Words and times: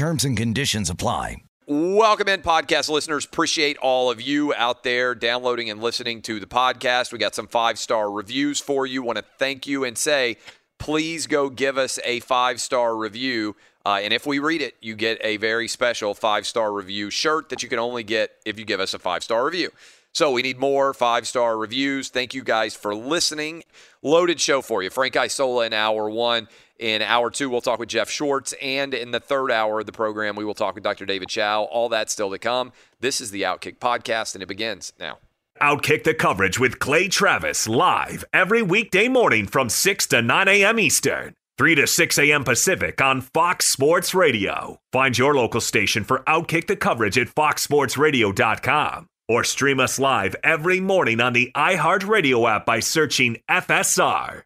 Terms 0.00 0.24
and 0.24 0.34
conditions 0.34 0.88
apply. 0.88 1.42
Welcome 1.66 2.26
in, 2.26 2.40
podcast 2.40 2.88
listeners. 2.88 3.26
Appreciate 3.26 3.76
all 3.76 4.10
of 4.10 4.18
you 4.18 4.54
out 4.54 4.82
there 4.82 5.14
downloading 5.14 5.68
and 5.68 5.82
listening 5.82 6.22
to 6.22 6.40
the 6.40 6.46
podcast. 6.46 7.12
We 7.12 7.18
got 7.18 7.34
some 7.34 7.46
five 7.46 7.78
star 7.78 8.10
reviews 8.10 8.60
for 8.60 8.86
you. 8.86 9.02
Want 9.02 9.18
to 9.18 9.24
thank 9.38 9.66
you 9.66 9.84
and 9.84 9.98
say, 9.98 10.38
please 10.78 11.26
go 11.26 11.50
give 11.50 11.76
us 11.76 11.98
a 12.02 12.20
five 12.20 12.62
star 12.62 12.96
review. 12.96 13.56
Uh, 13.84 14.00
and 14.02 14.14
if 14.14 14.24
we 14.24 14.38
read 14.38 14.62
it, 14.62 14.74
you 14.80 14.96
get 14.96 15.18
a 15.22 15.36
very 15.36 15.68
special 15.68 16.14
five 16.14 16.46
star 16.46 16.72
review 16.72 17.10
shirt 17.10 17.50
that 17.50 17.62
you 17.62 17.68
can 17.68 17.78
only 17.78 18.02
get 18.02 18.30
if 18.46 18.58
you 18.58 18.64
give 18.64 18.80
us 18.80 18.94
a 18.94 18.98
five 18.98 19.22
star 19.22 19.44
review. 19.44 19.68
So 20.12 20.32
we 20.32 20.40
need 20.40 20.58
more 20.58 20.94
five 20.94 21.26
star 21.26 21.58
reviews. 21.58 22.08
Thank 22.08 22.32
you 22.32 22.42
guys 22.42 22.74
for 22.74 22.94
listening. 22.94 23.64
Loaded 24.02 24.40
show 24.40 24.62
for 24.62 24.82
you. 24.82 24.88
Frank 24.88 25.14
Isola 25.14 25.66
in 25.66 25.74
hour 25.74 26.08
one. 26.08 26.48
In 26.80 27.02
hour 27.02 27.30
two, 27.30 27.50
we'll 27.50 27.60
talk 27.60 27.78
with 27.78 27.90
Jeff 27.90 28.08
Schwartz. 28.10 28.54
And 28.60 28.94
in 28.94 29.10
the 29.10 29.20
third 29.20 29.52
hour 29.52 29.80
of 29.80 29.86
the 29.86 29.92
program, 29.92 30.34
we 30.34 30.46
will 30.46 30.54
talk 30.54 30.74
with 30.74 30.82
Dr. 30.82 31.04
David 31.04 31.28
Chao. 31.28 31.64
All 31.64 31.90
that 31.90 32.08
still 32.10 32.30
to 32.30 32.38
come. 32.38 32.72
This 33.00 33.20
is 33.20 33.30
the 33.30 33.42
Outkick 33.42 33.76
Podcast, 33.78 34.34
and 34.34 34.42
it 34.42 34.46
begins 34.46 34.94
now. 34.98 35.18
Outkick 35.60 36.04
the 36.04 36.14
coverage 36.14 36.58
with 36.58 36.78
Clay 36.78 37.08
Travis 37.08 37.68
live 37.68 38.24
every 38.32 38.62
weekday 38.62 39.08
morning 39.08 39.46
from 39.46 39.68
6 39.68 40.06
to 40.06 40.22
9 40.22 40.48
a.m. 40.48 40.80
Eastern, 40.80 41.34
3 41.58 41.74
to 41.74 41.86
6 41.86 42.18
a.m. 42.18 42.44
Pacific 42.44 43.02
on 43.02 43.20
Fox 43.20 43.66
Sports 43.66 44.14
Radio. 44.14 44.80
Find 44.90 45.18
your 45.18 45.34
local 45.34 45.60
station 45.60 46.02
for 46.02 46.20
Outkick 46.20 46.66
the 46.66 46.76
coverage 46.76 47.18
at 47.18 47.28
foxsportsradio.com 47.28 49.06
or 49.28 49.44
stream 49.44 49.80
us 49.80 49.98
live 49.98 50.34
every 50.42 50.80
morning 50.80 51.20
on 51.20 51.34
the 51.34 51.52
iHeartRadio 51.54 52.50
app 52.50 52.64
by 52.64 52.80
searching 52.80 53.36
FSR. 53.50 54.44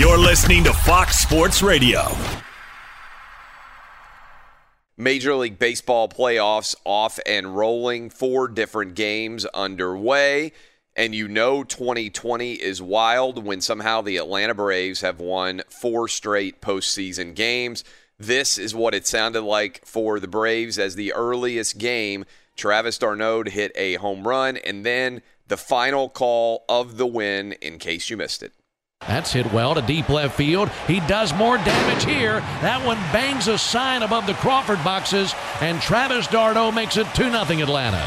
You're 0.00 0.16
listening 0.16 0.64
to 0.64 0.72
Fox 0.72 1.18
Sports 1.18 1.62
Radio. 1.62 2.16
Major 4.96 5.34
League 5.34 5.58
Baseball 5.58 6.08
playoffs 6.08 6.74
off 6.86 7.20
and 7.26 7.54
rolling, 7.54 8.08
four 8.08 8.48
different 8.48 8.94
games 8.94 9.44
underway. 9.44 10.52
And 10.96 11.14
you 11.14 11.28
know 11.28 11.64
2020 11.64 12.54
is 12.54 12.80
wild 12.80 13.44
when 13.44 13.60
somehow 13.60 14.00
the 14.00 14.16
Atlanta 14.16 14.54
Braves 14.54 15.02
have 15.02 15.20
won 15.20 15.60
four 15.68 16.08
straight 16.08 16.62
postseason 16.62 17.34
games. 17.34 17.84
This 18.18 18.56
is 18.56 18.74
what 18.74 18.94
it 18.94 19.06
sounded 19.06 19.42
like 19.42 19.84
for 19.84 20.18
the 20.18 20.26
Braves 20.26 20.78
as 20.78 20.94
the 20.94 21.12
earliest 21.12 21.76
game. 21.76 22.24
Travis 22.56 22.96
d'Arnaud 22.96 23.50
hit 23.50 23.70
a 23.74 23.96
home 23.96 24.26
run, 24.26 24.56
and 24.56 24.82
then 24.82 25.20
the 25.48 25.58
final 25.58 26.08
call 26.08 26.64
of 26.70 26.96
the 26.96 27.06
win, 27.06 27.52
in 27.60 27.78
case 27.78 28.08
you 28.08 28.16
missed 28.16 28.42
it. 28.42 28.54
That's 29.06 29.32
hit 29.32 29.50
well 29.52 29.74
to 29.74 29.82
deep 29.82 30.08
left 30.08 30.36
field. 30.36 30.68
He 30.86 31.00
does 31.00 31.34
more 31.34 31.56
damage 31.56 32.04
here. 32.04 32.40
That 32.60 32.84
one 32.84 32.98
bangs 33.12 33.48
a 33.48 33.56
sign 33.56 34.02
above 34.02 34.26
the 34.26 34.34
Crawford 34.34 34.82
boxes, 34.84 35.34
and 35.60 35.80
Travis 35.80 36.26
d'Arnaud 36.26 36.72
makes 36.72 36.96
it 36.96 37.06
2 37.14 37.30
0 37.30 37.34
Atlanta. 37.34 38.06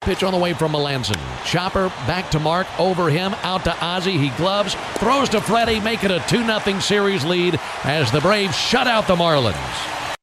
Pitch 0.00 0.22
on 0.22 0.32
the 0.32 0.38
way 0.38 0.54
from 0.54 0.72
Melancon. 0.72 1.18
Chopper 1.44 1.88
back 2.06 2.30
to 2.30 2.38
Mark, 2.38 2.66
over 2.80 3.10
him, 3.10 3.34
out 3.42 3.64
to 3.64 3.84
Ozzie. 3.84 4.16
He 4.16 4.30
gloves, 4.30 4.74
throws 4.94 5.28
to 5.30 5.40
Freddie, 5.40 5.80
make 5.80 6.04
it 6.04 6.10
a 6.10 6.20
2 6.28 6.46
0 6.46 6.80
series 6.80 7.24
lead 7.24 7.60
as 7.84 8.10
the 8.10 8.20
Braves 8.20 8.56
shut 8.56 8.86
out 8.86 9.06
the 9.06 9.16
Marlins. 9.16 10.16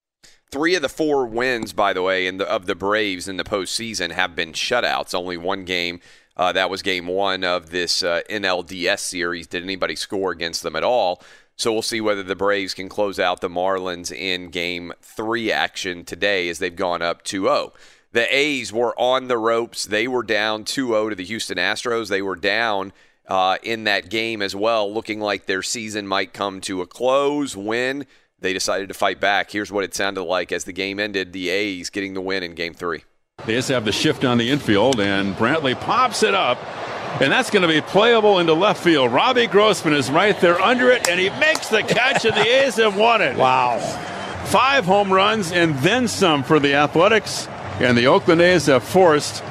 Three 0.49 0.75
of 0.75 0.81
the 0.81 0.89
four 0.89 1.27
wins, 1.27 1.73
by 1.73 1.91
the 1.91 2.01
way, 2.01 2.25
in 2.25 2.37
the, 2.37 2.49
of 2.49 2.65
the 2.65 2.73
Braves 2.73 3.27
in 3.27 3.35
the 3.35 3.43
postseason 3.43 4.11
have 4.11 4.35
been 4.35 4.53
shutouts. 4.53 5.13
Only 5.13 5.35
one 5.35 5.65
game 5.65 5.99
uh, 6.37 6.51
that 6.53 6.69
was 6.69 6.81
game 6.81 7.07
one 7.07 7.43
of 7.43 7.71
this 7.71 8.03
uh, 8.03 8.21
NLDS 8.29 8.99
series. 8.99 9.47
Did 9.47 9.63
anybody 9.63 9.95
score 9.95 10.31
against 10.31 10.63
them 10.63 10.75
at 10.75 10.83
all? 10.83 11.21
So 11.55 11.73
we'll 11.73 11.81
see 11.81 11.99
whether 11.99 12.21
the 12.21 12.35
Braves 12.35 12.75
can 12.75 12.87
close 12.87 13.19
out 13.19 13.41
the 13.41 13.49
Marlins 13.49 14.15
in 14.15 14.51
game 14.51 14.93
three 15.01 15.51
action 15.51 16.05
today 16.05 16.47
as 16.49 16.59
they've 16.59 16.75
gone 16.75 17.01
up 17.01 17.23
2 17.23 17.43
0. 17.43 17.73
The 18.11 18.35
A's 18.35 18.71
were 18.71 18.97
on 18.99 19.27
the 19.27 19.39
ropes. 19.39 19.85
They 19.85 20.07
were 20.07 20.21
down 20.21 20.63
2 20.63 20.89
0 20.89 21.09
to 21.09 21.15
the 21.15 21.25
Houston 21.25 21.57
Astros. 21.57 22.09
They 22.09 22.21
were 22.21 22.35
down 22.35 22.93
uh, 23.27 23.57
in 23.63 23.85
that 23.85 24.09
game 24.09 24.43
as 24.43 24.55
well, 24.55 24.93
looking 24.93 25.19
like 25.19 25.47
their 25.47 25.63
season 25.63 26.07
might 26.07 26.31
come 26.31 26.61
to 26.61 26.81
a 26.83 26.87
close 26.87 27.57
when 27.57 28.05
they 28.39 28.53
decided 28.53 28.87
to 28.89 28.93
fight 28.93 29.19
back. 29.19 29.49
Here's 29.49 29.71
what 29.71 29.83
it 29.83 29.95
sounded 29.95 30.23
like 30.23 30.51
as 30.51 30.65
the 30.65 30.73
game 30.73 30.99
ended 30.99 31.33
the 31.33 31.49
A's 31.49 31.89
getting 31.89 32.13
the 32.13 32.21
win 32.21 32.43
in 32.43 32.53
game 32.53 32.75
three. 32.75 33.03
They 33.45 33.53
just 33.53 33.69
have 33.69 33.85
the 33.85 33.91
shift 33.91 34.25
on 34.25 34.37
the 34.37 34.49
infield, 34.49 34.99
and 34.99 35.35
Brantley 35.35 35.79
pops 35.79 36.21
it 36.23 36.33
up, 36.33 36.57
and 37.21 37.31
that's 37.31 37.49
going 37.49 37.61
to 37.61 37.67
be 37.67 37.79
playable 37.79 38.39
into 38.39 38.53
left 38.53 38.83
field. 38.83 39.13
Robbie 39.13 39.47
Grossman 39.47 39.93
is 39.93 40.11
right 40.11 40.39
there 40.41 40.59
under 40.59 40.91
it, 40.91 41.07
and 41.07 41.19
he 41.19 41.29
makes 41.39 41.69
the 41.69 41.81
catch, 41.81 42.25
and 42.25 42.35
the 42.35 42.41
A's 42.41 42.75
have 42.75 42.97
won 42.97 43.21
it. 43.21 43.37
Wow. 43.37 43.79
Five 44.47 44.85
home 44.85 45.13
runs 45.13 45.51
and 45.51 45.77
then 45.79 46.07
some 46.07 46.43
for 46.43 46.59
the 46.59 46.73
Athletics, 46.73 47.47
and 47.79 47.97
the 47.97 48.07
Oakland 48.07 48.41
A's 48.41 48.65
have 48.65 48.83
forced 48.83 49.43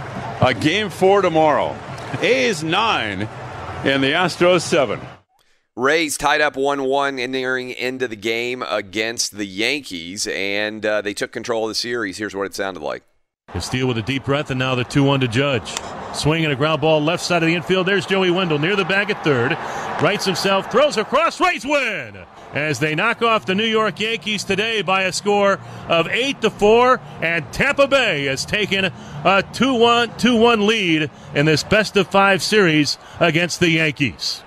a 0.43 0.52
game 0.52 0.90
four 0.90 1.22
tomorrow. 1.22 1.75
A's 2.20 2.62
nine, 2.62 3.22
and 3.84 4.02
the 4.02 4.12
Astros 4.12 4.61
seven. 4.61 5.00
Rays 5.75 6.16
tied 6.19 6.40
up 6.40 6.56
1 6.56 6.84
1 6.84 7.19
entering 7.19 7.70
into 7.70 8.08
the 8.08 8.16
game 8.16 8.62
against 8.62 9.37
the 9.37 9.44
Yankees, 9.46 10.26
and 10.26 10.84
uh, 10.84 11.02
they 11.02 11.14
took 11.14 11.32
control 11.32 11.64
of 11.64 11.69
the 11.69 11.75
series. 11.75 12.16
Here's 12.16 12.34
what 12.34 12.46
it 12.46 12.55
sounded 12.55 12.82
like. 12.82 13.02
Steele 13.60 13.87
with 13.87 13.98
a 13.98 14.02
deep 14.02 14.25
breath, 14.25 14.50
and 14.50 14.58
now 14.58 14.75
the 14.75 14.84
2 14.84 15.04
1 15.04 15.20
to 15.20 15.28
Judge. 15.28 15.72
Swinging 16.12 16.50
a 16.50 16.56
ground 16.56 16.81
ball 16.81 17.00
left 17.00 17.22
side 17.22 17.43
of 17.43 17.46
the 17.46 17.54
infield. 17.54 17.87
There's 17.87 18.04
Joey 18.04 18.31
Wendle 18.31 18.58
near 18.58 18.75
the 18.75 18.84
bag 18.84 19.10
at 19.10 19.22
third. 19.22 19.52
Rights 20.02 20.25
himself, 20.25 20.70
throws 20.70 20.96
across, 20.96 21.40
Rays 21.40 21.64
win! 21.64 22.19
As 22.52 22.81
they 22.81 22.94
knock 22.94 23.22
off 23.22 23.46
the 23.46 23.54
New 23.54 23.66
York 23.66 24.00
Yankees 24.00 24.44
today 24.44 24.82
by 24.82 25.02
a 25.02 25.12
score 25.12 25.58
of 25.88 26.08
8 26.08 26.40
to 26.43 26.50
4, 26.50 27.00
and 27.22 27.50
Tampa 27.52 27.87
Bay 27.87 28.25
has 28.26 28.44
taken 28.44 28.87
a 29.25 29.44
2 29.52 29.75
1 29.75 30.16
2 30.16 30.37
1 30.37 30.66
lead 30.66 31.10
in 31.34 31.46
this 31.46 31.62
best 31.62 31.96
of 31.96 32.08
five 32.08 32.42
series 32.42 32.99
against 33.20 33.60
the 33.60 33.70
Yankees. 33.70 34.42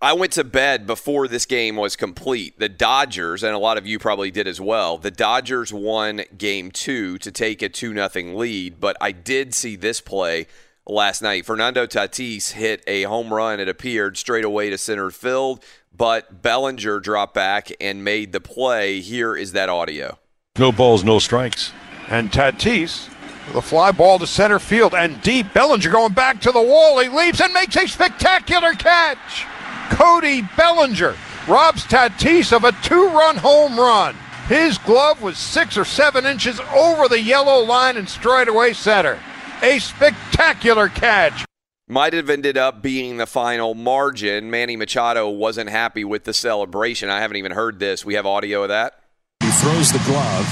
I 0.00 0.12
went 0.12 0.32
to 0.32 0.44
bed 0.44 0.86
before 0.86 1.26
this 1.26 1.46
game 1.46 1.76
was 1.76 1.96
complete. 1.96 2.58
The 2.58 2.68
Dodgers, 2.68 3.42
and 3.42 3.54
a 3.54 3.58
lot 3.58 3.78
of 3.78 3.86
you 3.86 3.98
probably 3.98 4.30
did 4.30 4.46
as 4.46 4.60
well, 4.60 4.98
the 4.98 5.10
Dodgers 5.10 5.72
won 5.72 6.22
game 6.36 6.70
two 6.70 7.16
to 7.18 7.32
take 7.32 7.62
a 7.62 7.70
2 7.70 7.94
0 7.94 8.36
lead, 8.36 8.78
but 8.78 8.98
I 9.00 9.12
did 9.12 9.54
see 9.54 9.74
this 9.74 10.02
play 10.02 10.48
last 10.86 11.22
night. 11.22 11.46
Fernando 11.46 11.86
Tatis 11.86 12.52
hit 12.52 12.84
a 12.86 13.04
home 13.04 13.32
run, 13.32 13.58
it 13.58 13.70
appeared, 13.70 14.18
straight 14.18 14.44
away 14.44 14.68
to 14.68 14.76
center 14.76 15.10
field, 15.10 15.64
but 15.96 16.42
Bellinger 16.42 17.00
dropped 17.00 17.32
back 17.32 17.72
and 17.80 18.04
made 18.04 18.32
the 18.32 18.40
play. 18.40 19.00
Here 19.00 19.34
is 19.34 19.52
that 19.52 19.70
audio. 19.70 20.18
No 20.58 20.72
balls, 20.72 21.04
no 21.04 21.18
strikes. 21.18 21.72
And 22.08 22.30
Tatis, 22.30 23.08
the 23.54 23.62
fly 23.62 23.92
ball 23.92 24.18
to 24.18 24.26
center 24.26 24.58
field 24.58 24.94
and 24.94 25.22
deep. 25.22 25.54
Bellinger 25.54 25.90
going 25.90 26.12
back 26.12 26.42
to 26.42 26.52
the 26.52 26.60
wall. 26.60 26.98
He 26.98 27.08
leaps 27.08 27.40
and 27.40 27.54
makes 27.54 27.76
a 27.76 27.88
spectacular 27.88 28.74
catch. 28.74 29.46
Cody 29.90 30.42
Bellinger 30.56 31.16
robs 31.48 31.84
Tatis 31.84 32.52
of 32.52 32.64
a 32.64 32.72
two 32.82 33.08
run 33.08 33.36
home 33.36 33.78
run. 33.78 34.16
His 34.48 34.78
glove 34.78 35.22
was 35.22 35.38
six 35.38 35.76
or 35.76 35.84
seven 35.84 36.24
inches 36.24 36.60
over 36.74 37.08
the 37.08 37.20
yellow 37.20 37.64
line 37.64 37.96
and 37.96 38.08
straight 38.08 38.48
away 38.48 38.72
center. 38.72 39.18
A 39.62 39.78
spectacular 39.78 40.88
catch. 40.88 41.44
Might 41.88 42.14
have 42.14 42.30
ended 42.30 42.58
up 42.58 42.82
being 42.82 43.16
the 43.16 43.26
final 43.26 43.74
margin. 43.74 44.50
Manny 44.50 44.76
Machado 44.76 45.28
wasn't 45.28 45.70
happy 45.70 46.04
with 46.04 46.24
the 46.24 46.34
celebration. 46.34 47.10
I 47.10 47.20
haven't 47.20 47.36
even 47.36 47.52
heard 47.52 47.78
this. 47.78 48.04
We 48.04 48.14
have 48.14 48.26
audio 48.26 48.62
of 48.62 48.68
that. 48.70 49.00
He 49.40 49.50
throws 49.50 49.92
the 49.92 50.02
glove 50.06 50.46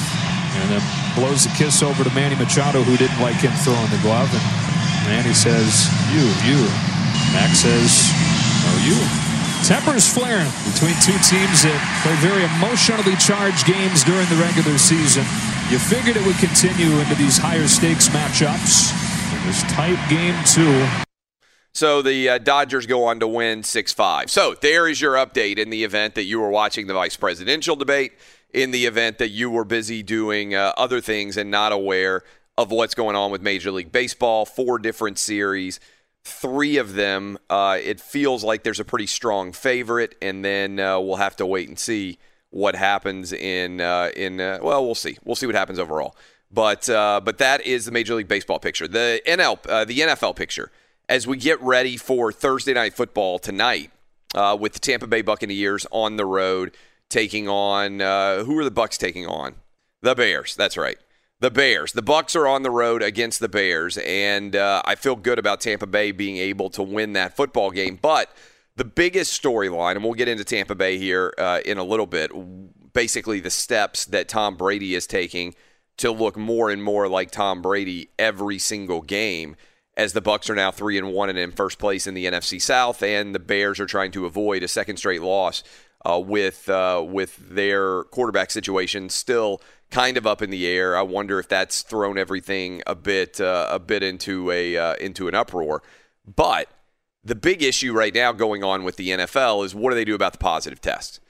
and 0.54 0.70
then 0.70 0.82
blows 1.16 1.44
the 1.44 1.50
kiss 1.58 1.82
over 1.82 2.04
to 2.04 2.14
Manny 2.14 2.36
Machado, 2.36 2.82
who 2.82 2.96
didn't 2.96 3.20
like 3.20 3.36
him 3.36 3.50
throwing 3.62 3.90
the 3.90 3.98
glove. 4.02 4.30
And 4.32 4.42
Manny 5.10 5.34
says, 5.34 5.90
You, 6.14 6.22
you. 6.46 6.62
Max 7.34 7.66
says, 7.66 8.10
No, 8.14 8.43
you. 8.84 8.96
Tempers 9.64 10.04
flaring 10.04 10.50
between 10.68 10.92
two 11.00 11.16
teams 11.24 11.64
that 11.64 11.78
play 12.04 12.14
very 12.20 12.44
emotionally 12.60 13.16
charged 13.16 13.64
games 13.64 14.04
during 14.04 14.28
the 14.28 14.36
regular 14.36 14.76
season. 14.76 15.24
You 15.72 15.78
figured 15.80 16.16
it 16.16 16.26
would 16.26 16.36
continue 16.36 16.92
into 17.00 17.14
these 17.16 17.38
higher 17.38 17.66
stakes 17.66 18.08
matchups. 18.08 18.92
It 19.32 19.46
was 19.46 19.62
tight 19.72 19.96
game 20.12 20.36
two. 20.44 20.84
So 21.72 22.02
the 22.02 22.28
uh, 22.28 22.38
Dodgers 22.38 22.86
go 22.86 23.04
on 23.04 23.18
to 23.20 23.26
win 23.26 23.62
6 23.62 23.92
5. 23.92 24.30
So 24.30 24.54
there 24.60 24.86
is 24.86 25.00
your 25.00 25.14
update 25.14 25.58
in 25.58 25.70
the 25.70 25.82
event 25.82 26.14
that 26.14 26.24
you 26.24 26.38
were 26.38 26.50
watching 26.50 26.86
the 26.86 26.94
vice 26.94 27.16
presidential 27.16 27.74
debate, 27.74 28.12
in 28.52 28.70
the 28.70 28.86
event 28.86 29.18
that 29.18 29.30
you 29.30 29.50
were 29.50 29.64
busy 29.64 30.02
doing 30.02 30.54
uh, 30.54 30.72
other 30.76 31.00
things 31.00 31.36
and 31.36 31.50
not 31.50 31.72
aware 31.72 32.22
of 32.56 32.70
what's 32.70 32.94
going 32.94 33.16
on 33.16 33.32
with 33.32 33.42
Major 33.42 33.72
League 33.72 33.90
Baseball. 33.90 34.46
Four 34.46 34.78
different 34.78 35.18
series 35.18 35.80
three 36.24 36.78
of 36.78 36.94
them, 36.94 37.38
uh, 37.50 37.78
it 37.82 38.00
feels 38.00 38.42
like 38.42 38.62
there's 38.62 38.80
a 38.80 38.84
pretty 38.84 39.06
strong 39.06 39.52
favorite, 39.52 40.16
and 40.22 40.44
then 40.44 40.80
uh, 40.80 40.98
we'll 40.98 41.16
have 41.16 41.36
to 41.36 41.46
wait 41.46 41.68
and 41.68 41.78
see 41.78 42.18
what 42.50 42.74
happens 42.74 43.32
in 43.32 43.80
uh, 43.80 44.10
in. 44.16 44.40
Uh, 44.40 44.58
well, 44.62 44.84
we'll 44.84 44.94
see. 44.94 45.18
We'll 45.24 45.36
see 45.36 45.46
what 45.46 45.54
happens 45.54 45.78
overall. 45.78 46.16
But 46.50 46.88
uh, 46.88 47.20
but 47.22 47.38
that 47.38 47.62
is 47.62 47.84
the 47.84 47.92
Major 47.92 48.14
League 48.14 48.28
Baseball 48.28 48.58
picture. 48.58 48.88
The 48.88 49.20
NL 49.26 49.58
uh, 49.68 49.84
the 49.84 49.98
NFL 49.98 50.36
picture 50.36 50.70
as 51.08 51.26
we 51.26 51.36
get 51.36 51.60
ready 51.60 51.96
for 51.96 52.32
Thursday 52.32 52.72
night 52.72 52.94
football 52.94 53.38
tonight 53.38 53.90
with 54.58 54.72
the 54.72 54.78
Tampa 54.80 55.06
Bay 55.06 55.22
Buccaneers 55.22 55.86
on 55.90 56.16
the 56.16 56.24
road 56.24 56.74
taking 57.10 57.48
on 57.48 58.00
who 58.00 58.58
are 58.58 58.64
the 58.64 58.70
Bucks 58.70 58.96
taking 58.96 59.26
on 59.26 59.56
the 60.00 60.14
Bears. 60.14 60.56
That's 60.56 60.76
right 60.76 60.98
the 61.44 61.50
Bears. 61.50 61.92
The 61.92 62.00
Bucks 62.00 62.34
are 62.34 62.46
on 62.46 62.62
the 62.62 62.70
road 62.70 63.02
against 63.02 63.38
the 63.38 63.50
Bears, 63.50 63.98
and 63.98 64.56
uh, 64.56 64.80
I 64.86 64.94
feel 64.94 65.14
good 65.14 65.38
about 65.38 65.60
Tampa 65.60 65.86
Bay 65.86 66.10
being 66.10 66.38
able 66.38 66.70
to 66.70 66.82
win 66.82 67.12
that 67.12 67.36
football 67.36 67.70
game. 67.70 67.98
But 68.00 68.30
the 68.76 68.84
biggest 68.86 69.42
storyline, 69.42 69.96
and 69.96 70.02
we'll 70.02 70.14
get 70.14 70.26
into 70.26 70.42
Tampa 70.42 70.74
Bay 70.74 70.96
here 70.96 71.34
uh, 71.36 71.60
in 71.66 71.76
a 71.76 71.84
little 71.84 72.06
bit. 72.06 72.30
Basically, 72.94 73.40
the 73.40 73.50
steps 73.50 74.06
that 74.06 74.26
Tom 74.26 74.56
Brady 74.56 74.94
is 74.94 75.06
taking 75.06 75.54
to 75.98 76.10
look 76.10 76.38
more 76.38 76.70
and 76.70 76.82
more 76.82 77.08
like 77.08 77.30
Tom 77.30 77.60
Brady 77.60 78.08
every 78.18 78.58
single 78.58 79.02
game. 79.02 79.54
As 79.98 80.14
the 80.14 80.22
Bucks 80.22 80.48
are 80.48 80.54
now 80.54 80.70
three 80.70 80.96
and 80.96 81.12
one 81.12 81.28
and 81.28 81.38
in 81.38 81.52
first 81.52 81.78
place 81.78 82.06
in 82.06 82.14
the 82.14 82.24
NFC 82.24 82.58
South, 82.58 83.02
and 83.02 83.34
the 83.34 83.38
Bears 83.38 83.78
are 83.78 83.86
trying 83.86 84.12
to 84.12 84.24
avoid 84.24 84.62
a 84.62 84.68
second 84.68 84.96
straight 84.96 85.20
loss 85.20 85.62
uh, 86.06 86.18
with 86.18 86.70
uh, 86.70 87.04
with 87.06 87.36
their 87.36 88.04
quarterback 88.04 88.50
situation 88.50 89.10
still 89.10 89.60
kind 89.90 90.16
of 90.16 90.26
up 90.26 90.42
in 90.42 90.50
the 90.50 90.66
air. 90.66 90.96
I 90.96 91.02
wonder 91.02 91.38
if 91.38 91.48
that's 91.48 91.82
thrown 91.82 92.18
everything 92.18 92.82
a 92.86 92.94
bit 92.94 93.40
uh, 93.40 93.68
a 93.70 93.78
bit 93.78 94.02
into 94.02 94.50
a 94.50 94.76
uh, 94.76 94.94
into 94.94 95.28
an 95.28 95.34
uproar. 95.34 95.82
But 96.26 96.68
the 97.22 97.34
big 97.34 97.62
issue 97.62 97.92
right 97.92 98.14
now 98.14 98.32
going 98.32 98.62
on 98.62 98.84
with 98.84 98.96
the 98.96 99.08
NFL 99.08 99.64
is 99.64 99.74
what 99.74 99.90
do 99.90 99.96
they 99.96 100.04
do 100.04 100.14
about 100.14 100.32
the 100.32 100.38
positive 100.38 100.80
test? 100.80 101.20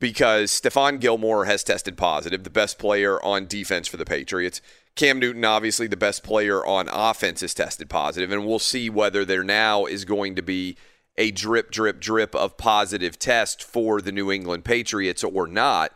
Because 0.00 0.50
Stephon 0.52 1.00
Gilmore 1.00 1.46
has 1.46 1.64
tested 1.64 1.96
positive, 1.96 2.44
the 2.44 2.50
best 2.50 2.78
player 2.78 3.22
on 3.24 3.46
defense 3.46 3.88
for 3.88 3.96
the 3.96 4.04
Patriots. 4.04 4.60
Cam 4.94 5.18
Newton, 5.18 5.44
obviously 5.44 5.86
the 5.86 5.96
best 5.96 6.22
player 6.22 6.64
on 6.64 6.88
offense, 6.92 7.40
has 7.40 7.54
tested 7.54 7.88
positive, 7.88 8.30
and 8.30 8.46
we'll 8.46 8.58
see 8.58 8.90
whether 8.90 9.24
there 9.24 9.42
now 9.42 9.86
is 9.86 10.04
going 10.04 10.34
to 10.36 10.42
be 10.42 10.76
a 11.16 11.30
drip, 11.32 11.70
drip, 11.70 12.00
drip 12.00 12.34
of 12.34 12.56
positive 12.56 13.18
test 13.18 13.62
for 13.62 14.00
the 14.00 14.12
New 14.12 14.30
England 14.30 14.64
Patriots 14.64 15.24
or 15.24 15.46
not. 15.46 15.92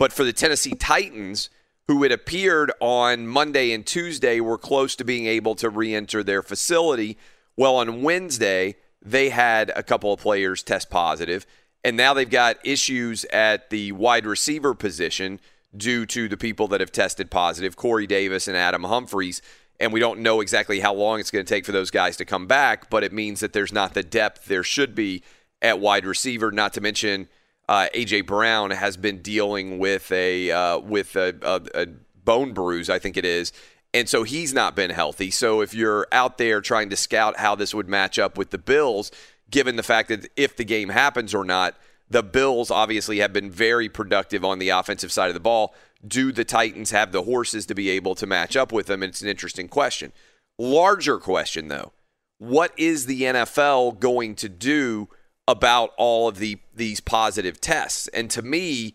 But 0.00 0.14
for 0.14 0.24
the 0.24 0.32
Tennessee 0.32 0.74
Titans, 0.74 1.50
who 1.86 2.02
it 2.04 2.10
appeared 2.10 2.72
on 2.80 3.26
Monday 3.26 3.70
and 3.70 3.84
Tuesday 3.84 4.40
were 4.40 4.56
close 4.56 4.96
to 4.96 5.04
being 5.04 5.26
able 5.26 5.54
to 5.56 5.68
re 5.68 5.94
enter 5.94 6.22
their 6.22 6.42
facility, 6.42 7.18
well, 7.54 7.76
on 7.76 8.00
Wednesday, 8.00 8.76
they 9.02 9.28
had 9.28 9.70
a 9.76 9.82
couple 9.82 10.10
of 10.10 10.18
players 10.18 10.62
test 10.62 10.88
positive, 10.88 11.46
and 11.84 11.98
now 11.98 12.14
they've 12.14 12.30
got 12.30 12.56
issues 12.64 13.26
at 13.26 13.68
the 13.68 13.92
wide 13.92 14.24
receiver 14.24 14.72
position 14.72 15.38
due 15.76 16.06
to 16.06 16.30
the 16.30 16.38
people 16.38 16.66
that 16.68 16.80
have 16.80 16.92
tested 16.92 17.30
positive 17.30 17.76
Corey 17.76 18.06
Davis 18.06 18.48
and 18.48 18.56
Adam 18.56 18.84
Humphries. 18.84 19.42
And 19.78 19.92
we 19.92 20.00
don't 20.00 20.20
know 20.20 20.40
exactly 20.40 20.80
how 20.80 20.94
long 20.94 21.20
it's 21.20 21.30
going 21.30 21.44
to 21.44 21.54
take 21.54 21.66
for 21.66 21.72
those 21.72 21.90
guys 21.90 22.16
to 22.16 22.24
come 22.24 22.46
back, 22.46 22.88
but 22.88 23.04
it 23.04 23.12
means 23.12 23.40
that 23.40 23.52
there's 23.52 23.70
not 23.70 23.92
the 23.92 24.02
depth 24.02 24.46
there 24.46 24.64
should 24.64 24.94
be 24.94 25.22
at 25.60 25.78
wide 25.78 26.06
receiver, 26.06 26.50
not 26.50 26.72
to 26.72 26.80
mention 26.80 27.28
uh, 27.70 27.88
AJ 27.94 28.26
Brown 28.26 28.72
has 28.72 28.96
been 28.96 29.22
dealing 29.22 29.78
with 29.78 30.10
a 30.10 30.50
uh, 30.50 30.78
with 30.80 31.14
a, 31.14 31.36
a, 31.40 31.82
a 31.82 31.86
bone 32.24 32.52
bruise, 32.52 32.90
I 32.90 32.98
think 32.98 33.16
it 33.16 33.24
is, 33.24 33.52
and 33.94 34.08
so 34.08 34.24
he's 34.24 34.52
not 34.52 34.74
been 34.74 34.90
healthy. 34.90 35.30
So 35.30 35.60
if 35.60 35.72
you're 35.72 36.08
out 36.10 36.36
there 36.36 36.60
trying 36.60 36.90
to 36.90 36.96
scout 36.96 37.36
how 37.38 37.54
this 37.54 37.72
would 37.72 37.88
match 37.88 38.18
up 38.18 38.36
with 38.36 38.50
the 38.50 38.58
Bills, 38.58 39.12
given 39.52 39.76
the 39.76 39.84
fact 39.84 40.08
that 40.08 40.28
if 40.34 40.56
the 40.56 40.64
game 40.64 40.88
happens 40.88 41.32
or 41.32 41.44
not, 41.44 41.76
the 42.10 42.24
Bills 42.24 42.72
obviously 42.72 43.20
have 43.20 43.32
been 43.32 43.52
very 43.52 43.88
productive 43.88 44.44
on 44.44 44.58
the 44.58 44.70
offensive 44.70 45.12
side 45.12 45.28
of 45.28 45.34
the 45.34 45.38
ball. 45.38 45.72
Do 46.04 46.32
the 46.32 46.44
Titans 46.44 46.90
have 46.90 47.12
the 47.12 47.22
horses 47.22 47.66
to 47.66 47.74
be 47.76 47.88
able 47.90 48.16
to 48.16 48.26
match 48.26 48.56
up 48.56 48.72
with 48.72 48.86
them? 48.86 49.04
It's 49.04 49.22
an 49.22 49.28
interesting 49.28 49.68
question. 49.68 50.10
Larger 50.58 51.18
question, 51.18 51.68
though. 51.68 51.92
What 52.38 52.72
is 52.76 53.06
the 53.06 53.22
NFL 53.22 54.00
going 54.00 54.34
to 54.36 54.48
do 54.48 55.08
about 55.50 55.90
all 55.96 56.28
of 56.28 56.38
the 56.38 56.58
these 56.72 57.00
positive 57.00 57.60
tests. 57.60 58.06
And 58.08 58.30
to 58.30 58.40
me, 58.40 58.94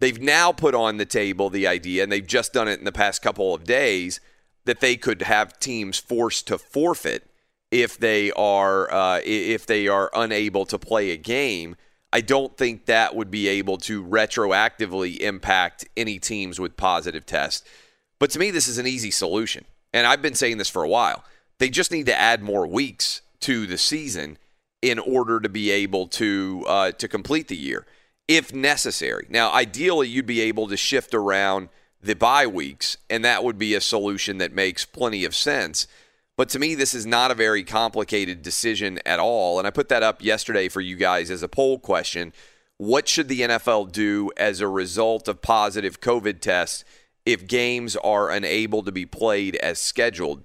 they've 0.00 0.20
now 0.20 0.50
put 0.50 0.74
on 0.74 0.96
the 0.96 1.04
table 1.04 1.50
the 1.50 1.66
idea, 1.66 2.02
and 2.02 2.10
they've 2.10 2.26
just 2.26 2.54
done 2.54 2.66
it 2.66 2.78
in 2.78 2.86
the 2.86 2.92
past 2.92 3.20
couple 3.20 3.54
of 3.54 3.64
days, 3.64 4.18
that 4.64 4.80
they 4.80 4.96
could 4.96 5.22
have 5.22 5.60
teams 5.60 5.98
forced 5.98 6.46
to 6.46 6.56
forfeit 6.56 7.30
if 7.70 7.98
they 7.98 8.32
are 8.32 8.90
uh, 8.90 9.20
if 9.22 9.66
they 9.66 9.86
are 9.86 10.10
unable 10.14 10.64
to 10.64 10.78
play 10.78 11.10
a 11.10 11.16
game. 11.18 11.76
I 12.10 12.22
don't 12.22 12.56
think 12.56 12.86
that 12.86 13.14
would 13.14 13.30
be 13.30 13.46
able 13.46 13.76
to 13.78 14.02
retroactively 14.02 15.18
impact 15.18 15.86
any 15.94 16.18
teams 16.18 16.58
with 16.58 16.78
positive 16.78 17.26
tests. 17.26 17.68
But 18.18 18.30
to 18.30 18.38
me, 18.38 18.50
this 18.50 18.68
is 18.68 18.78
an 18.78 18.86
easy 18.86 19.10
solution. 19.10 19.66
And 19.92 20.06
I've 20.06 20.22
been 20.22 20.34
saying 20.34 20.56
this 20.56 20.70
for 20.70 20.82
a 20.82 20.88
while. 20.88 21.24
They 21.58 21.68
just 21.68 21.92
need 21.92 22.06
to 22.06 22.18
add 22.18 22.42
more 22.42 22.66
weeks 22.66 23.20
to 23.40 23.66
the 23.66 23.76
season 23.76 24.38
in 24.82 24.98
order 24.98 25.40
to 25.40 25.48
be 25.48 25.70
able 25.70 26.06
to 26.06 26.64
uh, 26.66 26.92
to 26.92 27.08
complete 27.08 27.48
the 27.48 27.56
year, 27.56 27.86
if 28.28 28.54
necessary. 28.54 29.26
Now, 29.28 29.52
ideally, 29.52 30.08
you'd 30.08 30.26
be 30.26 30.40
able 30.42 30.68
to 30.68 30.76
shift 30.76 31.14
around 31.14 31.68
the 32.02 32.14
bye 32.14 32.46
weeks, 32.46 32.96
and 33.10 33.24
that 33.24 33.42
would 33.42 33.58
be 33.58 33.74
a 33.74 33.80
solution 33.80 34.38
that 34.38 34.52
makes 34.52 34.84
plenty 34.84 35.24
of 35.24 35.34
sense. 35.34 35.86
But 36.36 36.50
to 36.50 36.58
me, 36.58 36.74
this 36.74 36.92
is 36.92 37.06
not 37.06 37.30
a 37.30 37.34
very 37.34 37.64
complicated 37.64 38.42
decision 38.42 39.00
at 39.06 39.18
all. 39.18 39.58
And 39.58 39.66
I 39.66 39.70
put 39.70 39.88
that 39.88 40.02
up 40.02 40.22
yesterday 40.22 40.68
for 40.68 40.82
you 40.82 40.96
guys 40.96 41.30
as 41.30 41.42
a 41.42 41.48
poll 41.48 41.78
question. 41.78 42.32
What 42.76 43.08
should 43.08 43.28
the 43.28 43.40
NFL 43.40 43.90
do 43.90 44.30
as 44.36 44.60
a 44.60 44.68
result 44.68 45.28
of 45.28 45.40
positive 45.40 46.00
COVID 46.00 46.40
tests 46.40 46.84
if 47.24 47.46
games 47.46 47.96
are 47.96 48.30
unable 48.30 48.82
to 48.82 48.92
be 48.92 49.06
played 49.06 49.56
as 49.56 49.80
scheduled? 49.80 50.44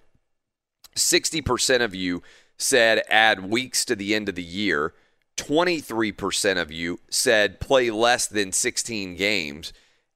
60% 0.96 1.82
of 1.82 1.94
you 1.94 2.22
said 2.62 3.04
add 3.10 3.50
weeks 3.50 3.84
to 3.86 3.96
the 3.96 4.14
end 4.14 4.30
of 4.30 4.36
the 4.36 4.44
year. 4.44 4.94
23% 5.38 6.62
of 6.62 6.72
you 6.72 7.00
said 7.10 7.60
play 7.60 7.90
less 7.90 8.28
than 8.28 8.52
16 8.52 9.16
games, 9.16 9.74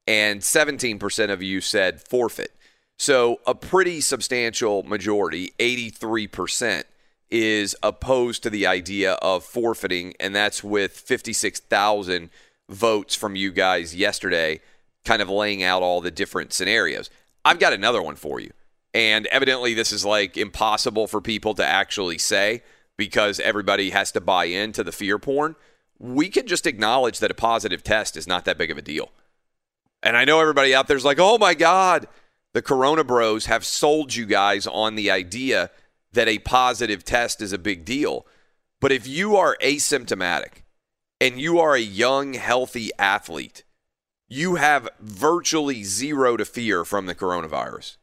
and 0.08 0.42
17% 0.42 1.32
of 1.32 1.42
you 1.42 1.62
said 1.62 2.02
forfeit. 2.02 2.52
So, 2.98 3.40
a 3.46 3.56
pretty 3.56 4.00
substantial 4.00 4.84
majority, 4.84 5.54
83%, 5.60 6.84
is 7.30 7.76
opposed 7.84 8.44
to 8.44 8.50
the 8.50 8.68
idea 8.68 9.14
of 9.14 9.44
forfeiting, 9.44 10.14
and 10.20 10.34
that's 10.34 10.64
with 10.64 10.94
56,000 10.94 12.30
votes 12.70 13.16
from 13.16 13.36
you 13.36 13.52
guys 13.52 13.96
yesterday, 13.96 14.62
kind 15.04 15.22
of 15.22 15.30
laying 15.30 15.64
out 15.64 15.82
all 15.82 16.00
the 16.00 16.12
different 16.12 16.54
scenarios. 16.54 17.10
I've 17.44 17.60
got 17.60 17.74
another 17.74 18.02
one 18.02 18.16
for 18.16 18.40
you. 18.40 18.52
And 18.96 19.28
evidently, 19.28 19.74
this 19.74 19.92
is 19.92 20.06
like 20.06 20.38
impossible 20.38 21.06
for 21.08 21.20
people 21.20 21.54
to 21.56 21.66
actually 21.66 22.18
say 22.18 22.64
because 22.96 23.42
everybody 23.42 23.90
has 23.90 24.10
to 24.14 24.22
buy 24.22 24.46
into 24.46 24.86
the 24.86 24.94
fear 24.94 25.20
porn. 25.20 25.58
We 26.00 26.30
can 26.30 26.48
just 26.48 26.66
acknowledge 26.66 27.20
that 27.20 27.30
a 27.30 27.34
positive 27.34 27.84
test 27.84 28.16
is 28.16 28.26
not 28.26 28.46
that 28.46 28.58
big 28.58 28.72
of 28.72 28.78
a 28.78 28.82
deal. 28.82 29.12
And 30.02 30.16
I 30.16 30.24
know 30.24 30.40
everybody 30.40 30.74
out 30.74 30.88
there's 30.88 31.04
like, 31.04 31.20
oh 31.20 31.38
my 31.38 31.54
God, 31.54 32.08
the 32.54 32.62
Corona 32.62 33.04
Bros 33.04 33.48
have 33.48 33.66
sold 33.66 34.16
you 34.16 34.26
guys 34.26 34.66
on 34.66 34.96
the 34.96 35.12
idea 35.12 35.72
that 36.14 36.30
a 36.30 36.40
positive 36.40 37.04
test 37.04 37.42
is 37.42 37.52
a 37.52 37.58
big 37.58 37.84
deal. 37.84 38.26
But 38.80 38.94
if 38.94 39.06
you 39.06 39.36
are 39.36 39.58
asymptomatic 39.62 40.64
and 41.20 41.38
you 41.38 41.60
are 41.60 41.76
a 41.76 41.82
young, 41.82 42.36
healthy 42.36 42.92
athlete, 42.98 43.66
you 44.30 44.56
have 44.56 44.88
virtually 45.02 45.84
zero 45.84 46.38
to 46.38 46.46
fear 46.46 46.86
from 46.86 47.08
the 47.08 47.16
coronavirus. 47.16 47.98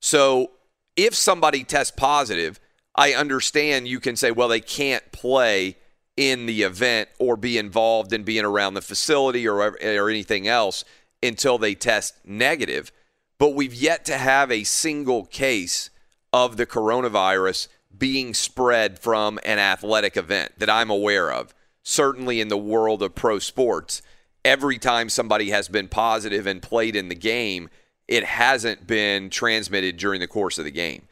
So 0.00 0.52
if 0.96 1.14
somebody 1.14 1.64
tests 1.64 1.94
positive, 1.96 2.60
I 2.94 3.12
understand 3.12 3.88
you 3.88 4.00
can 4.00 4.16
say, 4.16 4.30
well, 4.30 4.48
they 4.48 4.60
can't 4.60 5.12
play 5.12 5.76
in 6.16 6.46
the 6.46 6.62
event 6.62 7.08
or 7.20 7.36
be 7.36 7.58
involved 7.58 8.12
in 8.12 8.24
being 8.24 8.44
around 8.44 8.74
the 8.74 8.82
facility 8.82 9.46
or, 9.46 9.60
or 9.60 10.10
anything 10.10 10.48
else 10.48 10.84
until 11.22 11.58
they 11.58 11.74
test 11.74 12.16
negative. 12.24 12.90
But 13.38 13.54
we've 13.54 13.74
yet 13.74 14.04
to 14.06 14.18
have 14.18 14.50
a 14.50 14.64
single 14.64 15.24
case 15.26 15.90
of 16.32 16.56
the 16.56 16.66
coronavirus 16.66 17.68
being 17.96 18.34
spread 18.34 18.98
from 18.98 19.38
an 19.44 19.58
athletic 19.58 20.16
event 20.16 20.58
that 20.58 20.68
I'm 20.68 20.90
aware 20.90 21.32
of. 21.32 21.54
Certainly 21.84 22.40
in 22.40 22.48
the 22.48 22.58
world 22.58 23.02
of 23.02 23.14
pro 23.14 23.38
sports, 23.38 24.02
every 24.44 24.78
time 24.78 25.08
somebody 25.08 25.50
has 25.50 25.68
been 25.68 25.88
positive 25.88 26.46
and 26.46 26.60
played 26.60 26.96
in 26.96 27.08
the 27.08 27.14
game, 27.14 27.70
it 28.08 28.24
hasn't 28.24 28.86
been 28.86 29.30
transmitted 29.30 29.98
during 29.98 30.20
the 30.20 30.26
course 30.26 30.58
of 30.58 30.64
the 30.64 30.70
game. 30.70 31.02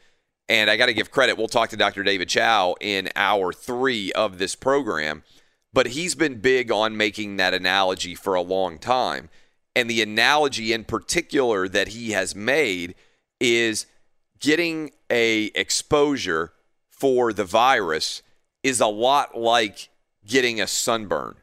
And 0.49 0.69
I 0.69 0.77
got 0.77 0.87
to 0.87 0.93
give 0.93 1.11
credit. 1.11 1.37
We'll 1.37 1.47
talk 1.47 1.69
to 1.69 1.77
Dr. 1.77 2.03
David 2.03 2.29
Chao 2.29 2.75
in 2.81 3.09
hour 3.15 3.53
three 3.53 4.11
of 4.13 4.39
this 4.39 4.55
program, 4.55 5.23
but 5.73 5.87
he's 5.87 6.15
been 6.15 6.39
big 6.39 6.71
on 6.71 6.97
making 6.97 7.37
that 7.37 7.53
analogy 7.53 8.15
for 8.15 8.33
a 8.33 8.41
long 8.41 8.79
time. 8.79 9.29
And 9.75 9.89
the 9.89 10.01
analogy 10.01 10.73
in 10.73 10.85
particular 10.85 11.67
that 11.67 11.89
he 11.89 12.11
has 12.11 12.33
made 12.33 12.95
is 13.39 13.85
getting 14.39 14.91
a 15.11 15.45
exposure 15.53 16.53
for 16.89 17.31
the 17.31 17.45
virus 17.45 18.23
is 18.63 18.79
a 18.79 18.87
lot 18.87 19.37
like 19.37 19.89
getting 20.25 20.59
a 20.59 20.67
sunburn. 20.67 21.35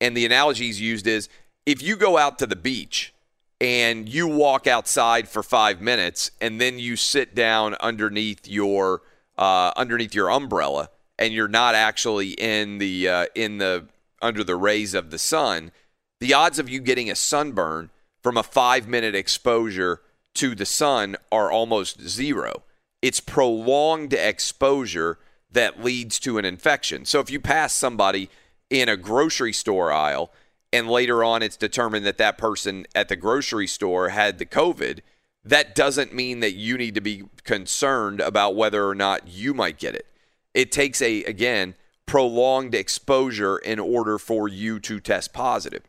And 0.00 0.16
the 0.16 0.26
analogy 0.26 0.66
he's 0.66 0.80
used 0.80 1.06
is 1.06 1.28
if 1.64 1.80
you 1.80 1.96
go 1.96 2.18
out 2.18 2.38
to 2.40 2.46
the 2.46 2.56
beach 2.56 3.14
and 3.62 4.08
you 4.08 4.26
walk 4.26 4.66
outside 4.66 5.28
for 5.28 5.40
five 5.40 5.80
minutes 5.80 6.32
and 6.40 6.60
then 6.60 6.80
you 6.80 6.96
sit 6.96 7.32
down 7.32 7.76
underneath 7.76 8.48
your 8.48 9.02
uh, 9.38 9.72
underneath 9.76 10.14
your 10.14 10.30
umbrella 10.30 10.90
and 11.16 11.32
you're 11.32 11.46
not 11.46 11.76
actually 11.76 12.30
in 12.30 12.78
the 12.78 13.08
uh, 13.08 13.26
in 13.36 13.58
the 13.58 13.86
under 14.20 14.42
the 14.42 14.56
rays 14.56 14.94
of 14.94 15.10
the 15.10 15.18
sun, 15.18 15.70
the 16.18 16.34
odds 16.34 16.58
of 16.58 16.68
you 16.68 16.80
getting 16.80 17.08
a 17.08 17.14
sunburn 17.14 17.90
from 18.20 18.36
a 18.36 18.42
five 18.42 18.88
minute 18.88 19.14
exposure 19.14 20.00
to 20.34 20.56
the 20.56 20.66
sun 20.66 21.16
are 21.30 21.50
almost 21.50 22.02
zero. 22.02 22.64
It's 23.00 23.20
prolonged 23.20 24.12
exposure 24.12 25.18
that 25.52 25.84
leads 25.84 26.18
to 26.20 26.36
an 26.38 26.44
infection. 26.44 27.04
So 27.04 27.20
if 27.20 27.30
you 27.30 27.38
pass 27.38 27.74
somebody 27.74 28.28
in 28.70 28.88
a 28.88 28.96
grocery 28.96 29.52
store 29.52 29.92
aisle 29.92 30.32
and 30.72 30.88
later 30.88 31.22
on 31.22 31.42
it's 31.42 31.56
determined 31.56 32.06
that 32.06 32.18
that 32.18 32.38
person 32.38 32.86
at 32.94 33.08
the 33.08 33.16
grocery 33.16 33.66
store 33.66 34.10
had 34.10 34.38
the 34.38 34.46
COVID, 34.46 35.00
that 35.44 35.74
doesn't 35.74 36.14
mean 36.14 36.40
that 36.40 36.52
you 36.52 36.78
need 36.78 36.94
to 36.94 37.00
be 37.00 37.24
concerned 37.44 38.20
about 38.20 38.54
whether 38.54 38.86
or 38.86 38.94
not 38.94 39.28
you 39.28 39.54
might 39.54 39.78
get 39.78 39.94
it. 39.94 40.06
It 40.54 40.70
takes 40.70 41.02
a, 41.02 41.24
again, 41.24 41.74
prolonged 42.06 42.74
exposure 42.74 43.58
in 43.58 43.78
order 43.78 44.18
for 44.18 44.48
you 44.48 44.78
to 44.80 45.00
test 45.00 45.32
positive. 45.32 45.82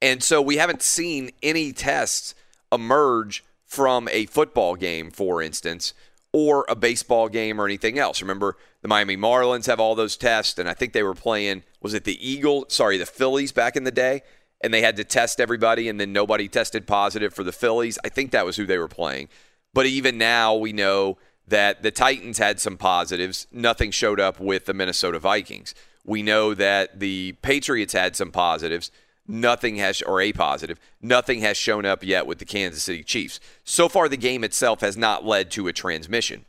And 0.00 0.22
so 0.22 0.42
we 0.42 0.56
haven't 0.56 0.82
seen 0.82 1.30
any 1.42 1.72
tests 1.72 2.34
emerge 2.70 3.44
from 3.64 4.08
a 4.10 4.26
football 4.26 4.74
game, 4.74 5.10
for 5.10 5.40
instance, 5.40 5.94
or 6.32 6.64
a 6.68 6.74
baseball 6.74 7.28
game 7.28 7.60
or 7.60 7.66
anything 7.66 7.98
else. 7.98 8.22
Remember, 8.22 8.56
the 8.80 8.88
Miami 8.88 9.16
Marlins 9.16 9.66
have 9.66 9.80
all 9.80 9.94
those 9.94 10.16
tests, 10.16 10.58
and 10.58 10.68
I 10.68 10.74
think 10.74 10.92
they 10.92 11.02
were 11.02 11.14
playing, 11.14 11.62
was 11.80 11.94
it 11.94 12.04
the 12.04 12.26
Eagle? 12.26 12.64
Sorry, 12.68 12.96
the 12.96 13.06
Phillies 13.06 13.52
back 13.52 13.76
in 13.76 13.84
the 13.84 13.90
day, 13.90 14.22
and 14.62 14.72
they 14.72 14.80
had 14.80 14.96
to 14.96 15.04
test 15.04 15.40
everybody, 15.40 15.88
and 15.88 16.00
then 16.00 16.12
nobody 16.12 16.48
tested 16.48 16.86
positive 16.86 17.34
for 17.34 17.44
the 17.44 17.52
Phillies. 17.52 17.98
I 18.04 18.08
think 18.08 18.30
that 18.30 18.46
was 18.46 18.56
who 18.56 18.66
they 18.66 18.78
were 18.78 18.88
playing. 18.88 19.28
But 19.74 19.86
even 19.86 20.16
now, 20.18 20.54
we 20.54 20.72
know 20.72 21.18
that 21.46 21.82
the 21.82 21.90
Titans 21.90 22.38
had 22.38 22.60
some 22.60 22.76
positives. 22.76 23.46
Nothing 23.52 23.90
showed 23.90 24.20
up 24.20 24.40
with 24.40 24.66
the 24.66 24.74
Minnesota 24.74 25.18
Vikings. 25.18 25.74
We 26.04 26.22
know 26.22 26.54
that 26.54 26.98
the 26.98 27.32
Patriots 27.42 27.92
had 27.92 28.16
some 28.16 28.32
positives 28.32 28.90
nothing 29.26 29.76
has 29.76 30.02
or 30.02 30.20
a 30.20 30.32
positive 30.32 30.80
nothing 31.00 31.40
has 31.40 31.56
shown 31.56 31.84
up 31.84 32.02
yet 32.04 32.26
with 32.26 32.38
the 32.38 32.44
Kansas 32.44 32.82
City 32.82 33.02
Chiefs. 33.02 33.40
So 33.64 33.88
far 33.88 34.08
the 34.08 34.16
game 34.16 34.44
itself 34.44 34.80
has 34.80 34.96
not 34.96 35.24
led 35.24 35.50
to 35.52 35.68
a 35.68 35.72
transmission. 35.72 36.44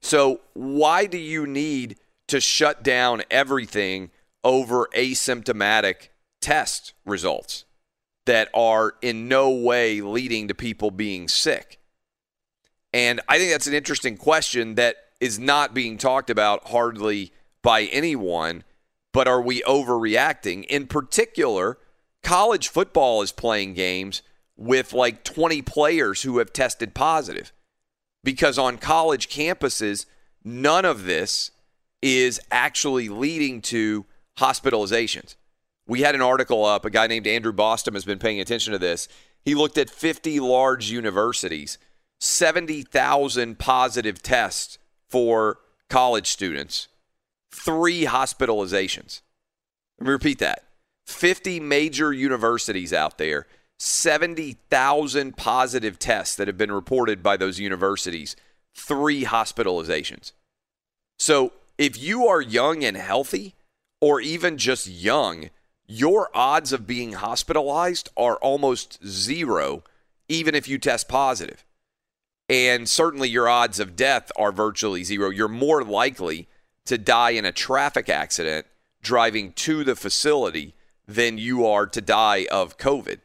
So 0.00 0.40
why 0.54 1.06
do 1.06 1.18
you 1.18 1.46
need 1.46 1.96
to 2.28 2.40
shut 2.40 2.82
down 2.82 3.22
everything 3.30 4.10
over 4.42 4.88
asymptomatic 4.94 6.08
test 6.40 6.92
results 7.06 7.64
that 8.26 8.48
are 8.52 8.94
in 9.00 9.28
no 9.28 9.50
way 9.50 10.00
leading 10.00 10.48
to 10.48 10.54
people 10.54 10.90
being 10.90 11.28
sick? 11.28 11.78
And 12.92 13.20
I 13.28 13.38
think 13.38 13.52
that's 13.52 13.66
an 13.66 13.74
interesting 13.74 14.16
question 14.16 14.74
that 14.74 14.96
is 15.20 15.38
not 15.38 15.72
being 15.72 15.98
talked 15.98 16.30
about 16.30 16.68
hardly 16.68 17.32
by 17.62 17.84
anyone, 17.84 18.64
but 19.12 19.28
are 19.28 19.40
we 19.40 19.62
overreacting? 19.62 20.64
In 20.64 20.88
particular, 20.88 21.78
college 22.22 22.68
football 22.68 23.22
is 23.22 23.32
playing 23.32 23.74
games 23.74 24.22
with 24.56 24.92
like 24.92 25.24
20 25.24 25.62
players 25.62 26.22
who 26.22 26.38
have 26.38 26.52
tested 26.52 26.94
positive 26.94 27.52
because 28.24 28.58
on 28.58 28.78
college 28.78 29.28
campuses, 29.28 30.06
none 30.44 30.84
of 30.84 31.04
this 31.04 31.50
is 32.00 32.40
actually 32.50 33.08
leading 33.08 33.60
to 33.60 34.06
hospitalizations. 34.38 35.36
We 35.86 36.02
had 36.02 36.14
an 36.14 36.22
article 36.22 36.64
up, 36.64 36.84
a 36.84 36.90
guy 36.90 37.06
named 37.06 37.26
Andrew 37.26 37.52
Bostom 37.52 37.94
has 37.94 38.04
been 38.04 38.18
paying 38.18 38.40
attention 38.40 38.72
to 38.72 38.78
this. 38.78 39.08
He 39.44 39.54
looked 39.54 39.76
at 39.76 39.90
50 39.90 40.38
large 40.40 40.90
universities, 40.90 41.78
70,000 42.20 43.58
positive 43.58 44.22
tests 44.22 44.78
for 45.08 45.58
college 45.90 46.28
students, 46.28 46.88
three 47.50 48.04
hospitalizations. 48.04 49.22
Let 49.98 50.06
me 50.06 50.12
repeat 50.12 50.38
that 50.38 50.64
50 51.06 51.60
major 51.60 52.12
universities 52.12 52.92
out 52.92 53.18
there, 53.18 53.46
70,000 53.78 55.36
positive 55.36 55.98
tests 55.98 56.36
that 56.36 56.46
have 56.46 56.58
been 56.58 56.72
reported 56.72 57.22
by 57.22 57.36
those 57.36 57.58
universities, 57.58 58.36
three 58.74 59.24
hospitalizations. 59.24 60.32
So 61.18 61.52
if 61.78 62.00
you 62.00 62.26
are 62.26 62.40
young 62.40 62.84
and 62.84 62.96
healthy, 62.96 63.54
or 64.00 64.20
even 64.20 64.58
just 64.58 64.88
young, 64.88 65.50
your 65.86 66.28
odds 66.34 66.72
of 66.72 66.86
being 66.86 67.12
hospitalized 67.12 68.08
are 68.16 68.36
almost 68.36 69.04
zero, 69.06 69.84
even 70.28 70.54
if 70.54 70.68
you 70.68 70.78
test 70.78 71.08
positive. 71.08 71.64
And 72.48 72.88
certainly 72.88 73.28
your 73.28 73.48
odds 73.48 73.78
of 73.78 73.96
death 73.96 74.32
are 74.36 74.52
virtually 74.52 75.04
zero. 75.04 75.30
You're 75.30 75.48
more 75.48 75.82
likely 75.84 76.48
to 76.86 76.98
die 76.98 77.30
in 77.30 77.44
a 77.44 77.52
traffic 77.52 78.08
accident 78.08 78.66
driving 79.02 79.52
to 79.52 79.84
the 79.84 79.96
facility 79.96 80.74
than 81.12 81.38
you 81.38 81.66
are 81.66 81.86
to 81.86 82.00
die 82.00 82.46
of 82.50 82.78
COVID. 82.78 83.18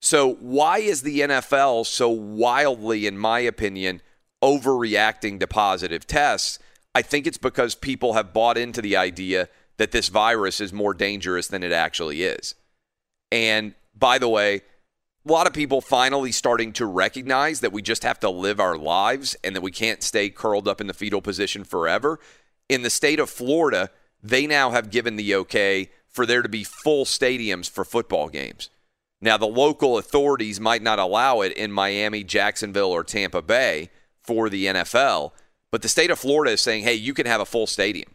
So, 0.00 0.34
why 0.34 0.78
is 0.78 1.02
the 1.02 1.20
NFL 1.20 1.86
so 1.86 2.08
wildly, 2.08 3.06
in 3.06 3.16
my 3.16 3.40
opinion, 3.40 4.02
overreacting 4.42 5.38
to 5.40 5.46
positive 5.46 6.06
tests? 6.06 6.58
I 6.94 7.02
think 7.02 7.26
it's 7.26 7.38
because 7.38 7.74
people 7.74 8.14
have 8.14 8.32
bought 8.32 8.58
into 8.58 8.82
the 8.82 8.96
idea 8.96 9.48
that 9.76 9.92
this 9.92 10.08
virus 10.08 10.60
is 10.60 10.72
more 10.72 10.92
dangerous 10.92 11.48
than 11.48 11.62
it 11.62 11.72
actually 11.72 12.22
is. 12.24 12.54
And 13.30 13.74
by 13.94 14.18
the 14.18 14.28
way, 14.28 14.62
a 15.26 15.32
lot 15.32 15.46
of 15.46 15.52
people 15.52 15.80
finally 15.80 16.32
starting 16.32 16.72
to 16.74 16.86
recognize 16.86 17.60
that 17.60 17.72
we 17.72 17.80
just 17.80 18.02
have 18.02 18.18
to 18.20 18.28
live 18.28 18.58
our 18.58 18.76
lives 18.76 19.36
and 19.44 19.54
that 19.54 19.62
we 19.62 19.70
can't 19.70 20.02
stay 20.02 20.28
curled 20.28 20.66
up 20.66 20.80
in 20.80 20.88
the 20.88 20.94
fetal 20.94 21.22
position 21.22 21.62
forever. 21.62 22.18
In 22.68 22.82
the 22.82 22.90
state 22.90 23.20
of 23.20 23.30
Florida, 23.30 23.90
they 24.20 24.46
now 24.46 24.70
have 24.70 24.90
given 24.90 25.16
the 25.16 25.34
okay 25.36 25.90
for 26.12 26.26
there 26.26 26.42
to 26.42 26.48
be 26.48 26.64
full 26.64 27.04
stadiums 27.04 27.68
for 27.68 27.84
football 27.84 28.28
games. 28.28 28.68
Now, 29.20 29.36
the 29.36 29.46
local 29.46 29.98
authorities 29.98 30.60
might 30.60 30.82
not 30.82 30.98
allow 30.98 31.40
it 31.40 31.52
in 31.52 31.72
Miami, 31.72 32.24
Jacksonville, 32.24 32.90
or 32.90 33.04
Tampa 33.04 33.40
Bay 33.40 33.90
for 34.20 34.48
the 34.48 34.66
NFL, 34.66 35.32
But 35.70 35.80
the 35.80 35.88
state 35.88 36.10
of 36.10 36.18
Florida 36.18 36.52
is 36.52 36.60
saying, 36.60 36.84
hey, 36.84 36.94
you 36.94 37.14
can 37.14 37.24
have 37.24 37.40
a 37.40 37.46
full 37.46 37.66
stadium. 37.66 38.10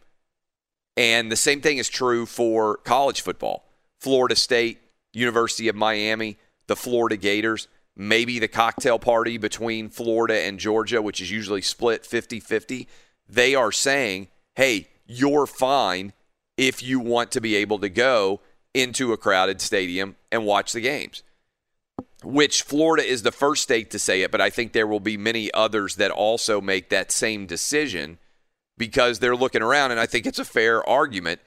And 0.96 1.30
the 1.30 1.36
same 1.36 1.60
thing 1.60 1.78
is 1.78 1.88
true 1.88 2.24
for 2.24 2.76
college 2.78 3.20
football. 3.20 3.64
Florida 4.00 4.36
State, 4.36 4.78
University 5.12 5.68
of 5.68 5.74
Miami, 5.74 6.38
the 6.68 6.76
Florida 6.76 7.16
Gators, 7.16 7.66
maybe 7.96 8.38
the 8.38 8.48
cocktail 8.48 8.98
party 8.98 9.38
between 9.38 9.88
Florida 9.88 10.40
and 10.40 10.60
Georgia, 10.60 11.02
which 11.02 11.20
is 11.20 11.32
usually 11.32 11.62
split 11.62 12.06
50 12.06 12.38
50. 12.38 12.88
They 13.28 13.54
are 13.54 13.72
saying, 13.72 14.28
hey, 14.54 14.88
you're 15.06 15.46
fine 15.46 16.12
if 16.58 16.82
you 16.82 17.00
want 17.00 17.30
to 17.30 17.40
be 17.40 17.54
able 17.54 17.78
to 17.78 17.88
go 17.88 18.40
into 18.74 19.12
a 19.12 19.16
crowded 19.16 19.60
stadium 19.60 20.16
and 20.30 20.44
watch 20.44 20.72
the 20.72 20.80
games. 20.80 21.22
Which 22.24 22.62
Florida 22.62 23.06
is 23.06 23.22
the 23.22 23.32
first 23.32 23.62
state 23.62 23.90
to 23.92 23.98
say 23.98 24.22
it, 24.22 24.32
but 24.32 24.40
I 24.40 24.50
think 24.50 24.72
there 24.72 24.86
will 24.86 25.00
be 25.00 25.16
many 25.16 25.54
others 25.54 25.94
that 25.96 26.10
also 26.10 26.60
make 26.60 26.90
that 26.90 27.12
same 27.12 27.46
decision 27.46 28.18
because 28.76 29.18
they're 29.20 29.36
looking 29.36 29.62
around, 29.62 29.92
and 29.92 30.00
I 30.00 30.06
think 30.06 30.26
it's 30.26 30.38
a 30.38 30.44
fair 30.44 30.86
argument. 30.88 31.40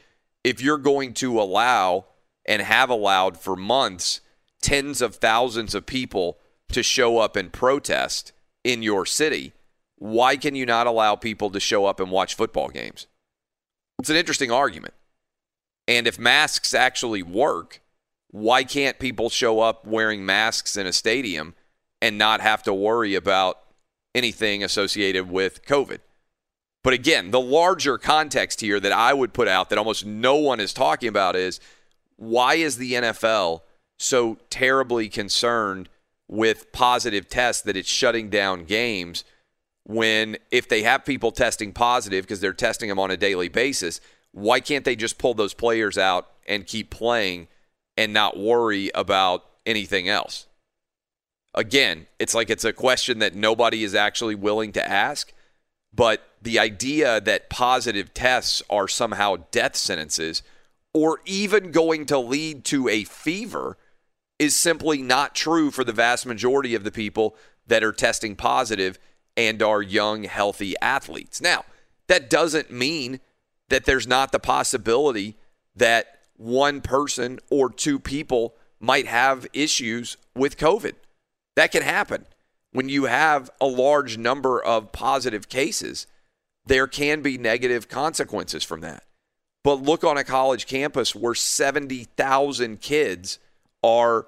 If 0.43 0.61
you're 0.61 0.77
going 0.77 1.13
to 1.15 1.39
allow 1.39 2.05
and 2.45 2.61
have 2.61 2.89
allowed 2.89 3.37
for 3.37 3.55
months 3.55 4.21
tens 4.61 5.01
of 5.01 5.15
thousands 5.15 5.75
of 5.75 5.85
people 5.85 6.37
to 6.69 6.83
show 6.83 7.17
up 7.17 7.35
and 7.35 7.51
protest 7.51 8.31
in 8.63 8.81
your 8.81 9.05
city, 9.05 9.51
why 9.97 10.37
can 10.37 10.55
you 10.55 10.65
not 10.65 10.87
allow 10.87 11.15
people 11.15 11.49
to 11.49 11.59
show 11.59 11.85
up 11.85 11.99
and 11.99 12.11
watch 12.11 12.35
football 12.35 12.69
games? 12.69 13.07
It's 13.99 14.09
an 14.09 14.15
interesting 14.15 14.51
argument. 14.51 14.93
And 15.87 16.07
if 16.07 16.19
masks 16.19 16.73
actually 16.73 17.23
work, 17.23 17.81
why 18.29 18.63
can't 18.63 18.99
people 18.99 19.29
show 19.29 19.59
up 19.59 19.85
wearing 19.85 20.25
masks 20.25 20.77
in 20.77 20.87
a 20.87 20.93
stadium 20.93 21.53
and 22.01 22.17
not 22.17 22.41
have 22.41 22.63
to 22.63 22.73
worry 22.73 23.15
about 23.15 23.59
anything 24.15 24.63
associated 24.63 25.29
with 25.29 25.65
COVID? 25.65 25.99
But 26.83 26.93
again, 26.93 27.31
the 27.31 27.41
larger 27.41 27.97
context 27.97 28.61
here 28.61 28.79
that 28.79 28.91
I 28.91 29.13
would 29.13 29.33
put 29.33 29.47
out 29.47 29.69
that 29.69 29.77
almost 29.77 30.05
no 30.05 30.35
one 30.35 30.59
is 30.59 30.73
talking 30.73 31.09
about 31.09 31.35
is 31.35 31.59
why 32.15 32.55
is 32.55 32.77
the 32.77 32.93
NFL 32.93 33.61
so 33.99 34.37
terribly 34.49 35.09
concerned 35.09 35.89
with 36.27 36.71
positive 36.71 37.27
tests 37.27 37.61
that 37.63 37.77
it's 37.77 37.89
shutting 37.89 38.29
down 38.29 38.63
games 38.63 39.23
when 39.83 40.37
if 40.49 40.67
they 40.69 40.83
have 40.83 41.05
people 41.05 41.31
testing 41.31 41.73
positive 41.73 42.23
because 42.23 42.39
they're 42.39 42.53
testing 42.53 42.89
them 42.89 42.99
on 42.99 43.11
a 43.11 43.17
daily 43.17 43.49
basis, 43.49 43.99
why 44.31 44.59
can't 44.59 44.85
they 44.85 44.95
just 44.95 45.17
pull 45.17 45.33
those 45.33 45.53
players 45.53 45.97
out 45.97 46.29
and 46.47 46.65
keep 46.65 46.89
playing 46.89 47.47
and 47.97 48.13
not 48.13 48.37
worry 48.37 48.91
about 48.95 49.45
anything 49.65 50.07
else? 50.07 50.47
Again, 51.53 52.07
it's 52.17 52.33
like 52.33 52.49
it's 52.49 52.63
a 52.63 52.73
question 52.73 53.19
that 53.19 53.35
nobody 53.35 53.83
is 53.83 53.93
actually 53.93 54.35
willing 54.35 54.71
to 54.73 54.87
ask, 54.87 55.33
but 55.93 56.25
the 56.41 56.57
idea 56.57 57.19
that 57.21 57.49
positive 57.49 58.13
tests 58.13 58.63
are 58.69 58.87
somehow 58.87 59.35
death 59.51 59.75
sentences 59.75 60.43
or 60.93 61.19
even 61.25 61.71
going 61.71 62.05
to 62.05 62.17
lead 62.17 62.63
to 62.65 62.87
a 62.87 63.03
fever 63.03 63.77
is 64.39 64.55
simply 64.55 65.01
not 65.01 65.35
true 65.35 65.71
for 65.71 65.83
the 65.83 65.91
vast 65.91 66.25
majority 66.25 66.73
of 66.73 66.83
the 66.83 66.91
people 66.91 67.35
that 67.67 67.83
are 67.83 67.91
testing 67.91 68.35
positive 68.35 68.97
and 69.37 69.61
are 69.61 69.81
young, 69.81 70.23
healthy 70.23 70.73
athletes. 70.81 71.41
Now, 71.41 71.63
that 72.07 72.29
doesn't 72.29 72.71
mean 72.71 73.19
that 73.71 73.85
there's 73.85 74.05
not 74.05 74.33
the 74.33 74.39
possibility 74.39 75.37
that 75.75 76.19
one 76.35 76.81
person 76.81 77.39
or 77.49 77.69
two 77.69 77.99
people 77.99 78.53
might 78.81 79.07
have 79.07 79.47
issues 79.53 80.17
with 80.35 80.57
COVID. 80.57 80.93
That 81.55 81.71
can 81.71 81.81
happen. 81.81 82.25
When 82.73 82.89
you 82.89 83.05
have 83.05 83.49
a 83.61 83.67
large 83.67 84.17
number 84.17 84.61
of 84.61 84.91
positive 84.91 85.47
cases, 85.47 86.05
there 86.65 86.85
can 86.85 87.21
be 87.21 87.37
negative 87.37 87.87
consequences 87.87 88.63
from 88.65 88.81
that. 88.81 89.03
But 89.63 89.81
look 89.81 90.03
on 90.03 90.17
a 90.17 90.23
college 90.25 90.67
campus 90.67 91.15
where 91.15 91.35
70,000 91.35 92.81
kids 92.81 93.39
are 93.83 94.27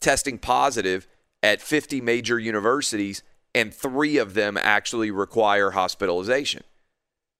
testing 0.00 0.36
positive 0.36 1.06
at 1.42 1.62
50 1.62 2.02
major 2.02 2.38
universities, 2.38 3.22
and 3.54 3.72
three 3.72 4.18
of 4.18 4.34
them 4.34 4.58
actually 4.58 5.10
require 5.10 5.70
hospitalization. 5.70 6.64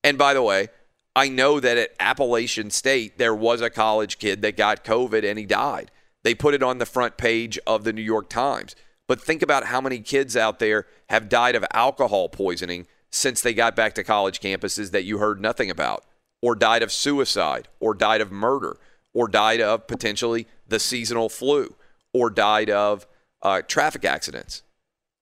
And 0.02 0.16
by 0.16 0.32
the 0.32 0.42
way, 0.42 0.68
I 1.16 1.28
know 1.28 1.60
that 1.60 1.78
at 1.78 1.94
Appalachian 2.00 2.70
State, 2.70 3.18
there 3.18 3.34
was 3.34 3.60
a 3.60 3.70
college 3.70 4.18
kid 4.18 4.42
that 4.42 4.56
got 4.56 4.84
COVID 4.84 5.28
and 5.28 5.38
he 5.38 5.46
died. 5.46 5.90
They 6.24 6.34
put 6.34 6.54
it 6.54 6.62
on 6.62 6.78
the 6.78 6.86
front 6.86 7.16
page 7.16 7.58
of 7.66 7.84
the 7.84 7.92
New 7.92 8.02
York 8.02 8.28
Times. 8.28 8.74
But 9.06 9.20
think 9.20 9.42
about 9.42 9.66
how 9.66 9.80
many 9.80 10.00
kids 10.00 10.36
out 10.36 10.58
there 10.58 10.86
have 11.10 11.28
died 11.28 11.54
of 11.54 11.64
alcohol 11.72 12.28
poisoning 12.28 12.86
since 13.10 13.40
they 13.40 13.54
got 13.54 13.76
back 13.76 13.94
to 13.94 14.02
college 14.02 14.40
campuses 14.40 14.90
that 14.90 15.04
you 15.04 15.18
heard 15.18 15.40
nothing 15.40 15.70
about, 15.70 16.04
or 16.42 16.56
died 16.56 16.82
of 16.82 16.90
suicide, 16.90 17.68
or 17.78 17.94
died 17.94 18.20
of 18.20 18.32
murder, 18.32 18.76
or 19.12 19.28
died 19.28 19.60
of 19.60 19.86
potentially 19.86 20.48
the 20.66 20.80
seasonal 20.80 21.28
flu, 21.28 21.76
or 22.12 22.28
died 22.28 22.70
of 22.70 23.06
uh, 23.42 23.62
traffic 23.62 24.04
accidents. 24.04 24.62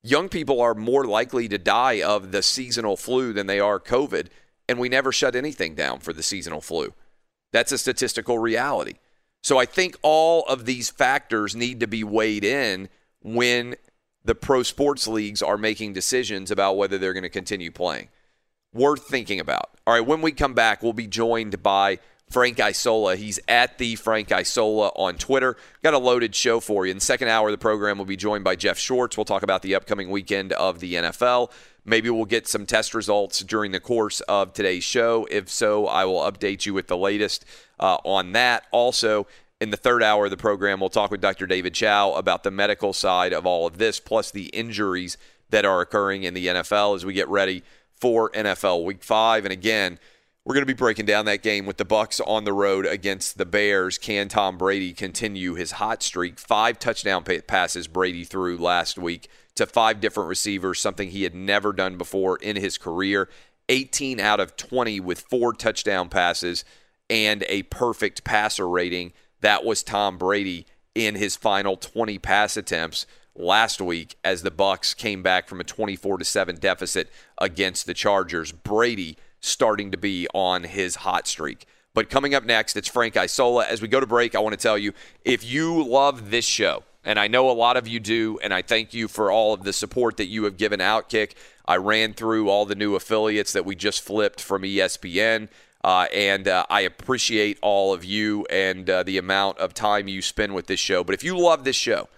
Young 0.03 0.29
people 0.29 0.61
are 0.61 0.75
more 0.75 1.05
likely 1.05 1.49
to 1.49 1.59
die 1.59 2.01
of 2.01 2.33
the 2.33 2.43
seasonal 2.43 2.97
flu 2.97 3.33
than 3.33 3.47
they 3.47 3.61
are 3.61 3.79
COVID 3.79 4.29
and 4.73 4.81
we 4.81 4.89
never 4.89 5.13
shut 5.13 5.37
anything 5.37 5.75
down 5.75 6.01
for 6.01 6.15
the 6.15 6.23
seasonal 6.23 6.63
flu. 6.63 6.95
That's 7.53 7.73
a 7.73 7.79
statistical 7.79 8.39
reality. 8.39 8.95
So 9.43 9.59
I 9.59 9.67
think 9.67 9.97
all 10.01 10.45
of 10.45 10.65
these 10.65 10.89
factors 10.89 11.55
need 11.55 11.79
to 11.81 11.87
be 11.87 12.03
weighed 12.03 12.43
in 12.43 12.89
when 13.21 13.77
the 14.25 14.35
pro 14.35 14.63
sports 14.63 15.07
leagues 15.07 15.43
are 15.43 15.59
making 15.59 15.93
decisions 15.93 16.51
about 16.51 16.79
whether 16.79 16.97
they're 16.97 17.13
going 17.13 17.23
to 17.23 17.29
continue 17.29 17.71
playing. 17.71 18.09
Worth 18.73 19.07
thinking 19.07 19.41
about. 19.41 19.71
All 19.87 19.93
right, 19.93 20.07
when 20.07 20.23
we 20.23 20.33
come 20.33 20.55
back, 20.55 20.83
we'll 20.83 20.95
be 20.95 21.07
joined 21.07 21.63
by 21.63 21.99
Frank 22.31 22.59
Isola. 22.59 23.17
He's 23.17 23.39
at 23.47 23.77
the 23.77 23.97
Frank 23.97 24.33
Isola 24.33 24.89
on 24.97 25.17
Twitter. 25.17 25.59
Got 25.83 25.93
a 25.93 25.99
loaded 25.99 26.35
show 26.35 26.61
for 26.61 26.87
you. 26.87 26.93
In 26.93 26.97
the 26.97 27.05
second 27.05 27.29
hour 27.29 27.49
of 27.49 27.53
the 27.53 27.59
program, 27.59 27.99
we'll 27.99 28.07
be 28.07 28.17
joined 28.17 28.45
by 28.45 28.57
Jeff 28.57 28.79
Schwartz. 28.79 29.19
We'll 29.19 29.27
talk 29.27 29.43
about 29.43 29.61
the 29.61 29.75
upcoming 29.75 30.09
weekend 30.09 30.55
of 30.55 30.81
the 30.81 30.95
NFL. 30.95 31.51
Maybe 31.85 32.09
we'll 32.11 32.25
get 32.25 32.47
some 32.47 32.65
test 32.65 32.95
results 32.95 33.41
during 33.41 33.73
the 33.73 33.81
course 33.81 34.21
of 34.23 34.53
today's 34.53 34.85
show. 34.85 35.27
If 35.31 35.49
so, 35.49 35.87
I 35.87 36.05
will 36.05 36.21
update 36.21 36.65
you 36.65 36.75
with 36.75 36.87
the 36.87 36.97
latest 36.97 37.45
uh, 37.81 37.99
on 38.05 38.33
that. 38.33 38.65
Also, 38.71 39.27
in 39.61 39.71
the 39.71 39.77
third 39.77 40.03
hour 40.03 40.27
of 40.27 40.31
the 40.31 40.37
program, 40.37 40.81
we'll 40.81 40.91
talk 40.91 41.11
with 41.11 41.21
Dr. 41.21 41.47
David 41.47 41.75
Chao 41.75 42.15
about 42.15 42.45
the 42.45 42.51
medical 42.51 42.93
side 42.93 43.33
of 43.33 43.47
all 43.47 43.67
of 43.67 43.79
this, 43.79 43.99
plus 43.99 44.31
the 44.31 44.47
injuries 44.47 45.17
that 45.51 45.65
are 45.65 45.81
occurring 45.81 46.23
in 46.23 46.35
the 46.35 46.47
NFL 46.47 46.97
as 46.97 47.05
we 47.05 47.13
get 47.15 47.29
ready 47.29 47.63
for 47.95 48.31
NFL 48.31 48.85
Week 48.85 49.03
5. 49.03 49.45
And 49.45 49.53
again, 49.53 49.99
we're 50.45 50.55
going 50.55 50.63
to 50.63 50.67
be 50.67 50.73
breaking 50.73 51.07
down 51.07 51.25
that 51.27 51.43
game 51.43 51.67
with 51.67 51.77
the 51.77 51.85
Bucks 51.85 52.19
on 52.21 52.45
the 52.45 52.53
road 52.53 52.85
against 52.85 53.39
the 53.39 53.47
Bears. 53.47 53.97
Can 53.97 54.29
Tom 54.29 54.59
Brady 54.59 54.93
continue 54.93 55.55
his 55.55 55.73
hot 55.73 56.03
streak? 56.03 56.41
Five 56.41 56.81
touchdown 56.81 57.23
passes 57.23 57.87
Brady 57.87 58.25
threw 58.25 58.59
last 58.59 58.99
week 58.99 59.29
to 59.55 59.67
five 59.67 60.01
different 60.01 60.29
receivers, 60.29 60.81
something 60.81 61.11
he 61.11 61.23
had 61.23 61.35
never 61.35 61.73
done 61.73 61.97
before 61.97 62.39
in 62.39 62.57
his 62.57 62.77
career. 62.77 63.29
18 63.69 64.19
out 64.19 64.41
of 64.41 64.57
20 64.57 64.99
with 64.99 65.21
four 65.21 65.53
touchdown 65.53 66.09
passes 66.09 66.65
and 67.09 67.45
a 67.49 67.63
perfect 67.65 68.25
passer 68.25 68.69
rating. 68.69 69.13
That 69.43 69.65
was 69.65 69.85
Tom 69.85 70.19
Brady 70.19 70.67
in 70.93 71.15
his 71.15 71.37
final 71.37 71.77
20 71.77 72.19
pass 72.19 72.57
attempts 72.57 73.07
last 73.37 73.81
week 73.81 74.17
as 74.25 74.43
the 74.43 74.51
Bucks 74.51 74.93
came 74.93 75.23
back 75.23 75.49
from 75.49 75.61
a 75.61 75.65
24 75.65 76.19
to 76.19 76.25
7 76.25 76.57
deficit 76.57 77.11
against 77.39 77.87
the 77.87 77.95
Chargers. 77.95 78.51
Brady 78.51 79.17
starting 79.43 79.91
to 79.91 79.99
be 79.99 80.27
on 80.33 80.65
his 80.65 80.97
hot 80.97 81.27
streak. 81.27 81.67
But 81.95 82.09
coming 82.09 82.35
up 82.35 82.45
next, 82.45 82.77
it's 82.77 82.89
Frank 82.89 83.17
Isola. 83.17 83.67
As 83.67 83.83
we 83.83 83.89
go 83.89 84.01
to 84.01 84.07
break, 84.07 84.35
I 84.35 84.39
want 84.39 84.55
to 84.55 84.63
tell 84.63 84.79
you 84.79 84.95
if 85.25 85.45
you 85.45 85.85
love 85.85 86.31
this 86.31 86.47
show, 86.47 86.85
and 87.05 87.19
I 87.19 87.29
know 87.29 87.51
a 87.51 87.53
lot 87.53 87.77
of 87.77 87.87
you 87.87 88.01
do, 88.01 88.39
and 88.43 88.55
I 88.55 88.63
thank 88.63 88.95
you 88.95 89.09
for 89.09 89.31
all 89.31 89.53
of 89.53 89.65
the 89.65 89.73
support 89.73 90.17
that 90.17 90.27
you 90.27 90.45
have 90.45 90.57
given 90.57 90.81
Outkick. 90.81 91.33
I 91.67 91.77
ran 91.77 92.15
through 92.15 92.49
all 92.49 92.65
the 92.65 92.75
new 92.75 92.95
affiliates 92.95 93.53
that 93.53 93.67
we 93.67 93.75
just 93.75 94.01
flipped 94.03 94.41
from 94.41 94.63
ESPN. 94.63 95.49
Uh, 95.85 96.07
and 96.15 96.47
uh, 96.47 96.65
I 96.71 96.83
appreciate 96.83 97.59
all 97.61 97.93
of 97.93 98.05
you 98.05 98.47
and 98.47 98.89
uh, 98.89 99.03
the 99.03 99.19
amount 99.19 99.59
of 99.59 99.75
time 99.75 100.07
you 100.07 100.23
spend 100.23 100.55
with 100.55 100.69
this 100.69 100.79
show. 100.79 101.03
But 101.03 101.15
if 101.15 101.25
you 101.25 101.37
love 101.37 101.65
this 101.65 101.77
show, 101.77 102.09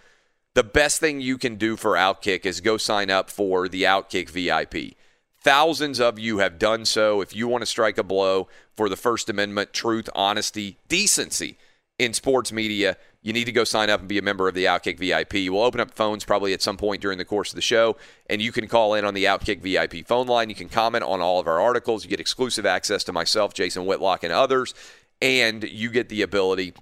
the 0.53 0.63
best 0.63 1.01
thing 1.01 1.21
you 1.21 1.39
can 1.39 1.57
do 1.57 1.77
for 1.77 1.93
Outkick 1.93 2.45
is 2.45 2.61
go 2.61 2.77
sign 2.77 3.11
up 3.11 3.31
for 3.31 3.69
the 3.69 3.85
Outkick 3.85 4.29
VIP. 4.29 4.97
Thousands 5.45 6.01
of 6.01 6.19
you 6.19 6.39
have 6.39 6.59
done 6.59 6.87
so. 6.87 7.21
If 7.21 7.37
you 7.37 7.47
want 7.47 7.61
to 7.61 7.67
strike 7.67 7.99
a 7.99 8.03
blow 8.03 8.49
for 8.75 8.89
the 8.89 8.97
First 8.97 9.29
Amendment, 9.29 9.75
truth, 9.75 10.09
honesty, 10.15 10.79
decency 10.89 11.59
in 11.99 12.15
sports 12.15 12.51
media, 12.51 12.97
you 13.21 13.35
need 13.35 13.45
to 13.45 13.53
go 13.53 13.63
sign 13.63 13.91
up 13.91 14.01
and 14.01 14.09
be 14.09 14.17
a 14.17 14.23
member 14.23 14.49
of 14.49 14.55
the 14.55 14.65
Outkick 14.65 14.99
VIP. 14.99 15.53
We'll 15.53 15.63
open 15.63 15.81
up 15.81 15.91
phones 15.91 16.25
probably 16.25 16.55
at 16.55 16.63
some 16.63 16.79
point 16.79 17.03
during 17.03 17.19
the 17.19 17.27
course 17.27 17.51
of 17.51 17.57
the 17.57 17.63
show, 17.63 17.99
and 18.31 18.41
you 18.41 18.53
can 18.53 18.67
call 18.69 18.95
in 18.95 19.05
on 19.05 19.13
the 19.13 19.25
Outkick 19.25 19.61
VIP 19.61 20.07
phone 20.07 20.27
line. 20.27 20.49
You 20.49 20.55
can 20.55 20.71
comment 20.71 21.05
on 21.05 21.21
all 21.21 21.39
of 21.39 21.47
our 21.47 21.61
articles. 21.61 22.05
You 22.05 22.11
get 22.11 22.21
exclusive 22.21 22.65
access 22.65 23.05
to 23.05 23.13
myself, 23.13 23.53
Jason 23.53 23.85
Whitlock, 23.85 24.25
and 24.25 24.33
others, 24.33 24.73
and 25.21 25.63
you 25.63 25.91
get 25.91 26.09
the 26.09 26.23
ability 26.23 26.73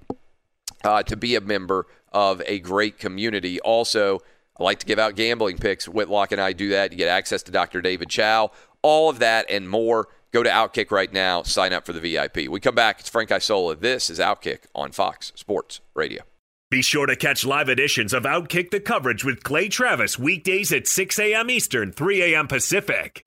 uh, 0.85 1.03
to 1.03 1.17
be 1.17 1.35
a 1.35 1.41
member 1.41 1.89
of 2.13 2.41
a 2.47 2.61
great 2.61 3.01
community. 3.01 3.59
Also, 3.61 4.21
I 4.59 4.63
like 4.63 4.79
to 4.81 4.87
give 4.87 4.99
out 4.99 5.17
gambling 5.17 5.59
picks. 5.59 5.89
Whitlock 5.89 6.33
and 6.33 6.41
I 6.41 6.53
do 6.53 6.71
that. 6.71 6.93
You 6.93 6.99
get 6.99 7.09
access 7.09 7.43
to 7.45 7.53
Dr. 7.53 7.81
David 7.81 8.11
Chao, 8.11 8.51
All 8.83 9.09
of 9.09 9.19
that 9.21 9.47
and 9.49 9.69
more. 9.69 10.09
Go 10.33 10.43
to 10.43 10.49
Outkick 10.51 10.91
right 10.91 11.13
now. 11.13 11.43
Sign 11.43 11.73
up 11.73 11.85
for 11.85 11.93
the 11.93 12.01
VIP. 12.01 12.49
We 12.49 12.59
come 12.59 12.75
back. 12.75 13.01
It's 13.01 13.09
Frank 13.09 13.31
Isola. 13.31 13.77
This 13.77 14.09
is 14.09 14.19
Outkick 14.19 14.61
on 14.75 14.93
Fox 14.93 15.33
Sports 15.35 15.81
Radio. 15.95 16.23
Be 16.71 16.81
sure 16.81 17.05
to 17.05 17.17
catch 17.17 17.45
live 17.45 17.69
editions 17.69 18.15
of 18.15 18.23
Outkick 18.23 18.71
the 18.71 18.81
coverage 18.81 19.27
with 19.27 19.43
Clay 19.45 19.69
Travis 19.69 20.19
weekdays 20.19 20.73
at 20.73 20.87
6 20.87 21.19
a.m. 21.19 21.51
Eastern, 21.51 21.93
3 21.93 22.33
a.m. 22.33 22.49
Pacific. 22.49 23.27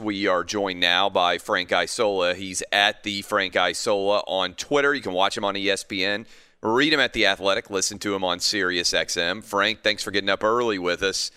We 0.00 0.28
are 0.28 0.44
joined 0.44 0.78
now 0.78 1.10
by 1.10 1.38
Frank 1.38 1.72
Isola. 1.72 2.36
He's 2.36 2.62
at 2.70 3.02
the 3.02 3.22
Frank 3.22 3.56
Isola 3.56 4.20
on 4.28 4.54
Twitter. 4.54 4.94
You 4.94 5.02
can 5.02 5.12
watch 5.12 5.36
him 5.36 5.44
on 5.44 5.56
ESPN, 5.56 6.24
read 6.62 6.92
him 6.92 7.00
at 7.00 7.14
The 7.14 7.26
Athletic, 7.26 7.68
listen 7.68 7.98
to 7.98 8.14
him 8.14 8.22
on 8.22 8.38
Sirius 8.38 8.92
XM. 8.92 9.42
Frank, 9.42 9.82
thanks 9.82 10.04
for 10.04 10.12
getting 10.12 10.30
up 10.30 10.44
early 10.44 10.78
with 10.78 11.02
us. 11.02 11.32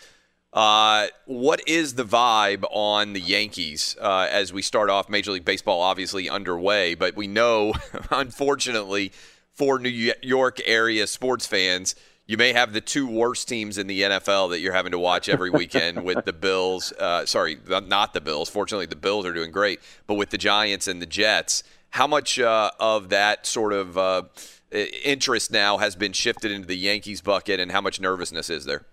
Uh, 0.53 1.07
what 1.25 1.67
is 1.67 1.95
the 1.95 2.05
vibe 2.05 2.63
on 2.69 3.13
the 3.13 3.19
Yankees 3.19 3.97
uh, 3.99 4.27
as 4.29 4.53
we 4.53 4.61
start 4.61 4.91
off 4.91 5.09
Major 5.09 5.31
League 5.31 5.43
Baseball, 5.43 5.81
obviously 5.81 6.29
underway, 6.29 6.93
but 6.93 7.15
we 7.15 7.25
know, 7.25 7.73
unfortunately, 8.11 9.11
for 9.55 9.79
New 9.79 10.13
York 10.21 10.59
area 10.65 11.07
sports 11.07 11.47
fans, 11.47 11.95
you 12.27 12.37
may 12.37 12.53
have 12.53 12.73
the 12.73 12.81
two 12.81 13.07
worst 13.07 13.47
teams 13.47 13.77
in 13.77 13.87
the 13.87 14.01
NFL 14.01 14.51
that 14.51 14.59
you're 14.59 14.73
having 14.73 14.91
to 14.91 14.99
watch 14.99 15.27
every 15.27 15.49
weekend 15.49 16.03
with 16.05 16.23
the 16.25 16.33
Bills. 16.33 16.93
Uh, 16.93 17.25
sorry, 17.25 17.57
not 17.67 18.13
the 18.13 18.21
Bills. 18.21 18.49
Fortunately, 18.49 18.85
the 18.85 18.95
Bills 18.95 19.25
are 19.25 19.33
doing 19.33 19.51
great, 19.51 19.79
but 20.07 20.15
with 20.15 20.29
the 20.29 20.37
Giants 20.37 20.87
and 20.87 21.01
the 21.01 21.05
Jets, 21.05 21.63
how 21.89 22.07
much 22.07 22.39
uh, 22.39 22.71
of 22.79 23.09
that 23.09 23.45
sort 23.45 23.73
of 23.73 23.97
uh, 23.97 24.23
interest 24.71 25.51
now 25.51 25.77
has 25.77 25.95
been 25.95 26.13
shifted 26.13 26.51
into 26.51 26.67
the 26.67 26.77
Yankees 26.77 27.21
bucket, 27.21 27.59
and 27.59 27.71
how 27.71 27.81
much 27.81 27.99
nervousness 27.99 28.49
is 28.49 28.65
there? 28.65 28.85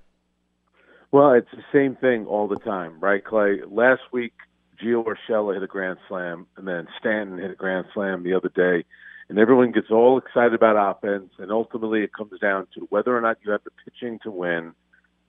Well, 1.11 1.33
it's 1.33 1.51
the 1.53 1.65
same 1.73 1.97
thing 1.97 2.27
all 2.27 2.49
the 2.49 2.59
time, 2.59 2.99
right, 3.01 3.25
Clay? 3.25 3.61
Last 3.67 4.03
week, 4.13 4.35
Gio 4.83 5.05
Urshela 5.05 5.55
hit 5.55 5.63
a 5.63 5.67
grand 5.67 5.99
slam, 6.09 6.47
and 6.57 6.67
then 6.67 6.87
Stanton 6.99 7.39
hit 7.39 7.51
a 7.51 7.55
grand 7.55 7.87
slam 7.95 8.25
the 8.25 8.35
other 8.35 8.51
day 8.51 8.85
and 9.29 9.39
everyone 9.39 9.73
gets 9.73 9.91
all 9.91 10.19
excited 10.19 10.55
about 10.55 10.97
offense, 10.97 11.31
and 11.39 11.51
ultimately 11.51 12.03
it 12.03 12.13
comes 12.13 12.39
down 12.41 12.67
to 12.75 12.87
whether 12.91 13.17
or 13.17 13.21
not 13.21 13.39
you 13.45 13.53
have 13.53 13.63
the 13.65 13.71
pitching 13.85 14.19
to 14.23 14.31
win. 14.31 14.73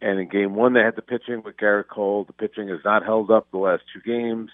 And 0.02 0.20
in 0.20 0.30
game 0.30 0.56
one, 0.56 0.74
they 0.74 0.80
had 0.80 0.96
the 0.96 1.02
pitching 1.02 1.42
with 1.44 1.58
Gerrit 1.58 1.90
Cole. 1.90 2.24
The 2.24 2.34
pitching 2.34 2.70
has 2.70 2.80
not 2.86 3.04
held 3.04 3.30
up 3.30 3.52
the 3.52 3.58
last 3.58 3.84
two 3.94 4.00
games. 4.02 4.50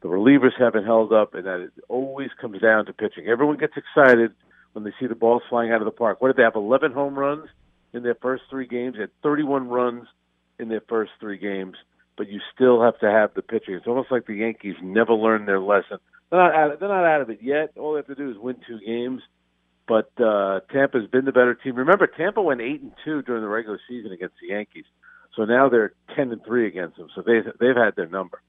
The 0.00 0.08
relievers 0.08 0.58
haven't 0.58 0.84
held 0.84 1.12
up, 1.12 1.34
and 1.34 1.46
that 1.46 1.60
it 1.60 1.72
always 1.88 2.30
comes 2.40 2.60
down 2.60 2.86
to 2.86 2.92
pitching. 2.92 3.28
Everyone 3.28 3.56
gets 3.56 3.74
excited 3.76 4.32
when 4.72 4.84
they 4.84 4.92
see 4.98 5.06
the 5.06 5.14
balls 5.14 5.42
flying 5.48 5.70
out 5.70 5.80
of 5.80 5.84
the 5.84 5.92
park. 5.92 6.20
What 6.20 6.28
did 6.28 6.36
they 6.36 6.42
have? 6.42 6.56
11 6.56 6.92
home 6.92 7.16
runs 7.16 7.48
in 7.92 8.02
their 8.02 8.16
first 8.16 8.44
three 8.50 8.66
games. 8.66 8.94
They 8.94 9.02
had 9.02 9.22
31 9.22 9.68
runs 9.68 10.06
in 10.58 10.68
their 10.68 10.82
first 10.88 11.12
three 11.20 11.38
games, 11.38 11.76
but 12.16 12.28
you 12.28 12.40
still 12.54 12.82
have 12.82 12.98
to 12.98 13.10
have 13.10 13.34
the 13.34 13.42
pitching. 13.42 13.74
It's 13.74 13.86
almost 13.86 14.10
like 14.10 14.26
the 14.26 14.34
Yankees 14.34 14.76
never 14.82 15.14
learned 15.14 15.46
their 15.46 15.60
lesson 15.60 15.98
they're 16.30 16.40
not 16.40 16.54
out 16.54 16.72
of, 16.72 16.80
they're 16.80 16.88
not 16.88 17.04
out 17.04 17.20
of 17.20 17.30
it 17.30 17.40
yet. 17.42 17.72
All 17.78 17.92
they 17.92 17.98
have 17.98 18.06
to 18.06 18.14
do 18.14 18.30
is 18.30 18.36
win 18.38 18.56
two 18.66 18.78
games. 18.84 19.22
But 19.86 20.10
uh, 20.22 20.60
Tampa's 20.70 21.08
been 21.10 21.24
the 21.24 21.32
better 21.32 21.54
team. 21.54 21.74
Remember, 21.76 22.06
Tampa 22.06 22.42
went 22.42 22.60
eight 22.60 22.82
and 22.82 22.92
two 23.04 23.22
during 23.22 23.42
the 23.42 23.48
regular 23.48 23.80
season 23.88 24.12
against 24.12 24.34
the 24.40 24.48
Yankees. 24.48 24.84
So 25.34 25.44
now 25.44 25.68
they're 25.68 25.94
ten 26.14 26.30
and 26.30 26.44
three 26.44 26.66
against 26.66 26.98
them. 26.98 27.08
So 27.14 27.22
they 27.22 27.40
they've 27.58 27.76
had 27.76 27.96
their 27.96 28.08
number. 28.08 28.42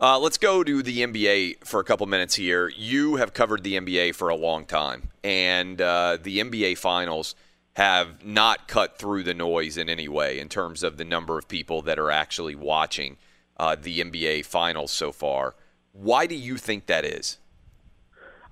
Uh, 0.00 0.18
let's 0.18 0.38
go 0.38 0.62
to 0.62 0.82
the 0.82 1.00
NBA 1.00 1.64
for 1.66 1.80
a 1.80 1.84
couple 1.84 2.06
minutes 2.06 2.36
here. 2.36 2.68
You 2.68 3.16
have 3.16 3.34
covered 3.34 3.64
the 3.64 3.74
NBA 3.74 4.14
for 4.14 4.28
a 4.28 4.36
long 4.36 4.64
time, 4.64 5.10
and 5.24 5.80
uh, 5.80 6.18
the 6.22 6.38
NBA 6.38 6.78
Finals 6.78 7.34
have 7.74 8.24
not 8.24 8.68
cut 8.68 8.98
through 8.98 9.24
the 9.24 9.34
noise 9.34 9.76
in 9.76 9.88
any 9.88 10.08
way 10.08 10.38
in 10.38 10.48
terms 10.48 10.82
of 10.82 10.96
the 10.96 11.04
number 11.04 11.38
of 11.38 11.48
people 11.48 11.82
that 11.82 11.98
are 11.98 12.10
actually 12.10 12.54
watching 12.54 13.16
uh, 13.56 13.76
the 13.80 14.00
NBA 14.00 14.44
Finals 14.46 14.92
so 14.92 15.12
far. 15.12 15.54
Why 16.00 16.26
do 16.26 16.36
you 16.36 16.58
think 16.58 16.86
that 16.86 17.04
is? 17.04 17.38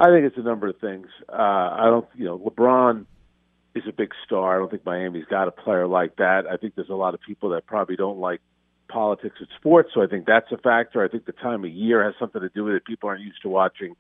I 0.01 0.07
think 0.07 0.27
it's 0.27 0.37
a 0.37 0.43
number 0.43 0.67
of 0.67 0.79
things. 0.79 1.07
Uh, 1.29 1.33
I 1.33 1.85
don't, 1.85 2.07
you 2.17 2.25
know, 2.25 2.39
LeBron 2.39 3.07
is 3.77 3.85
a 3.89 3.93
big 3.93 4.11
star. 4.25 4.57
I 4.57 4.59
don't 4.59 4.71
think 4.71 4.85
Miami's 4.85 5.27
got 5.31 5.47
a 5.47 5.53
player 5.53 5.87
like 5.87 6.17
that. 6.17 6.47
I 6.51 6.57
think 6.57 6.75
there's 6.75 6.89
a 6.89 6.95
lot 6.95 7.15
of 7.15 7.21
people 7.21 7.51
that 7.51 7.65
probably 7.65 7.95
don't 7.95 8.19
like 8.19 8.41
politics 8.89 9.37
at 9.41 9.47
sports, 9.57 9.91
so 9.95 10.03
I 10.03 10.09
think 10.09 10.27
that's 10.27 10.51
a 10.51 10.59
factor. 10.59 11.05
I 11.05 11.09
think 11.09 11.27
the 11.27 11.33
time 11.33 11.65
of 11.65 11.71
year 11.71 12.03
has 12.05 12.15
something 12.19 12.41
to 12.41 12.49
do 12.49 12.65
with 12.65 12.75
it. 12.75 12.85
People 12.85 13.09
aren't 13.09 13.23
used 13.23 13.41
to 13.43 13.49
watching 13.49 13.95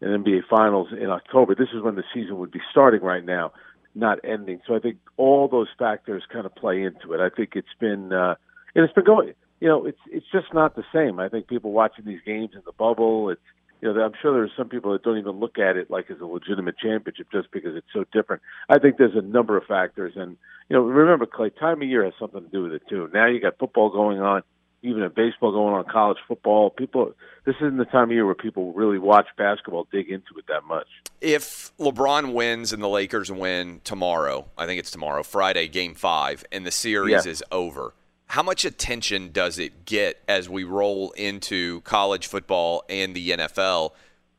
an 0.00 0.24
NBA 0.24 0.40
Finals 0.50 0.88
in 0.92 1.10
October. 1.10 1.54
This 1.54 1.68
is 1.72 1.82
when 1.82 1.94
the 1.94 2.04
season 2.12 2.38
would 2.38 2.50
be 2.50 2.60
starting 2.72 3.02
right 3.02 3.24
now, 3.24 3.52
not 3.94 4.18
ending. 4.24 4.60
So 4.66 4.74
I 4.74 4.80
think 4.80 4.98
all 5.16 5.46
those 5.46 5.68
factors 5.78 6.24
kind 6.32 6.44
of 6.44 6.54
play 6.56 6.82
into 6.82 7.12
it. 7.12 7.20
I 7.20 7.28
think 7.28 7.50
it's 7.54 7.68
been 7.78 8.12
uh, 8.12 8.34
and 8.74 8.84
it's 8.84 8.94
been 8.94 9.04
going 9.04 9.34
you 9.60 9.68
know, 9.68 9.84
it's 9.86 10.00
it's 10.10 10.26
just 10.32 10.52
not 10.52 10.74
the 10.74 10.84
same. 10.92 11.20
I 11.20 11.28
think 11.28 11.46
people 11.46 11.72
watching 11.72 12.06
these 12.06 12.20
games 12.24 12.50
in 12.54 12.62
the 12.64 12.72
bubble, 12.72 13.28
it's 13.28 13.40
you 13.80 13.92
know, 13.92 14.00
I'm 14.00 14.12
sure 14.20 14.32
there's 14.32 14.50
some 14.56 14.68
people 14.68 14.92
that 14.92 15.02
don't 15.02 15.18
even 15.18 15.38
look 15.38 15.58
at 15.58 15.76
it 15.76 15.90
like 15.90 16.10
as 16.10 16.20
a 16.20 16.26
legitimate 16.26 16.76
championship 16.78 17.28
just 17.32 17.50
because 17.50 17.76
it's 17.76 17.86
so 17.92 18.04
different. 18.12 18.42
I 18.68 18.78
think 18.78 18.96
there's 18.98 19.16
a 19.16 19.22
number 19.22 19.56
of 19.56 19.64
factors, 19.64 20.14
and 20.16 20.36
you 20.68 20.76
know, 20.76 20.82
remember, 20.82 21.26
Clay, 21.26 21.50
time 21.50 21.82
of 21.82 21.88
year 21.88 22.04
has 22.04 22.14
something 22.18 22.42
to 22.42 22.48
do 22.48 22.64
with 22.64 22.72
it 22.72 22.82
too. 22.88 23.08
Now 23.12 23.26
you 23.26 23.40
got 23.40 23.58
football 23.58 23.90
going 23.90 24.20
on, 24.20 24.42
even 24.82 25.02
a 25.02 25.10
baseball 25.10 25.52
going 25.52 25.74
on, 25.74 25.84
college 25.84 26.18
football. 26.26 26.70
People, 26.70 27.12
this 27.44 27.56
isn't 27.56 27.76
the 27.76 27.84
time 27.84 28.04
of 28.04 28.12
year 28.12 28.24
where 28.24 28.34
people 28.34 28.72
really 28.72 28.98
watch 28.98 29.26
basketball, 29.36 29.86
dig 29.92 30.08
into 30.08 30.38
it 30.38 30.46
that 30.48 30.64
much. 30.64 30.86
If 31.20 31.76
LeBron 31.78 32.32
wins 32.32 32.72
and 32.72 32.82
the 32.82 32.88
Lakers 32.88 33.30
win 33.30 33.82
tomorrow, 33.84 34.46
I 34.56 34.64
think 34.64 34.78
it's 34.78 34.90
tomorrow, 34.90 35.22
Friday, 35.22 35.68
Game 35.68 35.94
Five, 35.94 36.44
and 36.50 36.66
the 36.66 36.70
series 36.70 37.26
yeah. 37.26 37.30
is 37.30 37.42
over 37.52 37.94
how 38.30 38.44
much 38.44 38.64
attention 38.64 39.32
does 39.32 39.58
it 39.58 39.84
get 39.84 40.22
as 40.28 40.48
we 40.48 40.62
roll 40.62 41.10
into 41.16 41.80
college 41.80 42.28
football 42.28 42.84
and 42.88 43.12
the 43.12 43.30
NFL? 43.30 43.90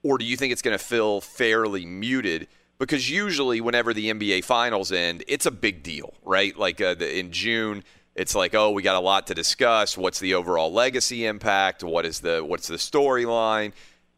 Or 0.01 0.17
do 0.17 0.23
you 0.23 0.37
think 0.37 0.53
it's 0.53 0.61
going 0.61 0.77
to 0.77 0.83
feel 0.83 1.19
fairly 1.19 1.85
muted? 1.85 2.47
Because 2.79 3.09
usually, 3.11 3.59
whenever 3.59 3.93
the 3.93 4.09
NBA 4.09 4.45
finals 4.45 4.93
end, 4.93 5.25
it's 5.27 5.45
a 5.45 5.51
big 5.51 5.83
deal, 5.83 6.13
right? 6.23 6.57
Like 6.57 6.79
uh, 6.79 6.93
the, 6.93 7.19
in 7.19 7.33
June, 7.33 7.83
it's 8.15 8.33
like, 8.33 8.55
oh, 8.55 8.71
we 8.71 8.81
got 8.81 8.95
a 8.95 9.01
lot 9.01 9.27
to 9.27 9.33
discuss. 9.33 9.97
What's 9.97 10.21
the 10.21 10.35
overall 10.35 10.71
legacy 10.71 11.25
impact? 11.25 11.83
What 11.83 12.05
is 12.05 12.21
the 12.21 12.45
what's 12.45 12.69
the 12.69 12.77
storyline? 12.77 13.73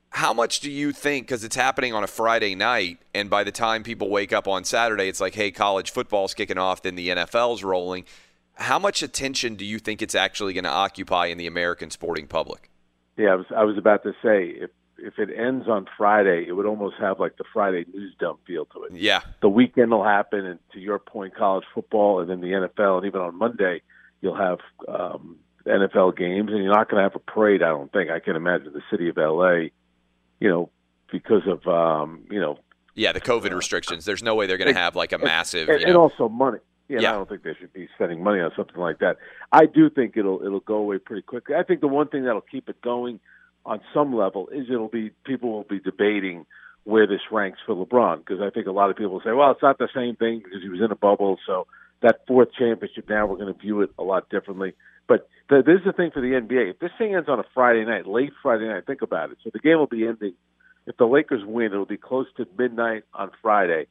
How 0.10 0.36
much 0.36 0.60
do 0.60 0.70
you 0.70 0.92
think? 0.92 1.26
Because 1.26 1.44
it's 1.44 1.56
happening 1.56 1.96
on 1.96 2.04
a 2.04 2.08
Friday 2.08 2.54
night, 2.54 3.00
and 3.16 3.28
by 3.28 3.44
the 3.44 3.52
time 3.52 3.82
people 3.82 4.12
wake 4.12 4.34
up 4.34 4.48
on 4.48 4.66
Saturday, 4.66 5.08
it's 5.08 5.20
like, 5.20 5.34
hey, 5.34 5.50
college 5.50 5.90
football's 5.90 6.36
kicking 6.36 6.60
off, 6.60 6.84
then 6.84 6.94
the 6.94 7.10
NFL's 7.10 7.64
rolling 7.64 8.06
how 8.56 8.80
much 8.80 9.02
attention 9.04 9.56
do 9.56 9.66
you 9.66 9.80
think 9.80 10.02
it's 10.02 10.16
actually 10.16 10.54
going 10.54 10.64
to 10.64 10.70
occupy 10.70 11.28
in 11.28 11.38
the 11.38 11.48
American 11.48 11.90
sporting 11.90 12.28
public? 12.28 12.70
Yeah, 13.18 13.30
I 13.30 13.36
was 13.36 13.46
I 13.56 13.64
was 13.64 13.78
about 13.78 14.04
to 14.04 14.14
say 14.24 14.46
if 14.50 14.72
if 14.98 15.20
it 15.20 15.30
ends 15.36 15.68
on 15.68 15.88
Friday, 15.98 16.46
it 16.48 16.54
would 16.54 16.66
almost 16.66 16.96
have 17.00 17.20
like 17.20 17.38
the 17.38 17.44
Friday 17.52 17.86
news 17.94 18.16
dump 18.20 18.40
feel 18.48 18.66
to 18.66 18.84
it. 18.84 18.94
Yeah, 18.94 19.22
the 19.42 19.50
weekend 19.50 19.92
will 19.92 20.04
happen, 20.04 20.46
and 20.46 20.60
to 20.74 20.80
your 20.80 21.00
point, 21.00 21.36
college 21.36 21.66
football, 21.74 22.20
and 22.20 22.30
then 22.30 22.42
the 22.42 22.48
NFL, 22.48 22.98
and 22.98 23.06
even 23.06 23.22
on 23.22 23.38
Monday, 23.38 23.82
you'll 24.22 24.38
have 24.38 24.60
um, 24.88 25.38
NFL 25.66 26.18
games, 26.18 26.52
and 26.52 26.64
you're 26.64 26.74
not 26.74 26.90
going 26.90 26.98
to 26.98 27.04
have 27.04 27.16
a 27.16 27.20
parade. 27.20 27.62
I 27.62 27.70
don't 27.70 27.92
think. 27.92 28.10
I 28.10 28.20
can 28.20 28.36
imagine 28.36 28.74
the 28.74 28.82
city 28.90 29.10
of 29.10 29.18
LA, 29.18 29.70
you 30.40 30.50
know, 30.50 30.70
because 31.12 31.44
of 31.48 31.68
um, 31.68 32.26
you 32.32 32.40
know. 32.40 32.60
Yeah, 32.96 33.12
the 33.12 33.22
COVID 33.22 33.56
restrictions. 33.56 34.06
There's 34.06 34.22
no 34.22 34.36
way 34.36 34.46
they're 34.46 34.58
going 34.58 34.74
to 34.74 34.80
have 34.80 34.96
like 34.96 35.14
a 35.14 35.18
massive. 35.18 35.68
And, 35.68 35.80
you 35.80 35.88
know, 35.88 35.92
and 35.92 35.98
also 35.98 36.30
money. 36.30 36.60
Yeah, 36.88 37.00
yeah. 37.00 37.10
I 37.10 37.14
don't 37.14 37.30
think 37.30 37.44
they 37.44 37.54
should 37.60 37.74
be 37.74 37.88
spending 37.96 38.24
money 38.24 38.42
on 38.42 38.52
something 38.56 38.78
like 38.78 39.00
that. 39.00 39.18
I 39.52 39.66
do 39.66 39.90
think 39.90 40.18
it'll 40.18 40.44
it'll 40.46 40.60
go 40.60 40.76
away 40.76 40.98
pretty 40.98 41.22
quickly. 41.22 41.56
I 41.56 41.64
think 41.64 41.82
the 41.82 41.88
one 41.88 42.08
thing 42.08 42.24
that'll 42.26 42.42
keep 42.42 42.70
it 42.70 42.82
going 42.82 43.20
on 43.66 43.80
some 43.94 44.14
level 44.14 44.50
is 44.50 44.68
it'll 44.70 44.90
be 44.90 45.12
people 45.26 45.52
will 45.52 45.64
be 45.64 45.80
debating 45.80 46.46
where 46.84 47.08
this 47.08 47.22
ranks 47.32 47.60
for 47.66 47.76
LeBron 47.76 48.20
because 48.20 48.42
I 48.42 48.50
think 48.50 48.68
a 48.68 48.72
lot 48.72 48.90
of 48.90 48.98
people 48.98 49.22
say, 49.24 49.32
well, 49.32 49.52
it's 49.52 49.62
not 49.62 49.78
the 49.78 49.88
same 49.96 50.16
thing 50.16 50.42
because 50.44 50.62
he 50.62 50.70
was 50.70 50.82
in 50.82 50.92
a 50.92 50.96
bubble, 50.96 51.40
so 51.46 51.66
that 52.02 52.28
fourth 52.28 52.50
championship 52.58 53.10
now 53.10 53.26
we're 53.26 53.38
going 53.38 53.54
to 53.54 53.60
view 53.60 53.82
it 53.82 53.92
a 53.98 54.04
lot 54.04 54.30
differently. 54.30 54.74
But 55.08 55.30
the, 55.50 55.64
this 55.66 55.80
is 55.80 55.86
the 55.86 55.94
thing 55.94 56.12
for 56.12 56.22
the 56.22 56.28
NBA. 56.28 56.72
If 56.72 56.80
this 56.80 56.92
thing 56.98 57.16
ends 57.16 57.30
on 57.30 57.40
a 57.40 57.46
Friday 57.54 57.86
night, 57.86 58.06
late 58.06 58.34
Friday 58.42 58.68
night, 58.68 58.86
think 58.86 59.02
about 59.02 59.32
it. 59.32 59.38
So 59.44 59.50
the 59.54 59.60
game 59.60 59.78
will 59.78 59.88
be 59.88 60.06
ending. 60.06 60.34
If 60.86 60.98
the 60.98 61.06
Lakers 61.06 61.46
win, 61.46 61.68
it'll 61.68 61.86
be 61.86 61.98
close 61.98 62.28
to 62.36 62.46
midnight 62.58 63.04
on 63.14 63.32
Friday 63.42 63.88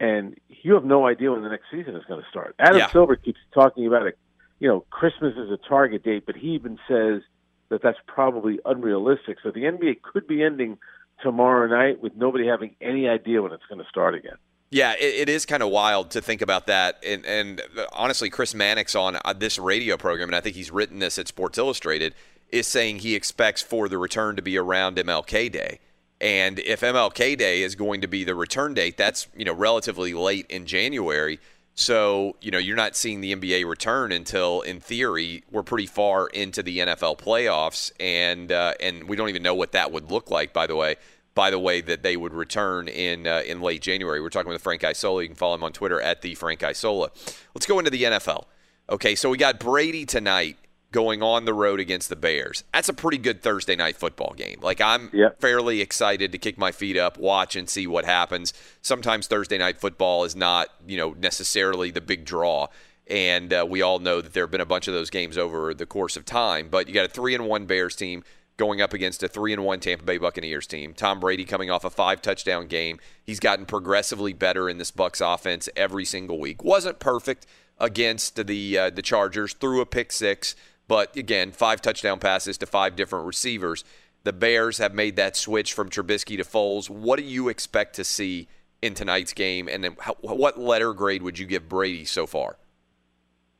and 0.00 0.36
you 0.48 0.74
have 0.74 0.84
no 0.84 1.06
idea 1.06 1.30
when 1.30 1.42
the 1.42 1.50
next 1.50 1.66
season 1.70 1.94
is 1.94 2.02
going 2.06 2.20
to 2.20 2.28
start. 2.28 2.54
Adam 2.58 2.78
yeah. 2.78 2.90
Silver 2.90 3.16
keeps 3.16 3.38
talking 3.52 3.86
about 3.86 4.06
it. 4.06 4.18
You 4.58 4.68
know, 4.68 4.84
Christmas 4.90 5.34
is 5.36 5.50
a 5.50 5.58
target 5.68 6.02
date, 6.02 6.24
but 6.26 6.36
he 6.36 6.48
even 6.48 6.78
says 6.88 7.22
that 7.68 7.82
that's 7.82 7.98
probably 8.06 8.58
unrealistic. 8.64 9.38
So 9.42 9.50
the 9.50 9.60
NBA 9.60 10.02
could 10.02 10.26
be 10.26 10.42
ending 10.42 10.78
tomorrow 11.22 11.66
night 11.68 12.02
with 12.02 12.16
nobody 12.16 12.46
having 12.46 12.74
any 12.80 13.08
idea 13.08 13.42
when 13.42 13.52
it's 13.52 13.64
going 13.68 13.80
to 13.80 13.88
start 13.88 14.14
again. 14.14 14.36
Yeah, 14.70 14.94
it, 14.98 15.14
it 15.14 15.28
is 15.28 15.44
kind 15.44 15.62
of 15.62 15.68
wild 15.68 16.10
to 16.12 16.22
think 16.22 16.40
about 16.42 16.66
that. 16.66 17.02
And, 17.06 17.26
and 17.26 17.62
honestly, 17.92 18.30
Chris 18.30 18.54
Mannix 18.54 18.94
on 18.94 19.18
uh, 19.22 19.34
this 19.34 19.58
radio 19.58 19.96
program, 19.96 20.28
and 20.28 20.36
I 20.36 20.40
think 20.40 20.56
he's 20.56 20.70
written 20.70 20.98
this 20.98 21.18
at 21.18 21.28
Sports 21.28 21.58
Illustrated, 21.58 22.14
is 22.50 22.66
saying 22.66 23.00
he 23.00 23.14
expects 23.14 23.62
for 23.62 23.88
the 23.88 23.98
return 23.98 24.36
to 24.36 24.42
be 24.42 24.56
around 24.56 24.96
MLK 24.96 25.52
Day. 25.52 25.80
And 26.20 26.58
if 26.58 26.80
MLK 26.80 27.38
Day 27.38 27.62
is 27.62 27.74
going 27.74 28.02
to 28.02 28.08
be 28.08 28.24
the 28.24 28.34
return 28.34 28.74
date, 28.74 28.96
that's 28.96 29.28
you 29.36 29.44
know 29.44 29.54
relatively 29.54 30.12
late 30.12 30.46
in 30.50 30.66
January. 30.66 31.38
So 31.74 32.36
you 32.40 32.50
know 32.50 32.58
you're 32.58 32.76
not 32.76 32.94
seeing 32.94 33.20
the 33.20 33.34
NBA 33.34 33.66
return 33.66 34.12
until, 34.12 34.60
in 34.60 34.80
theory, 34.80 35.44
we're 35.50 35.62
pretty 35.62 35.86
far 35.86 36.26
into 36.26 36.62
the 36.62 36.78
NFL 36.80 37.18
playoffs, 37.18 37.90
and 37.98 38.52
uh, 38.52 38.74
and 38.80 39.08
we 39.08 39.16
don't 39.16 39.30
even 39.30 39.42
know 39.42 39.54
what 39.54 39.72
that 39.72 39.92
would 39.92 40.10
look 40.10 40.30
like. 40.30 40.52
By 40.52 40.66
the 40.66 40.76
way, 40.76 40.96
by 41.34 41.50
the 41.50 41.58
way 41.58 41.80
that 41.80 42.02
they 42.02 42.16
would 42.16 42.34
return 42.34 42.88
in 42.88 43.26
uh, 43.26 43.42
in 43.46 43.62
late 43.62 43.80
January. 43.80 44.20
We're 44.20 44.28
talking 44.28 44.52
with 44.52 44.60
Frank 44.60 44.84
Isola. 44.84 45.22
You 45.22 45.28
can 45.28 45.36
follow 45.36 45.54
him 45.54 45.64
on 45.64 45.72
Twitter 45.72 46.00
at 46.00 46.20
the 46.20 46.34
Frank 46.34 46.62
Isola. 46.62 47.10
Let's 47.54 47.66
go 47.66 47.78
into 47.78 47.90
the 47.90 48.02
NFL. 48.02 48.44
Okay, 48.90 49.14
so 49.14 49.30
we 49.30 49.38
got 49.38 49.60
Brady 49.60 50.04
tonight 50.04 50.58
going 50.92 51.22
on 51.22 51.44
the 51.44 51.54
road 51.54 51.80
against 51.80 52.08
the 52.08 52.16
Bears. 52.16 52.64
That's 52.72 52.88
a 52.88 52.92
pretty 52.92 53.18
good 53.18 53.42
Thursday 53.42 53.76
night 53.76 53.96
football 53.96 54.34
game. 54.36 54.58
Like 54.60 54.80
I'm 54.80 55.10
yep. 55.12 55.40
fairly 55.40 55.80
excited 55.80 56.32
to 56.32 56.38
kick 56.38 56.58
my 56.58 56.72
feet 56.72 56.96
up, 56.96 57.18
watch 57.18 57.54
and 57.56 57.68
see 57.68 57.86
what 57.86 58.04
happens. 58.04 58.52
Sometimes 58.82 59.26
Thursday 59.26 59.58
night 59.58 59.78
football 59.78 60.24
is 60.24 60.34
not, 60.34 60.68
you 60.86 60.96
know, 60.96 61.14
necessarily 61.18 61.90
the 61.90 62.00
big 62.00 62.24
draw. 62.24 62.68
And 63.06 63.52
uh, 63.52 63.66
we 63.68 63.82
all 63.82 63.98
know 63.98 64.20
that 64.20 64.32
there 64.32 64.44
have 64.44 64.50
been 64.50 64.60
a 64.60 64.66
bunch 64.66 64.88
of 64.88 64.94
those 64.94 65.10
games 65.10 65.36
over 65.36 65.74
the 65.74 65.86
course 65.86 66.16
of 66.16 66.24
time. 66.24 66.68
But 66.68 66.88
you 66.88 66.94
got 66.94 67.06
a 67.06 67.08
three 67.08 67.34
and 67.34 67.46
one 67.46 67.66
Bears 67.66 67.96
team 67.96 68.24
going 68.56 68.82
up 68.82 68.92
against 68.92 69.22
a 69.22 69.28
three 69.28 69.52
and 69.52 69.64
one 69.64 69.80
Tampa 69.80 70.04
Bay 70.04 70.18
Buccaneers 70.18 70.66
team. 70.66 70.92
Tom 70.92 71.18
Brady 71.18 71.44
coming 71.44 71.70
off 71.70 71.84
a 71.84 71.90
five 71.90 72.20
touchdown 72.20 72.66
game. 72.66 73.00
He's 73.24 73.40
gotten 73.40 73.64
progressively 73.64 74.32
better 74.32 74.68
in 74.68 74.78
this 74.78 74.90
Bucks 74.90 75.20
offense 75.20 75.68
every 75.76 76.04
single 76.04 76.38
week. 76.38 76.62
Wasn't 76.62 76.98
perfect 76.98 77.46
against 77.78 78.46
the 78.46 78.78
uh, 78.78 78.90
the 78.90 79.02
Chargers. 79.02 79.54
Threw 79.54 79.80
a 79.80 79.86
pick 79.86 80.12
six, 80.12 80.54
but 80.90 81.14
again, 81.16 81.52
five 81.52 81.80
touchdown 81.80 82.18
passes 82.18 82.58
to 82.58 82.66
five 82.66 82.96
different 82.96 83.24
receivers. 83.24 83.84
The 84.24 84.32
Bears 84.32 84.78
have 84.78 84.92
made 84.92 85.14
that 85.14 85.36
switch 85.36 85.72
from 85.72 85.88
Trubisky 85.88 86.36
to 86.36 86.42
Foles. 86.42 86.90
What 86.90 87.16
do 87.20 87.22
you 87.24 87.48
expect 87.48 87.94
to 87.94 88.02
see 88.02 88.48
in 88.82 88.94
tonight's 88.94 89.32
game, 89.32 89.68
and 89.68 89.84
then 89.84 89.94
how, 90.00 90.16
what 90.20 90.58
letter 90.58 90.92
grade 90.92 91.22
would 91.22 91.38
you 91.38 91.46
give 91.46 91.68
Brady 91.68 92.04
so 92.04 92.26
far? 92.26 92.58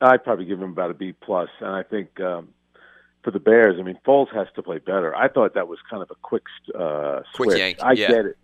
I'd 0.01 0.25
probably 0.25 0.43
give 0.43 0.61
him 0.61 0.71
about 0.71 0.91
a 0.91 0.93
B 0.93 1.13
plus, 1.13 1.47
plus. 1.57 1.69
and 1.69 1.73
I 1.73 1.83
think 1.83 2.19
um, 2.19 2.49
for 3.23 3.31
the 3.31 3.39
Bears, 3.39 3.77
I 3.79 3.83
mean, 3.83 3.97
Foles 4.05 4.27
has 4.35 4.47
to 4.55 4.61
play 4.61 4.79
better. 4.79 5.15
I 5.15 5.29
thought 5.29 5.53
that 5.53 5.69
was 5.69 5.79
kind 5.89 6.03
of 6.03 6.11
a 6.11 6.15
quick 6.15 6.43
uh, 6.77 7.21
Quick 7.33 7.51
switch. 7.51 7.59
yank, 7.59 7.77
I 7.81 7.93
yeah. 7.93 8.07
get 8.09 8.25
it. 8.25 8.37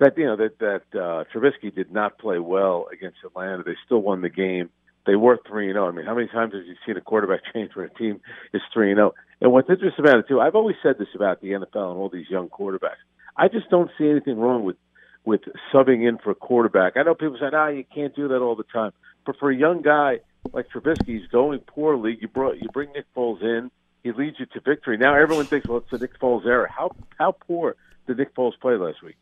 That 0.00 0.18
you 0.18 0.24
know 0.26 0.34
that 0.34 0.58
that 0.58 1.00
uh, 1.00 1.24
Trubisky 1.32 1.72
did 1.72 1.92
not 1.92 2.18
play 2.18 2.40
well 2.40 2.88
against 2.92 3.18
Atlanta. 3.24 3.62
They 3.62 3.76
still 3.84 4.00
won 4.00 4.20
the 4.20 4.30
game. 4.30 4.70
They 5.06 5.16
were 5.16 5.38
three 5.46 5.66
and 5.66 5.76
zero. 5.76 5.88
I 5.88 5.92
mean, 5.92 6.04
how 6.04 6.14
many 6.14 6.26
times 6.28 6.52
have 6.54 6.64
you 6.64 6.74
seen 6.84 6.96
a 6.96 7.00
quarterback 7.00 7.40
change 7.54 7.74
when 7.74 7.86
a 7.86 7.98
team 7.98 8.20
is 8.52 8.62
three 8.72 8.90
and 8.90 8.98
zero? 8.98 9.14
And 9.40 9.52
what's 9.52 9.70
interesting 9.70 10.04
about 10.04 10.18
it 10.18 10.28
too, 10.28 10.40
I've 10.40 10.54
always 10.54 10.76
said 10.82 10.96
this 10.98 11.08
about 11.14 11.40
the 11.40 11.48
NFL 11.48 11.90
and 11.90 11.98
all 11.98 12.10
these 12.12 12.28
young 12.28 12.48
quarterbacks. 12.48 13.02
I 13.36 13.48
just 13.48 13.68
don't 13.70 13.90
see 13.98 14.08
anything 14.08 14.38
wrong 14.38 14.64
with 14.64 14.76
with 15.24 15.40
subbing 15.72 16.08
in 16.08 16.18
for 16.18 16.30
a 16.30 16.34
quarterback. 16.34 16.96
I 16.96 17.02
know 17.02 17.14
people 17.14 17.36
say, 17.38 17.50
"Ah, 17.52 17.68
you 17.68 17.84
can't 17.84 18.14
do 18.14 18.28
that 18.28 18.40
all 18.40 18.56
the 18.56 18.64
time." 18.64 18.92
But 19.24 19.36
for 19.38 19.50
a 19.50 19.56
young 19.56 19.82
guy 19.82 20.20
like 20.52 20.68
Trubisky, 20.68 21.18
he's 21.18 21.26
going 21.28 21.60
poorly. 21.60 22.16
You 22.20 22.28
brought 22.28 22.58
you 22.58 22.68
bring 22.72 22.92
Nick 22.92 23.06
Foles 23.14 23.42
in, 23.42 23.70
he 24.02 24.12
leads 24.12 24.38
you 24.38 24.46
to 24.46 24.60
victory. 24.60 24.96
Now 24.96 25.14
everyone 25.14 25.46
thinks, 25.46 25.66
"Well, 25.66 25.78
it's 25.78 25.90
the 25.90 25.98
Nick 25.98 26.18
Foles 26.18 26.46
era." 26.46 26.70
How 26.70 26.94
how 27.18 27.32
poor 27.32 27.76
did 28.06 28.18
Nick 28.18 28.34
Foles 28.34 28.58
play 28.60 28.76
last 28.76 29.02
week? 29.02 29.16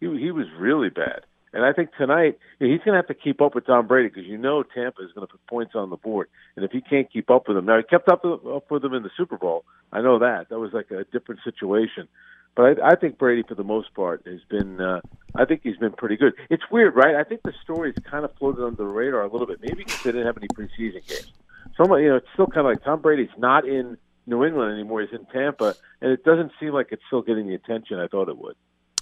He 0.00 0.06
he 0.18 0.30
was 0.30 0.46
really 0.58 0.88
bad. 0.88 1.24
And 1.52 1.64
I 1.64 1.72
think 1.72 1.90
tonight 1.96 2.38
he's 2.58 2.78
going 2.78 2.92
to 2.92 2.96
have 2.96 3.08
to 3.08 3.14
keep 3.14 3.40
up 3.40 3.54
with 3.54 3.66
Tom 3.66 3.86
Brady 3.86 4.08
because 4.08 4.26
you 4.26 4.38
know 4.38 4.62
Tampa 4.62 5.02
is 5.02 5.12
going 5.12 5.26
to 5.26 5.30
put 5.30 5.46
points 5.46 5.74
on 5.74 5.90
the 5.90 5.96
board. 5.96 6.28
And 6.56 6.64
if 6.64 6.70
he 6.70 6.80
can't 6.80 7.12
keep 7.12 7.30
up 7.30 7.46
with 7.46 7.56
him, 7.56 7.66
now 7.66 7.76
he 7.76 7.82
kept 7.82 8.08
up, 8.08 8.24
up 8.24 8.70
with 8.70 8.82
them 8.82 8.94
in 8.94 9.02
the 9.02 9.10
Super 9.16 9.36
Bowl. 9.36 9.64
I 9.92 10.00
know 10.00 10.18
that 10.18 10.48
that 10.48 10.58
was 10.58 10.72
like 10.72 10.90
a 10.90 11.04
different 11.12 11.42
situation. 11.44 12.08
But 12.54 12.82
I, 12.82 12.90
I 12.90 12.94
think 12.96 13.18
Brady, 13.18 13.42
for 13.46 13.54
the 13.54 13.64
most 13.64 13.94
part, 13.94 14.22
has 14.26 14.40
been. 14.48 14.80
Uh, 14.80 15.00
I 15.34 15.44
think 15.44 15.60
he's 15.62 15.76
been 15.78 15.92
pretty 15.92 16.16
good. 16.16 16.34
It's 16.50 16.64
weird, 16.70 16.94
right? 16.94 17.14
I 17.14 17.24
think 17.24 17.42
the 17.42 17.54
story's 17.62 17.94
kind 18.10 18.24
of 18.24 18.34
floated 18.36 18.64
under 18.64 18.76
the 18.76 18.84
radar 18.84 19.22
a 19.22 19.28
little 19.28 19.46
bit. 19.46 19.60
Maybe 19.60 19.84
because 19.84 20.02
they 20.02 20.12
didn't 20.12 20.26
have 20.26 20.36
any 20.36 20.48
preseason 20.48 21.06
games. 21.06 21.32
So 21.76 21.96
you 21.96 22.08
know, 22.08 22.16
it's 22.16 22.26
still 22.34 22.46
kind 22.46 22.66
of 22.66 22.72
like 22.72 22.84
Tom 22.84 23.00
Brady's 23.00 23.30
not 23.38 23.66
in 23.66 23.96
New 24.26 24.44
England 24.44 24.72
anymore. 24.72 25.00
He's 25.00 25.18
in 25.18 25.24
Tampa, 25.26 25.74
and 26.00 26.12
it 26.12 26.24
doesn't 26.24 26.52
seem 26.60 26.72
like 26.72 26.88
it's 26.90 27.02
still 27.06 27.22
getting 27.22 27.46
the 27.46 27.54
attention 27.54 27.98
I 27.98 28.08
thought 28.08 28.28
it 28.28 28.36
would. 28.36 28.56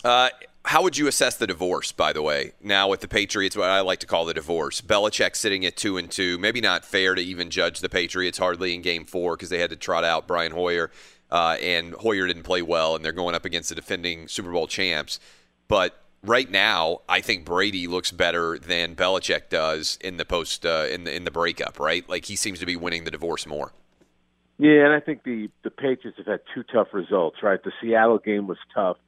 Uh, 0.05 0.31
how 0.65 0.83
would 0.83 0.97
you 0.97 1.07
assess 1.07 1.37
the 1.37 1.47
divorce, 1.47 1.93
by 1.93 2.13
the 2.13 2.23
way? 2.23 2.53
Now 2.63 2.89
with 2.89 3.01
the 3.01 3.09
Patriots, 3.09 3.57
what 3.57 3.69
I 3.69 3.81
like 3.81 4.01
to 4.01 4.07
call 4.07 4.25
the 4.25 4.35
divorce. 4.35 4.81
Belichick 4.81 5.35
sitting 5.35 5.65
at 5.65 5.77
two 5.77 5.97
and 5.97 6.11
two. 6.11 6.39
Maybe 6.39 6.61
not 6.61 6.85
fair 6.85 7.15
to 7.15 7.23
even 7.23 7.51
judge 7.51 7.81
the 7.81 7.89
Patriots 7.89 8.39
hardly 8.39 8.75
in 8.75 8.83
Game 8.83 9.05
Four 9.05 9.37
because 9.37 9.49
they 9.49 9.59
had 9.59 9.71
to 9.71 9.77
trot 9.77 10.05
out 10.05 10.27
Brian 10.27 10.53
Hoyer, 10.53 10.91
uh, 11.31 11.57
and 11.63 11.95
Hoyer 11.95 12.27
didn't 12.27 12.43
play 12.43 12.63
well, 12.63 12.95
and 12.95 13.05
they're 13.05 13.13
going 13.13 13.35
up 13.35 13.45
against 13.45 13.71
the 13.71 13.75
defending 13.75 14.29
Super 14.29 14.53
Bowl 14.53 14.67
champs. 14.67 15.19
But 15.67 15.99
right 16.23 16.51
now, 16.51 17.01
I 17.09 17.21
think 17.21 17.45
Brady 17.45 17.87
looks 17.87 18.11
better 18.11 18.59
than 18.59 18.95
Belichick 18.95 19.49
does 19.49 19.99
in 20.03 20.19
the 20.19 20.25
post 20.25 20.67
uh, 20.67 20.87
in 20.91 21.05
the 21.05 21.15
in 21.15 21.25
the 21.25 21.31
breakup. 21.31 21.81
Right, 21.81 22.07
like 22.09 22.27
he 22.27 22.37
seems 22.37 22.59
to 22.61 22.67
be 22.67 22.77
winning 22.77 23.05
the 23.05 23.11
divorce 23.11 23.47
more. 23.47 23.73
Yeah, 24.59 24.85
and 24.85 24.93
I 24.93 25.01
think 25.01 25.23
the 25.25 25.49
the 25.63 25.71
Patriots 25.71 26.19
have 26.19 26.27
had 26.27 26.41
two 26.55 26.65
tough 26.65 26.89
results. 26.93 27.39
Right, 27.43 27.63
the 27.63 27.73
Seattle 27.81 28.19
game 28.19 28.47
was 28.47 28.59
tough 28.75 28.99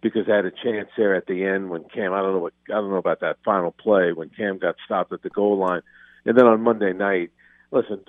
because 0.00 0.26
they 0.26 0.32
had 0.32 0.44
a 0.44 0.50
chance 0.50 0.88
there 0.96 1.14
at 1.14 1.26
the 1.26 1.44
end 1.44 1.70
when 1.70 1.84
Cam. 1.84 2.12
I 2.12 2.20
don't 2.20 2.32
know 2.32 2.38
what 2.38 2.52
I 2.68 2.74
don't 2.74 2.90
know 2.90 2.96
about 2.96 3.20
that 3.20 3.38
final 3.44 3.72
play 3.72 4.12
when 4.12 4.30
Cam 4.30 4.58
got 4.58 4.76
stopped 4.84 5.12
at 5.12 5.22
the 5.22 5.30
goal 5.30 5.58
line, 5.58 5.82
and 6.24 6.36
then 6.36 6.46
on 6.46 6.62
Monday 6.62 6.92
night, 6.92 7.30
listen, 7.70 8.02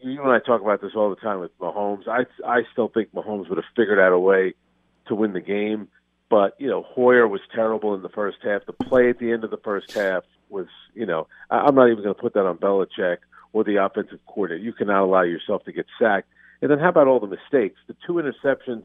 you 0.00 0.22
and 0.22 0.30
I 0.30 0.38
talk 0.38 0.60
about 0.60 0.80
this 0.80 0.92
all 0.94 1.10
the 1.10 1.16
time 1.16 1.40
with 1.40 1.56
Mahomes. 1.58 2.06
I 2.08 2.26
I 2.46 2.62
still 2.72 2.88
think 2.88 3.12
Mahomes 3.12 3.48
would 3.48 3.58
have 3.58 3.64
figured 3.76 3.98
out 3.98 4.12
a 4.12 4.18
way 4.18 4.54
to 5.06 5.14
win 5.14 5.32
the 5.32 5.40
game, 5.40 5.88
but 6.28 6.54
you 6.58 6.68
know 6.68 6.82
Hoyer 6.82 7.26
was 7.26 7.40
terrible 7.54 7.94
in 7.94 8.02
the 8.02 8.08
first 8.08 8.38
half. 8.42 8.66
The 8.66 8.72
play 8.72 9.10
at 9.10 9.18
the 9.18 9.32
end 9.32 9.44
of 9.44 9.50
the 9.50 9.58
first 9.58 9.92
half 9.92 10.24
was, 10.50 10.66
you 10.94 11.06
know, 11.06 11.26
I, 11.50 11.58
I'm 11.58 11.74
not 11.74 11.90
even 11.90 12.02
going 12.02 12.14
to 12.14 12.20
put 12.20 12.34
that 12.34 12.46
on 12.46 12.58
Belichick 12.58 13.18
or 13.52 13.64
the 13.64 13.84
offensive 13.84 14.20
coordinator. 14.26 14.62
You 14.62 14.72
cannot 14.72 15.04
allow 15.04 15.22
yourself 15.22 15.64
to 15.64 15.72
get 15.72 15.86
sacked. 15.98 16.28
And 16.62 16.70
then 16.70 16.78
how 16.78 16.88
about 16.88 17.08
all 17.08 17.20
the 17.20 17.26
mistakes? 17.26 17.80
The 17.86 17.96
two 18.06 18.14
interceptions 18.14 18.84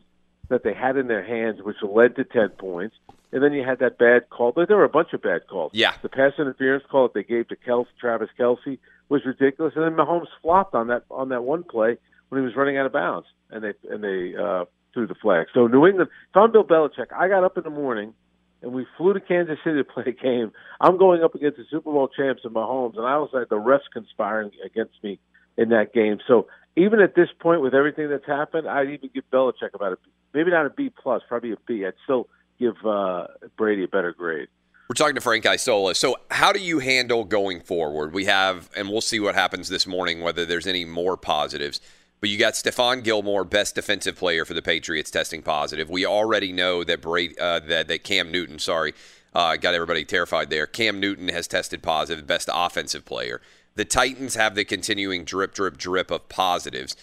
that 0.49 0.63
they 0.63 0.73
had 0.73 0.97
in 0.97 1.07
their 1.07 1.23
hands, 1.23 1.61
which 1.61 1.77
led 1.81 2.15
to 2.17 2.23
10 2.23 2.49
points. 2.49 2.95
And 3.31 3.43
then 3.43 3.53
you 3.53 3.63
had 3.63 3.79
that 3.79 3.97
bad 3.99 4.29
call. 4.29 4.51
There 4.51 4.75
were 4.75 4.83
a 4.83 4.89
bunch 4.89 5.13
of 5.13 5.21
bad 5.21 5.47
calls. 5.47 5.71
Yeah. 5.73 5.93
The 6.01 6.09
pass 6.09 6.33
interference 6.39 6.83
call 6.89 7.07
that 7.07 7.13
they 7.13 7.23
gave 7.23 7.47
to 7.49 7.55
Kelce, 7.55 7.85
Travis 7.99 8.29
Kelce 8.37 8.79
was 9.07 9.21
ridiculous. 9.25 9.73
And 9.75 9.85
then 9.85 9.93
Mahomes 9.93 10.27
flopped 10.41 10.73
on 10.73 10.87
that 10.87 11.03
on 11.11 11.29
that 11.29 11.43
one 11.43 11.63
play 11.63 11.97
when 12.29 12.41
he 12.41 12.45
was 12.45 12.55
running 12.55 12.77
out 12.77 12.87
of 12.87 12.91
bounds, 12.93 13.27
and 13.51 13.63
they 13.63 13.73
and 13.89 14.03
they 14.03 14.35
uh, 14.35 14.65
threw 14.93 15.05
the 15.05 15.15
flag. 15.15 15.47
So 15.53 15.67
New 15.67 15.85
England, 15.85 16.09
if 16.29 16.37
I'm 16.37 16.51
Bill 16.51 16.63
Belichick, 16.63 17.13
I 17.15 17.27
got 17.27 17.43
up 17.43 17.57
in 17.57 17.63
the 17.63 17.69
morning 17.69 18.13
and 18.61 18.73
we 18.73 18.85
flew 18.97 19.13
to 19.13 19.19
Kansas 19.19 19.57
City 19.63 19.77
to 19.77 19.83
play 19.83 20.03
a 20.07 20.11
game. 20.11 20.51
I'm 20.81 20.97
going 20.97 21.23
up 21.23 21.35
against 21.35 21.57
the 21.57 21.65
Super 21.69 21.91
Bowl 21.91 22.09
champs 22.09 22.41
and 22.43 22.53
Mahomes, 22.53 22.97
and 22.97 23.05
I 23.05 23.17
was 23.17 23.29
like 23.31 23.49
the 23.49 23.55
refs 23.55 23.87
conspiring 23.93 24.51
against 24.65 24.95
me 25.03 25.19
in 25.57 25.69
that 25.69 25.93
game. 25.93 26.17
So 26.27 26.47
even 26.75 26.99
at 26.99 27.15
this 27.15 27.29
point, 27.39 27.61
with 27.61 27.73
everything 27.73 28.09
that's 28.09 28.25
happened, 28.25 28.67
I'd 28.67 28.89
even 28.89 29.09
give 29.13 29.23
Belichick 29.31 29.73
about 29.73 29.93
a 29.93 29.97
maybe 30.33 30.51
not 30.51 30.65
a 30.65 30.69
B 30.69 30.89
plus, 30.89 31.21
probably 31.27 31.51
a 31.51 31.57
B. 31.67 31.85
I'd 31.85 31.93
still 32.03 32.27
give 32.59 32.75
uh, 32.85 33.27
Brady 33.57 33.83
a 33.83 33.87
better 33.87 34.13
grade. 34.13 34.47
We're 34.87 34.95
talking 34.95 35.15
to 35.15 35.21
Frank 35.21 35.45
Isola. 35.45 35.93
So, 35.93 36.15
how 36.31 36.51
do 36.51 36.59
you 36.59 36.79
handle 36.79 37.23
going 37.23 37.61
forward? 37.61 38.13
We 38.13 38.25
have, 38.25 38.69
and 38.75 38.89
we'll 38.89 39.01
see 39.01 39.19
what 39.19 39.35
happens 39.35 39.69
this 39.69 39.85
morning, 39.85 40.21
whether 40.21 40.45
there's 40.45 40.65
any 40.65 40.83
more 40.83 41.15
positives. 41.15 41.79
But 42.21 42.29
you 42.29 42.37
got 42.37 42.53
Stephon 42.53 43.03
Gilmore, 43.03 43.43
best 43.43 43.75
defensive 43.75 44.15
player 44.15 44.45
for 44.45 44.53
the 44.53 44.61
Patriots, 44.61 45.11
testing 45.11 45.41
positive. 45.41 45.89
We 45.89 46.05
already 46.05 46.51
know 46.51 46.83
that 46.83 47.01
Brady, 47.01 47.37
uh, 47.39 47.59
that 47.59 47.87
that 47.87 48.03
Cam 48.03 48.31
Newton, 48.31 48.59
sorry, 48.59 48.93
uh, 49.33 49.57
got 49.57 49.73
everybody 49.73 50.03
terrified 50.05 50.49
there. 50.49 50.65
Cam 50.65 50.99
Newton 50.99 51.29
has 51.29 51.47
tested 51.47 51.83
positive, 51.83 52.25
best 52.27 52.49
offensive 52.51 53.05
player. 53.05 53.41
The 53.75 53.85
Titans 53.85 54.35
have 54.35 54.55
the 54.55 54.65
continuing 54.65 55.23
drip, 55.23 55.53
drip, 55.53 55.77
drip 55.77 56.11
of 56.11 56.29
positives. 56.29 56.95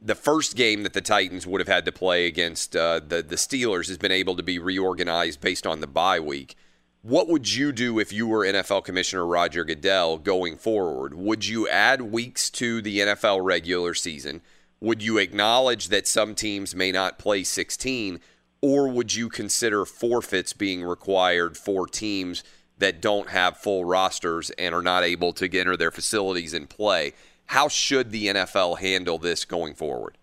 The 0.00 0.14
first 0.14 0.56
game 0.56 0.82
that 0.82 0.92
the 0.92 1.00
Titans 1.00 1.46
would 1.46 1.60
have 1.60 1.68
had 1.68 1.84
to 1.84 1.92
play 1.92 2.26
against 2.26 2.76
uh, 2.76 3.00
the 3.06 3.22
the 3.22 3.36
Steelers 3.36 3.88
has 3.88 3.98
been 3.98 4.12
able 4.12 4.36
to 4.36 4.42
be 4.42 4.58
reorganized 4.58 5.40
based 5.40 5.66
on 5.66 5.80
the 5.80 5.86
bye 5.86 6.20
week. 6.20 6.56
What 7.04 7.28
would 7.28 7.52
you 7.52 7.70
do 7.70 7.98
if 7.98 8.14
you 8.14 8.26
were 8.26 8.46
NFL 8.46 8.84
Commissioner 8.84 9.26
Roger 9.26 9.62
Goodell 9.62 10.16
going 10.16 10.56
forward? 10.56 11.12
Would 11.12 11.46
you 11.46 11.68
add 11.68 12.00
weeks 12.00 12.48
to 12.50 12.80
the 12.80 13.00
NFL 13.00 13.44
regular 13.44 13.92
season? 13.92 14.40
Would 14.80 15.02
you 15.02 15.18
acknowledge 15.18 15.88
that 15.88 16.06
some 16.06 16.34
teams 16.34 16.74
may 16.74 16.92
not 16.92 17.18
play 17.18 17.44
16? 17.44 18.20
Or 18.62 18.88
would 18.88 19.14
you 19.14 19.28
consider 19.28 19.84
forfeits 19.84 20.54
being 20.54 20.82
required 20.82 21.58
for 21.58 21.86
teams 21.86 22.42
that 22.78 23.00
don't 23.00 23.30
have 23.30 23.56
full 23.56 23.84
rosters 23.84 24.50
and 24.50 24.74
are 24.74 24.82
not 24.82 25.04
able 25.04 25.32
to 25.34 25.58
enter 25.58 25.76
their 25.76 25.90
facilities 25.90 26.54
and 26.54 26.68
play? 26.68 27.12
How 27.46 27.68
should 27.68 28.10
the 28.10 28.26
NFL 28.28 28.78
handle 28.78 29.18
this 29.18 29.44
going 29.44 29.74
forward? 29.74 30.16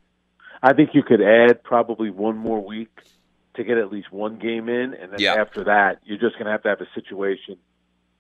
I 0.63 0.73
think 0.73 0.91
you 0.93 1.03
could 1.03 1.21
add 1.21 1.63
probably 1.63 2.09
one 2.09 2.37
more 2.37 2.63
week 2.63 2.89
to 3.55 3.63
get 3.63 3.77
at 3.77 3.91
least 3.91 4.11
one 4.11 4.37
game 4.37 4.69
in, 4.69 4.93
and 4.93 5.11
then 5.11 5.19
Yeah. 5.19 5.35
after 5.35 5.63
that, 5.65 5.99
you're 6.03 6.17
just 6.17 6.33
going 6.35 6.45
to 6.45 6.51
have 6.51 6.63
to 6.63 6.69
have 6.69 6.81
a 6.81 6.87
situation, 6.95 7.57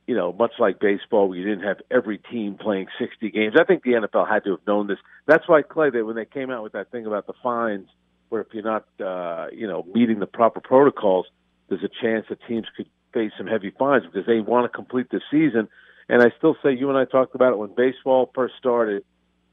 you 0.07 0.15
know, 0.15 0.33
much 0.33 0.53
like 0.59 0.79
baseball, 0.79 1.29
where 1.29 1.37
you 1.37 1.45
didn't 1.45 1.63
have 1.63 1.81
every 1.89 2.17
team 2.17 2.55
playing 2.55 2.87
60 2.99 3.29
games. 3.31 3.55
I 3.59 3.63
think 3.63 3.83
the 3.83 3.93
NFL 3.93 4.27
had 4.27 4.43
to 4.45 4.51
have 4.51 4.67
known 4.67 4.87
this. 4.87 4.97
That's 5.27 5.47
why 5.47 5.61
Clay, 5.61 5.89
they, 5.89 6.01
when 6.01 6.15
they 6.15 6.25
came 6.25 6.49
out 6.49 6.63
with 6.63 6.73
that 6.73 6.91
thing 6.91 7.05
about 7.05 7.27
the 7.27 7.33
fines, 7.41 7.87
where 8.29 8.41
if 8.41 8.47
you're 8.53 8.63
not, 8.63 8.85
uh, 8.99 9.47
you 9.53 9.67
know, 9.67 9.85
meeting 9.93 10.19
the 10.19 10.27
proper 10.27 10.59
protocols, 10.59 11.27
there's 11.69 11.83
a 11.83 11.89
chance 12.01 12.25
that 12.29 12.39
teams 12.47 12.65
could 12.75 12.87
face 13.13 13.31
some 13.37 13.47
heavy 13.47 13.71
fines 13.71 14.03
because 14.05 14.25
they 14.25 14.39
want 14.39 14.71
to 14.71 14.75
complete 14.75 15.09
the 15.09 15.21
season. 15.29 15.67
And 16.09 16.21
I 16.21 16.31
still 16.37 16.55
say, 16.63 16.73
you 16.73 16.89
and 16.89 16.97
I 16.97 17.05
talked 17.05 17.35
about 17.35 17.53
it 17.53 17.57
when 17.57 17.73
baseball 17.75 18.31
first 18.33 18.55
started. 18.57 19.03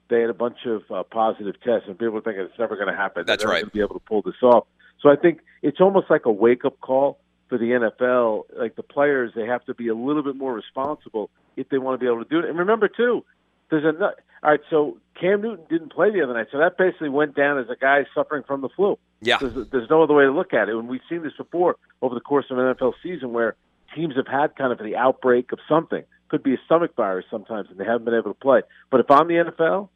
They 0.08 0.20
had 0.22 0.30
a 0.30 0.34
bunch 0.34 0.58
of 0.66 0.82
uh, 0.90 1.02
positive 1.02 1.54
tests, 1.62 1.86
and 1.86 1.98
people 1.98 2.14
were 2.14 2.20
thinking 2.22 2.42
it's 2.42 2.58
never 2.58 2.76
going 2.76 2.88
to 2.88 2.96
happen. 2.96 3.24
That's 3.26 3.42
They're 3.42 3.50
right. 3.50 3.60
Going 3.60 3.70
to 3.70 3.74
be 3.74 3.80
able 3.80 3.94
to 3.94 4.04
pull 4.06 4.22
this 4.22 4.42
off. 4.42 4.66
So 5.00 5.10
I 5.10 5.16
think 5.16 5.40
it's 5.62 5.80
almost 5.80 6.10
like 6.10 6.24
a 6.24 6.32
wake 6.32 6.64
up 6.64 6.80
call 6.80 7.18
for 7.48 7.58
the 7.58 7.66
NFL. 7.66 8.44
Like 8.56 8.76
the 8.76 8.82
players, 8.82 9.32
they 9.34 9.46
have 9.46 9.64
to 9.66 9.74
be 9.74 9.88
a 9.88 9.94
little 9.94 10.22
bit 10.22 10.36
more 10.36 10.54
responsible 10.54 11.30
if 11.56 11.68
they 11.68 11.78
want 11.78 12.00
to 12.00 12.04
be 12.04 12.10
able 12.10 12.24
to 12.24 12.28
do 12.28 12.38
it. 12.38 12.48
And 12.48 12.58
remember 12.58 12.88
too, 12.88 13.24
there's 13.70 13.84
a 13.84 14.04
all 14.42 14.50
right. 14.50 14.60
So 14.70 14.98
Cam 15.20 15.42
Newton 15.42 15.64
didn't 15.68 15.92
play 15.92 16.10
the 16.10 16.22
other 16.22 16.34
night, 16.34 16.48
so 16.52 16.58
that 16.58 16.78
basically 16.78 17.08
went 17.08 17.34
down 17.34 17.58
as 17.58 17.68
a 17.68 17.76
guy 17.76 18.06
suffering 18.14 18.44
from 18.46 18.60
the 18.60 18.68
flu. 18.68 18.98
Yeah. 19.20 19.38
There's, 19.40 19.68
there's 19.70 19.90
no 19.90 20.02
other 20.02 20.14
way 20.14 20.24
to 20.24 20.32
look 20.32 20.54
at 20.54 20.68
it. 20.68 20.74
And 20.76 20.88
we've 20.88 21.00
seen 21.08 21.22
this 21.22 21.32
before 21.36 21.76
over 22.02 22.14
the 22.14 22.20
course 22.20 22.46
of 22.50 22.58
an 22.58 22.74
NFL 22.74 22.94
season 23.02 23.32
where 23.32 23.56
teams 23.94 24.14
have 24.16 24.28
had 24.28 24.54
kind 24.54 24.72
of 24.72 24.78
the 24.78 24.96
outbreak 24.96 25.52
of 25.52 25.58
something. 25.68 26.04
Could 26.28 26.42
be 26.42 26.54
a 26.54 26.58
stomach 26.66 26.94
virus 26.94 27.24
sometimes, 27.30 27.68
and 27.70 27.80
they 27.80 27.84
haven't 27.84 28.04
been 28.04 28.14
able 28.14 28.34
to 28.34 28.38
play. 28.38 28.60
But 28.90 29.00
if 29.00 29.10
I'm 29.10 29.28
the 29.28 29.34
NFL, 29.34 29.88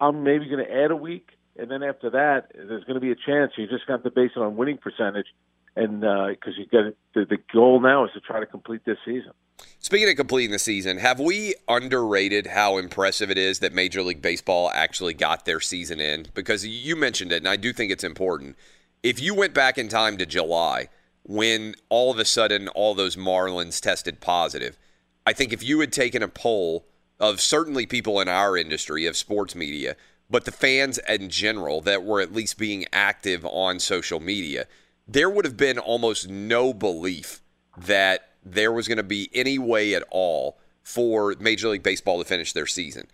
I'm 0.00 0.24
maybe 0.24 0.46
going 0.48 0.64
to 0.64 0.72
add 0.72 0.90
a 0.90 0.96
week 0.96 1.38
and 1.58 1.68
then 1.68 1.82
after 1.82 2.10
that, 2.10 2.52
there's 2.54 2.84
going 2.84 2.94
to 2.94 3.00
be 3.00 3.10
a 3.10 3.16
chance. 3.16 3.52
You 3.56 3.66
just 3.66 3.82
have 3.88 4.04
to 4.04 4.10
base 4.10 4.30
it 4.36 4.40
on 4.40 4.56
winning 4.56 4.78
percentage, 4.78 5.26
and 5.78 6.04
uh, 6.04 6.28
because 6.30 6.54
you 6.58 6.66
got 6.66 6.92
the, 7.14 7.24
the 7.24 7.38
goal 7.52 7.80
now 7.80 8.04
is 8.04 8.12
to 8.12 8.20
try 8.20 8.40
to 8.40 8.46
complete 8.46 8.84
this 8.84 8.98
season. 9.04 9.32
Speaking 9.80 10.08
of 10.08 10.16
completing 10.16 10.50
the 10.50 10.58
season, 10.58 10.98
have 10.98 11.20
we 11.20 11.54
underrated 11.68 12.48
how 12.48 12.78
impressive 12.78 13.30
it 13.30 13.38
is 13.38 13.60
that 13.60 13.72
Major 13.72 14.02
League 14.02 14.22
Baseball 14.22 14.70
actually 14.74 15.14
got 15.14 15.44
their 15.44 15.60
season 15.60 16.00
in? 16.00 16.26
Because 16.34 16.66
you 16.66 16.96
mentioned 16.96 17.32
it, 17.32 17.36
and 17.36 17.48
I 17.48 17.56
do 17.56 17.72
think 17.72 17.90
it's 17.90 18.04
important. 18.04 18.56
If 19.02 19.20
you 19.20 19.34
went 19.34 19.54
back 19.54 19.78
in 19.78 19.88
time 19.88 20.18
to 20.18 20.26
July, 20.26 20.88
when 21.22 21.74
all 21.88 22.10
of 22.10 22.18
a 22.18 22.24
sudden 22.24 22.68
all 22.68 22.94
those 22.94 23.16
Marlins 23.16 23.80
tested 23.80 24.20
positive, 24.20 24.76
I 25.26 25.32
think 25.32 25.52
if 25.52 25.62
you 25.62 25.80
had 25.80 25.92
taken 25.92 26.22
a 26.22 26.28
poll 26.28 26.86
of 27.20 27.40
certainly 27.40 27.86
people 27.86 28.20
in 28.20 28.28
our 28.28 28.56
industry 28.56 29.06
of 29.06 29.16
sports 29.16 29.54
media, 29.54 29.96
but 30.30 30.44
the 30.44 30.52
fans 30.52 30.98
in 31.08 31.30
general 31.30 31.80
that 31.82 32.04
were 32.04 32.20
at 32.20 32.32
least 32.32 32.58
being 32.58 32.84
active 32.92 33.44
on 33.44 33.80
social 33.80 34.20
media, 34.20 34.66
there 35.08 35.30
would 35.30 35.46
have 35.46 35.56
been 35.56 35.78
almost 35.78 36.28
no 36.28 36.74
belief 36.74 37.40
that 37.76 38.28
there 38.44 38.72
was 38.72 38.86
going 38.86 38.98
to 38.98 39.02
be 39.02 39.30
any 39.32 39.58
way 39.58 39.94
at 39.94 40.04
all 40.10 40.58
for 40.82 41.34
Major 41.40 41.68
League 41.68 41.82
Baseball 41.82 42.18
to 42.18 42.24
finish 42.24 42.52
their 42.52 42.66
season. 42.66 43.06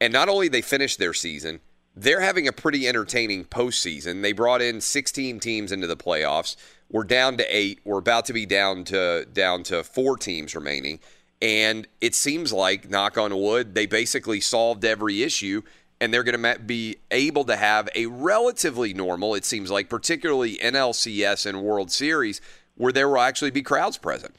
And 0.00 0.12
not 0.12 0.28
only 0.28 0.48
they 0.48 0.62
finished 0.62 0.98
their 0.98 1.12
season, 1.12 1.60
they're 1.94 2.20
having 2.20 2.46
a 2.46 2.52
pretty 2.52 2.88
entertaining 2.88 3.44
postseason. 3.44 4.22
They 4.22 4.32
brought 4.32 4.62
in 4.62 4.80
16 4.80 5.40
teams 5.40 5.72
into 5.72 5.86
the 5.86 5.96
playoffs. 5.96 6.56
We're 6.88 7.04
down 7.04 7.36
to 7.38 7.56
eight. 7.56 7.80
We're 7.84 7.98
about 7.98 8.24
to 8.26 8.32
be 8.32 8.46
down 8.46 8.84
to 8.84 9.26
down 9.32 9.64
to 9.64 9.82
four 9.82 10.16
teams 10.16 10.54
remaining. 10.54 11.00
And 11.42 11.86
it 12.00 12.14
seems 12.14 12.52
like, 12.52 12.90
knock 12.90 13.16
on 13.16 13.36
wood, 13.36 13.74
they 13.74 13.86
basically 13.86 14.40
solved 14.40 14.84
every 14.84 15.22
issue 15.22 15.62
and 16.00 16.12
they're 16.14 16.22
going 16.22 16.40
to 16.42 16.58
be 16.60 16.96
able 17.10 17.44
to 17.44 17.56
have 17.56 17.88
a 17.94 18.06
relatively 18.06 18.94
normal, 18.94 19.34
it 19.34 19.44
seems 19.44 19.70
like, 19.70 19.88
particularly 19.88 20.56
NLCS 20.56 21.46
and 21.46 21.62
World 21.62 21.90
Series, 21.90 22.40
where 22.76 22.92
there 22.92 23.08
will 23.08 23.18
actually 23.20 23.50
be 23.50 23.62
crowds 23.62 23.98
present. 23.98 24.34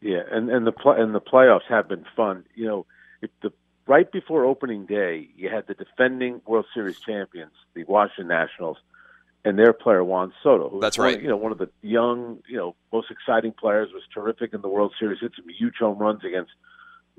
Yeah, 0.00 0.22
and 0.30 0.48
and 0.48 0.64
the 0.64 0.70
pl- 0.72 0.92
and 0.92 1.12
the 1.14 1.20
playoffs 1.20 1.66
have 1.68 1.88
been 1.88 2.04
fun. 2.14 2.44
You 2.54 2.66
know, 2.66 2.86
if 3.20 3.30
the 3.42 3.52
right 3.88 4.10
before 4.12 4.44
opening 4.44 4.86
day, 4.86 5.28
you 5.34 5.48
had 5.48 5.66
the 5.66 5.74
defending 5.74 6.40
World 6.46 6.66
Series 6.72 7.00
champions, 7.00 7.50
the 7.74 7.82
Washington 7.82 8.28
Nationals, 8.28 8.76
and 9.44 9.58
their 9.58 9.72
player 9.72 10.04
Juan 10.04 10.32
Soto. 10.40 10.68
Who 10.68 10.80
That's 10.80 10.96
was 10.96 11.04
one- 11.04 11.14
right. 11.14 11.22
you 11.22 11.28
know, 11.28 11.36
one 11.36 11.50
of 11.50 11.58
the 11.58 11.68
young, 11.82 12.38
you 12.48 12.56
know, 12.56 12.76
most 12.92 13.10
exciting 13.10 13.50
players. 13.52 13.88
Was 13.92 14.04
terrific 14.14 14.54
in 14.54 14.60
the 14.60 14.68
World 14.68 14.94
Series. 15.00 15.18
Hit 15.20 15.32
some 15.34 15.48
huge 15.48 15.74
home 15.80 15.98
runs 15.98 16.22
against 16.24 16.52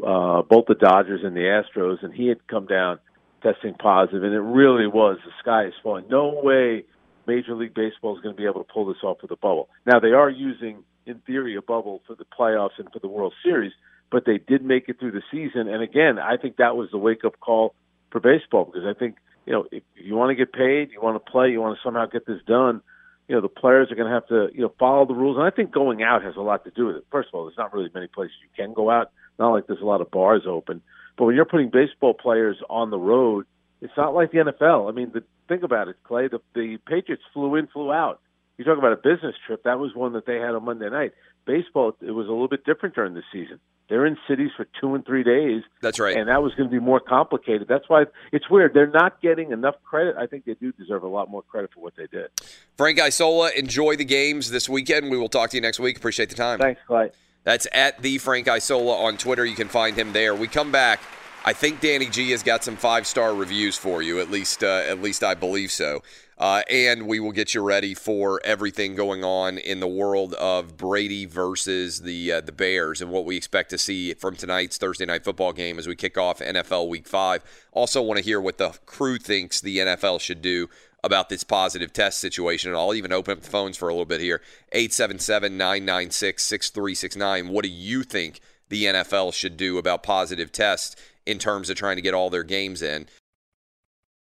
uh, 0.02 0.42
both 0.44 0.68
the 0.68 0.76
Dodgers 0.76 1.26
and 1.26 1.36
the 1.36 1.42
Astros, 1.42 2.02
and 2.02 2.14
he 2.14 2.28
had 2.28 2.48
come 2.48 2.66
down 2.66 3.00
testing 3.42 3.74
positive, 3.76 4.24
and 4.24 4.34
it 4.34 4.42
really 4.42 4.88
was 4.88 5.18
the 5.26 5.32
sky 5.40 5.66
is 5.66 5.74
falling. 5.82 6.06
No 6.10 6.40
way 6.44 6.86
Major 7.28 7.56
League 7.56 7.74
Baseball 7.74 8.16
is 8.16 8.22
going 8.22 8.36
to 8.36 8.38
be 8.38 8.48
able 8.48 8.64
to 8.64 8.74
pull 8.74 8.86
this 8.86 9.04
off 9.04 9.18
with 9.22 9.32
a 9.32 9.36
bubble. 9.36 9.70
Now 9.86 10.00
they 10.00 10.12
are 10.12 10.30
using, 10.30 10.84
in 11.06 11.20
theory, 11.20 11.56
a 11.56 11.62
bubble 11.62 12.02
for 12.08 12.16
the 12.16 12.26
playoffs 12.26 12.78
and 12.78 12.88
for 12.92 13.00
the 13.00 13.08
World 13.08 13.34
Series, 13.44 13.72
but 14.12 14.26
they 14.26 14.38
did 14.38 14.64
make 14.64 14.90
it 14.90 15.00
through 15.00 15.12
the 15.12 15.22
season. 15.32 15.68
And 15.68 15.84
again, 15.84 16.18
I 16.18 16.38
think 16.38 16.58
that 16.58 16.76
was 16.76 16.90
the 16.92 16.98
wake 16.98 17.24
up 17.24 17.40
call 17.40 17.76
for 18.12 18.20
baseball 18.20 18.66
because 18.66 18.84
I 18.86 18.98
think 18.98 19.18
you 19.46 19.54
know 19.54 19.66
if 19.72 19.84
you 19.96 20.16
want 20.16 20.32
to 20.32 20.36
get 20.36 20.54
paid, 20.54 20.92
you 20.92 21.02
want 21.02 21.24
to 21.24 21.32
play, 21.32 21.50
you 21.50 21.62
want 21.62 21.78
to 21.78 21.82
somehow 21.84 22.06
get 22.06 22.26
this 22.26 22.42
done. 22.48 22.82
You 23.28 23.36
know 23.36 23.42
the 23.42 23.48
players 23.48 23.92
are 23.92 23.96
going 23.96 24.08
to 24.08 24.14
have 24.14 24.28
to 24.28 24.50
you 24.54 24.62
know 24.62 24.74
follow 24.80 25.06
the 25.06 25.14
rules, 25.14 25.38
and 25.38 25.46
I 25.46 25.52
think 25.52 25.72
going 25.72 26.02
out 26.02 26.24
has 26.24 26.36
a 26.36 26.42
lot 26.42 26.64
to 26.64 26.72
do 26.72 26.88
with 26.88 26.98
it. 26.98 27.06
First 27.12 27.30
of 27.30 27.36
all, 27.36 27.46
there's 27.46 27.58
not 27.58 27.74
really 27.74 27.90
many 27.94 28.08
places 28.08 28.36
you 28.42 28.50
can 28.56 28.74
go 28.74 28.90
out. 28.90 29.12
Not 29.38 29.52
like 29.52 29.68
there's 29.68 29.82
a 29.82 29.86
lot 29.86 30.02
of 30.02 30.12
bars 30.12 30.44
open, 30.48 30.82
but 31.20 31.26
when 31.26 31.36
you're 31.36 31.44
putting 31.44 31.70
baseball 31.70 32.14
players 32.14 32.56
on 32.70 32.92
the 32.92 32.98
road, 32.98 33.46
it's 33.82 33.92
not 33.98 34.16
like 34.16 34.32
the 34.32 34.38
NFL. 34.38 34.90
I 34.90 34.94
mean, 34.94 35.12
the, 35.14 35.22
think 35.50 35.64
about 35.64 35.90
it, 35.90 35.98
Clay. 36.06 36.30
The, 36.30 36.40
the 36.56 36.78
Patriots 36.88 37.24
flew 37.34 37.56
in, 37.56 37.68
flew 37.68 37.92
out. 37.92 38.22
You 38.58 38.64
talk 38.64 38.78
about 38.78 38.94
a 38.94 38.96
business 38.96 39.36
trip. 39.46 39.64
That 39.64 39.80
was 39.80 39.94
one 39.94 40.14
that 40.14 40.26
they 40.26 40.36
had 40.36 40.56
on 40.56 40.64
Monday 40.64 40.90
night. 40.90 41.12
Baseball, 41.46 41.94
it 42.02 42.12
was 42.12 42.28
a 42.28 42.32
little 42.32 42.48
bit 42.48 42.64
different 42.64 42.96
during 42.96 43.16
the 43.16 43.24
season. 43.34 43.60
They're 43.90 44.06
in 44.06 44.18
cities 44.30 44.52
for 44.56 44.66
two 44.80 44.96
and 44.96 45.06
three 45.06 45.24
days. 45.24 45.64
That's 45.82 46.00
right. 46.00 46.16
And 46.16 46.30
that 46.30 46.42
was 46.42 46.54
going 46.56 46.70
to 46.70 46.74
be 46.74 46.80
more 46.80 47.02
complicated. 47.02 47.68
That's 47.68 47.90
why 47.90 48.06
it's 48.32 48.50
weird. 48.50 48.74
They're 48.74 48.90
not 48.90 49.22
getting 49.22 49.52
enough 49.52 49.76
credit. 49.84 50.16
I 50.18 50.26
think 50.26 50.46
they 50.46 50.54
do 50.54 50.72
deserve 50.72 51.04
a 51.04 51.08
lot 51.08 51.30
more 51.30 51.42
credit 51.42 51.72
for 51.74 51.82
what 51.82 51.96
they 51.98 52.08
did. 52.08 52.30
Frank 52.78 53.02
Isola, 53.02 53.52
enjoy 53.58 53.98
the 53.98 54.06
games 54.06 54.52
this 54.52 54.70
weekend. 54.70 55.12
We 55.12 55.18
will 55.18 55.28
talk 55.28 55.50
to 55.50 55.58
you 55.58 55.62
next 55.62 55.82
week. 55.82 55.98
Appreciate 55.98 56.30
the 56.30 56.36
time. 56.36 56.60
Thanks, 56.60 56.80
Clay. 56.88 57.12
That's 57.50 57.66
at 57.74 58.00
the 58.04 58.20
Frank 58.20 58.48
Isola 58.48 59.06
on 59.06 59.18
Twitter. 59.18 59.44
You 59.44 59.56
can 59.56 59.70
find 59.70 59.98
him 59.98 60.14
there. 60.14 60.36
We 60.36 60.48
come 60.48 60.72
back. 60.72 61.00
I 61.44 61.52
think 61.52 61.82
Danny 61.82 62.06
G 62.06 62.30
has 62.30 62.44
got 62.44 62.64
some 62.64 62.76
five 62.76 63.08
star 63.08 63.34
reviews 63.34 63.76
for 63.76 64.04
you. 64.04 64.20
At 64.20 64.30
least, 64.30 64.64
uh, 64.64 64.84
at 64.88 65.02
least 65.02 65.24
I 65.24 65.34
believe 65.34 65.72
so. 65.72 66.04
Uh, 66.38 66.62
and 66.70 67.08
we 67.08 67.20
will 67.20 67.32
get 67.32 67.56
you 67.56 67.64
ready 67.64 67.96
for 67.96 68.40
everything 68.46 68.94
going 68.94 69.24
on 69.24 69.58
in 69.58 69.80
the 69.80 69.88
world 69.88 70.36
of 70.36 70.78
Brady 70.78 71.26
versus 71.26 72.02
the 72.02 72.34
uh, 72.34 72.42
the 72.42 72.52
Bears 72.52 73.02
and 73.02 73.10
what 73.10 73.26
we 73.26 73.36
expect 73.36 73.72
to 73.72 73.80
see 73.80 74.14
from 74.14 74.36
tonight's 74.36 74.78
Thursday 74.78 75.08
night 75.08 75.24
football 75.24 75.52
game 75.52 75.80
as 75.80 75.88
we 75.88 75.96
kick 75.96 76.20
off 76.20 76.42
NFL 76.42 76.88
Week 76.88 77.08
Five. 77.08 77.44
Also, 77.72 78.00
want 78.00 78.20
to 78.20 78.24
hear 78.24 78.40
what 78.40 78.60
the 78.60 78.78
crew 78.86 79.18
thinks 79.18 79.60
the 79.60 79.80
NFL 79.80 80.22
should 80.22 80.44
do 80.44 80.70
about 81.04 81.30
this 81.30 81.44
positive 81.44 81.94
test 81.94 82.20
situation. 82.20 82.72
And 82.72 82.78
I'll 82.78 82.94
even 82.94 83.12
open 83.12 83.34
up 83.34 83.42
the 83.42 83.50
phones 83.50 83.78
for 83.78 83.90
a 83.90 83.94
little 83.94 84.06
bit 84.06 84.22
here 84.22 84.42
877 84.72 85.58
996 85.58 86.44
6369. 86.44 87.50
What 87.50 87.64
do 87.64 87.70
you 87.70 88.04
think 88.04 88.42
the 88.70 88.86
NFL 88.86 89.34
should 89.34 89.58
do 89.58 89.78
about 89.78 90.04
positive 90.04 90.52
tests 90.52 90.96
in 91.26 91.40
terms 91.40 91.70
of 91.70 91.78
trying 91.78 91.96
to 91.96 92.02
get 92.02 92.14
all 92.14 92.30
their 92.30 92.44
games 92.44 92.82
in? 92.82 93.08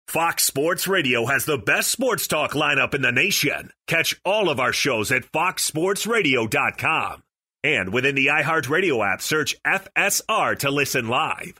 Fox 0.07 0.45
Sports 0.45 0.87
Radio 0.87 1.25
has 1.25 1.43
the 1.43 1.57
best 1.57 1.91
sports 1.91 2.27
talk 2.27 2.53
lineup 2.53 2.93
in 2.93 3.01
the 3.01 3.11
nation. 3.11 3.71
Catch 3.87 4.15
all 4.23 4.49
of 4.49 4.57
our 4.57 4.71
shows 4.71 5.11
at 5.11 5.29
foxsportsradio.com. 5.33 7.23
And 7.63 7.91
within 7.91 8.15
the 8.15 8.27
iHeartRadio 8.27 9.05
app, 9.05 9.21
search 9.21 9.61
FSR 9.65 10.57
to 10.59 10.71
listen 10.71 11.09
live. 11.09 11.59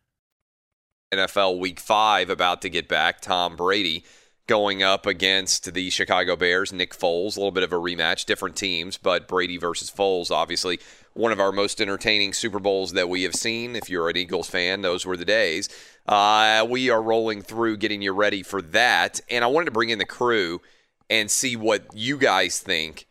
NFL 1.11 1.59
Week 1.59 1.79
5 1.79 2.29
about 2.29 2.61
to 2.61 2.69
get 2.69 2.87
back. 2.87 3.19
Tom 3.19 3.57
Brady 3.57 4.05
going 4.47 4.81
up 4.81 5.05
against 5.05 5.73
the 5.73 5.89
Chicago 5.89 6.37
Bears, 6.37 6.71
Nick 6.71 6.95
Foles. 6.95 7.35
A 7.35 7.39
little 7.39 7.51
bit 7.51 7.63
of 7.63 7.73
a 7.73 7.77
rematch, 7.77 8.25
different 8.25 8.55
teams, 8.55 8.97
but 8.97 9.27
Brady 9.27 9.57
versus 9.57 9.91
Foles, 9.91 10.31
obviously 10.31 10.79
one 11.13 11.33
of 11.33 11.39
our 11.41 11.51
most 11.51 11.81
entertaining 11.81 12.31
Super 12.31 12.59
Bowls 12.59 12.93
that 12.93 13.09
we 13.09 13.23
have 13.23 13.35
seen. 13.35 13.75
If 13.75 13.89
you're 13.89 14.09
an 14.09 14.15
Eagles 14.15 14.49
fan, 14.49 14.81
those 14.81 15.05
were 15.05 15.17
the 15.17 15.25
days. 15.25 15.67
Uh, 16.07 16.65
we 16.69 16.89
are 16.89 17.01
rolling 17.01 17.41
through 17.41 17.77
getting 17.77 18.01
you 18.01 18.13
ready 18.13 18.41
for 18.41 18.61
that. 18.61 19.19
And 19.29 19.43
I 19.43 19.47
wanted 19.47 19.65
to 19.65 19.71
bring 19.71 19.89
in 19.89 19.99
the 19.99 20.05
crew 20.05 20.61
and 21.09 21.29
see 21.29 21.57
what 21.57 21.85
you 21.93 22.17
guys 22.17 22.59
think. 22.59 23.05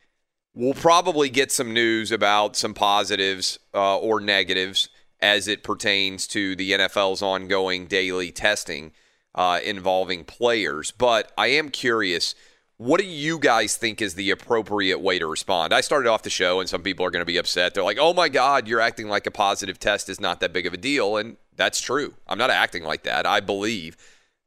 We'll 0.54 0.72
probably 0.72 1.28
get 1.28 1.52
some 1.52 1.74
news 1.74 2.10
about 2.10 2.56
some 2.56 2.72
positives 2.72 3.58
uh, 3.74 3.98
or 3.98 4.20
negatives 4.20 4.88
as 5.22 5.48
it 5.48 5.62
pertains 5.62 6.26
to 6.28 6.56
the 6.56 6.72
NFL's 6.72 7.22
ongoing 7.22 7.86
daily 7.86 8.30
testing 8.32 8.92
uh, 9.34 9.60
involving 9.64 10.24
players. 10.24 10.90
But 10.90 11.32
I 11.36 11.48
am 11.48 11.68
curious. 11.68 12.34
What 12.78 13.00
do 13.00 13.06
you 13.06 13.38
guys 13.38 13.76
think 13.76 14.00
is 14.00 14.14
the 14.14 14.30
appropriate 14.30 15.00
way 15.00 15.18
to 15.18 15.26
respond? 15.26 15.74
I 15.74 15.82
started 15.82 16.08
off 16.08 16.22
the 16.22 16.30
show, 16.30 16.60
and 16.60 16.68
some 16.68 16.82
people 16.82 17.04
are 17.04 17.10
going 17.10 17.20
to 17.20 17.26
be 17.26 17.36
upset. 17.36 17.74
They're 17.74 17.84
like, 17.84 17.98
oh 18.00 18.14
my 18.14 18.28
God, 18.28 18.66
you're 18.66 18.80
acting 18.80 19.08
like 19.08 19.26
a 19.26 19.30
positive 19.30 19.78
test 19.78 20.08
is 20.08 20.20
not 20.20 20.40
that 20.40 20.52
big 20.52 20.66
of 20.66 20.72
a 20.72 20.78
deal. 20.78 21.16
And 21.16 21.36
that's 21.56 21.80
true. 21.80 22.14
I'm 22.26 22.38
not 22.38 22.50
acting 22.50 22.82
like 22.82 23.02
that. 23.02 23.26
I 23.26 23.40
believe 23.40 23.96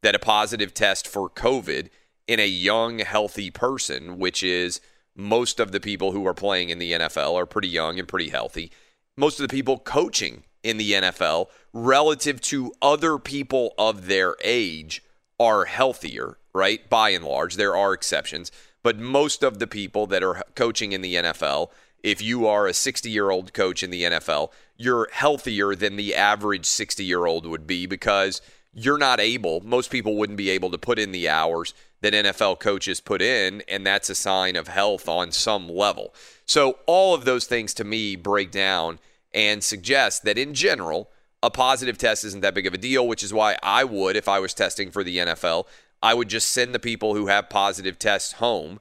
that 0.01 0.15
a 0.15 0.19
positive 0.19 0.73
test 0.73 1.07
for 1.07 1.29
COVID 1.29 1.89
in 2.27 2.39
a 2.39 2.47
young, 2.47 2.99
healthy 2.99 3.51
person, 3.51 4.17
which 4.17 4.41
is 4.41 4.81
most 5.15 5.59
of 5.59 5.71
the 5.71 5.79
people 5.79 6.11
who 6.11 6.25
are 6.25 6.33
playing 6.33 6.69
in 6.69 6.79
the 6.79 6.93
NFL 6.93 7.35
are 7.35 7.45
pretty 7.45 7.67
young 7.67 7.99
and 7.99 8.07
pretty 8.07 8.29
healthy. 8.29 8.71
Most 9.15 9.39
of 9.39 9.47
the 9.47 9.53
people 9.53 9.77
coaching 9.77 10.43
in 10.63 10.77
the 10.77 10.93
NFL 10.93 11.47
relative 11.73 12.39
to 12.41 12.73
other 12.81 13.17
people 13.17 13.73
of 13.77 14.07
their 14.07 14.35
age 14.43 15.03
are 15.39 15.65
healthier, 15.65 16.37
right? 16.53 16.87
By 16.89 17.09
and 17.09 17.25
large, 17.25 17.55
there 17.55 17.75
are 17.75 17.93
exceptions, 17.93 18.51
but 18.81 18.97
most 18.97 19.43
of 19.43 19.59
the 19.59 19.67
people 19.67 20.07
that 20.07 20.23
are 20.23 20.41
coaching 20.55 20.91
in 20.91 21.01
the 21.01 21.15
NFL, 21.15 21.69
if 22.03 22.21
you 22.21 22.47
are 22.47 22.67
a 22.67 22.73
60 22.73 23.09
year 23.09 23.29
old 23.29 23.53
coach 23.53 23.83
in 23.83 23.89
the 23.89 24.03
NFL, 24.03 24.51
you're 24.77 25.09
healthier 25.11 25.75
than 25.75 25.95
the 25.95 26.15
average 26.15 26.65
60 26.65 27.03
year 27.03 27.25
old 27.25 27.45
would 27.45 27.67
be 27.67 27.85
because 27.85 28.41
you're 28.73 28.97
not 28.97 29.19
able, 29.19 29.61
most 29.61 29.91
people 29.91 30.15
wouldn't 30.15 30.37
be 30.37 30.49
able 30.49 30.71
to 30.71 30.77
put 30.77 30.97
in 30.97 31.11
the 31.11 31.29
hours 31.29 31.73
that 32.01 32.13
NFL 32.13 32.59
coaches 32.59 32.99
put 32.99 33.21
in, 33.21 33.63
and 33.67 33.85
that's 33.85 34.09
a 34.09 34.15
sign 34.15 34.55
of 34.55 34.67
health 34.67 35.07
on 35.07 35.31
some 35.31 35.69
level. 35.69 36.13
So, 36.45 36.79
all 36.85 37.13
of 37.13 37.23
those 37.23 37.45
things 37.45 37.73
to 37.75 37.83
me 37.83 38.15
break 38.15 38.51
down 38.51 38.99
and 39.33 39.63
suggest 39.63 40.23
that 40.23 40.37
in 40.37 40.53
general, 40.53 41.09
a 41.41 41.49
positive 41.49 41.97
test 41.97 42.23
isn't 42.23 42.41
that 42.41 42.53
big 42.53 42.67
of 42.67 42.73
a 42.73 42.77
deal, 42.77 43.07
which 43.07 43.23
is 43.23 43.33
why 43.33 43.57
I 43.61 43.83
would, 43.83 44.15
if 44.15 44.27
I 44.27 44.39
was 44.39 44.53
testing 44.53 44.91
for 44.91 45.03
the 45.03 45.17
NFL, 45.17 45.65
I 46.01 46.13
would 46.13 46.29
just 46.29 46.51
send 46.51 46.73
the 46.73 46.79
people 46.79 47.15
who 47.15 47.27
have 47.27 47.49
positive 47.49 47.97
tests 47.99 48.33
home. 48.33 48.79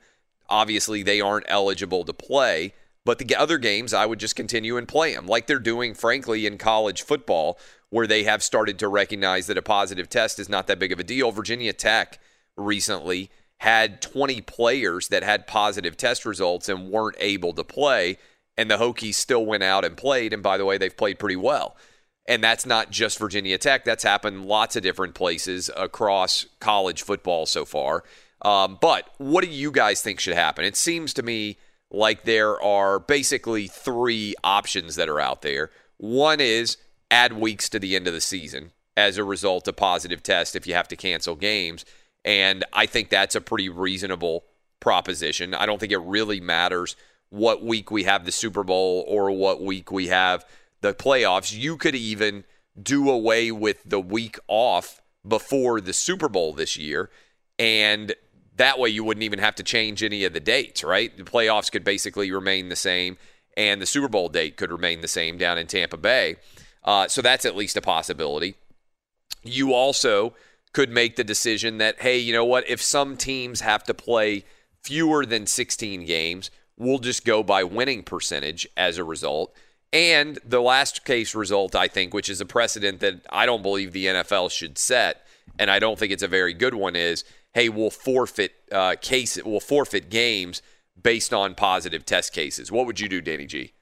Obviously, 0.49 1.03
they 1.03 1.21
aren't 1.21 1.47
eligible 1.49 2.05
to 2.05 2.13
play, 2.13 2.75
but 3.05 3.19
the 3.19 3.35
other 3.35 3.59
games, 3.59 3.93
I 3.93 4.07
would 4.07 4.21
just 4.21 4.37
continue 4.37 4.77
and 4.77 4.87
play 4.87 5.15
them, 5.15 5.27
like 5.27 5.47
they're 5.47 5.59
doing, 5.59 5.95
frankly, 5.95 6.47
in 6.47 6.59
college 6.59 7.03
football, 7.03 7.59
where 7.91 8.07
they 8.07 8.25
have 8.25 8.43
started 8.43 8.79
to 8.79 8.89
recognize 8.89 9.47
that 9.49 9.59
a 9.59 9.63
positive 9.63 10.09
test 10.09 10.39
is 10.39 10.49
not 10.49 10.67
that 10.67 10.79
big 10.79 10.93
of 10.93 11.01
a 11.01 11.05
deal. 11.05 11.31
Virginia 11.33 11.73
Tech 11.73 12.19
recently 12.57 13.31
had 13.59 14.03
20 14.03 14.41
players 14.41 15.09
that 15.09 15.23
had 15.23 15.47
positive 15.47 15.97
test 15.97 16.25
results 16.25 16.69
and 16.69 16.91
weren't 16.91 17.17
able 17.21 17.53
to 17.53 17.65
play 17.65 18.19
and 18.57 18.71
the 18.71 18.79
Hokies 18.79 19.15
still 19.15 19.45
went 19.45 19.63
out 19.63 19.85
and 19.85 19.97
played. 19.97 20.33
And 20.33 20.43
by 20.43 20.59
the 20.59 20.65
way, 20.65 20.79
they've 20.79 20.97
played 20.97 21.19
pretty 21.19 21.37
well. 21.37 21.77
And 22.27 22.43
that's 22.43 22.67
not 22.67 22.91
just 22.91 23.19
Virginia 23.19 23.59
Tech. 23.59 23.85
That's 23.85 24.05
happened 24.05 24.47
lots 24.47 24.77
of 24.77 24.83
different 24.83 25.15
places 25.15 25.71
across 25.77 26.47
college 26.61 27.03
football 27.03 27.47
so 27.47 27.65
far. 27.65 28.05
Um, 28.43 28.79
but 28.81 29.09
what 29.19 29.45
do 29.45 29.51
you 29.51 29.71
guys 29.71 30.03
think 30.03 30.21
should 30.21 30.35
happen? 30.35 30.65
It 30.65 30.77
seems 30.77 31.15
to 31.15 31.23
me 31.23 31.59
like 31.91 32.23
there 32.23 32.61
are 32.63 32.99
basically 32.99 33.67
three 33.67 34.35
options 34.43 34.97
that 34.97 35.09
are 35.09 35.21
out 35.21 35.43
there. 35.43 35.71
One 35.99 36.41
is 36.41 36.77
add 37.11 37.35
weeks 37.35 37.69
to 37.71 37.79
the 37.79 37.95
end 37.95 38.07
of 38.07 38.15
the 38.15 38.21
season 38.21 38.73
as 38.97 39.19
a 39.19 39.25
result 39.25 39.69
of 39.69 39.77
positive 39.77 40.23
test 40.23 40.57
if 40.57 40.67
you 40.67 40.75
have 40.75 40.89
to 40.89 40.97
cancel 40.97 41.37
games. 41.37 41.85
And 42.25 42.65
I 42.73 42.87
think 42.87 43.09
that's 43.11 43.35
a 43.35 43.41
pretty 43.41 43.69
reasonable 43.69 44.45
proposition. 44.81 45.55
I 45.55 45.67
don't 45.67 45.79
think 45.79 45.93
it 45.93 45.99
really 45.99 46.41
matters 46.41 46.97
what 47.33 47.65
week 47.65 47.91
we 47.91 48.05
have 48.05 48.27
the 48.27 48.33
Super 48.33 48.63
Bowl 48.63 49.07
or 49.09 49.31
what 49.31 49.63
week 49.63 49.91
we 49.91 50.09
have 50.09 50.45
the 50.83 50.93
playoffs. 50.93 51.57
You 51.57 51.79
could 51.79 51.95
even 51.95 52.45
do 52.81 53.09
away 53.09 53.51
with 53.51 53.83
the 53.85 54.01
week 54.01 54.39
off 54.49 55.01
before 55.27 55.81
the 55.81 55.95
Super 55.95 56.29
Bowl 56.29 56.53
this 56.53 56.77
year. 56.77 57.09
And 57.59 58.15
that 58.57 58.79
way 58.79 58.91
you 58.91 59.03
wouldn't 59.03 59.25
even 59.25 59.39
have 59.39 59.55
to 59.55 59.63
change 59.63 60.03
any 60.03 60.25
of 60.25 60.35
the 60.35 60.41
dates, 60.41 60.85
right? 60.85 61.17
The 61.17 61.25
playoffs 61.25 61.73
could 61.73 61.85
basically 61.85 62.31
remain 62.31 62.69
the 62.69 62.77
same, 62.77 63.17
and 63.57 63.81
the 63.81 63.87
Super 63.87 64.09
Bowl 64.09 64.29
date 64.29 64.59
could 64.59 64.71
remain 64.71 65.01
the 65.01 65.09
same 65.09 65.39
down 65.39 65.57
in 65.57 65.67
Tampa 65.67 65.97
Bay. 65.97 66.37
Uh, 66.85 67.09
so 67.09 67.23
that's 67.23 67.47
at 67.47 67.57
least 67.57 67.79
a 67.79 67.81
possibility. 67.81 68.57
You 69.43 69.73
also 69.73 70.35
could 70.75 70.91
make 70.91 71.17
the 71.17 71.25
decision 71.25 71.79
that, 71.79 72.03
hey, 72.03 72.19
you 72.19 72.35
know 72.35 72.45
what? 72.45 72.69
If 72.69 72.83
some 72.83 73.17
teams 73.17 73.63
have 73.63 73.85
to 73.85 73.95
play 73.95 74.45
fewer 74.83 75.25
than 75.25 75.47
16 75.47 76.05
games, 76.05 76.51
we'll 76.77 76.99
just 76.99 77.25
go 77.25 77.43
by 77.43 77.65
winning 77.65 78.03
percentage 78.03 78.67
as 78.77 78.99
a 78.99 79.05
result. 79.05 79.55
And 79.93 80.39
the 80.45 80.61
last 80.61 81.05
case 81.05 81.35
result, 81.35 81.75
I 81.75 81.87
think, 81.87 82.15
which 82.15 82.31
is 82.31 82.41
a 82.41 82.47
precedent 82.47 83.01
that 83.01 83.27
I 83.31 83.45
don't 83.45 83.63
believe 83.63 83.93
the 83.93 84.07
NFL 84.07 84.51
should 84.51 84.79
set, 84.79 85.27
and 85.59 85.71
I 85.71 85.79
don't 85.79 85.99
think 85.99 86.13
it's 86.13 86.23
a 86.23 86.29
very 86.29 86.55
good 86.55 86.75
one, 86.75 86.97
is 86.97 87.25
hey, 87.53 87.69
we'll 87.69 87.91
forfeit 87.91 88.53
uh, 88.71 88.97
case, 89.01 89.39
we'll 89.45 89.61
forfeit 89.61 90.09
games 90.09 90.63
based 91.01 91.35
on 91.35 91.55
positive 91.55 92.07
test 92.07 92.33
cases. 92.33 92.73
What 92.73 92.87
would 92.87 93.01
you 93.01 93.09
do, 93.09 93.21
Danny 93.21 93.47
G? 93.47 93.73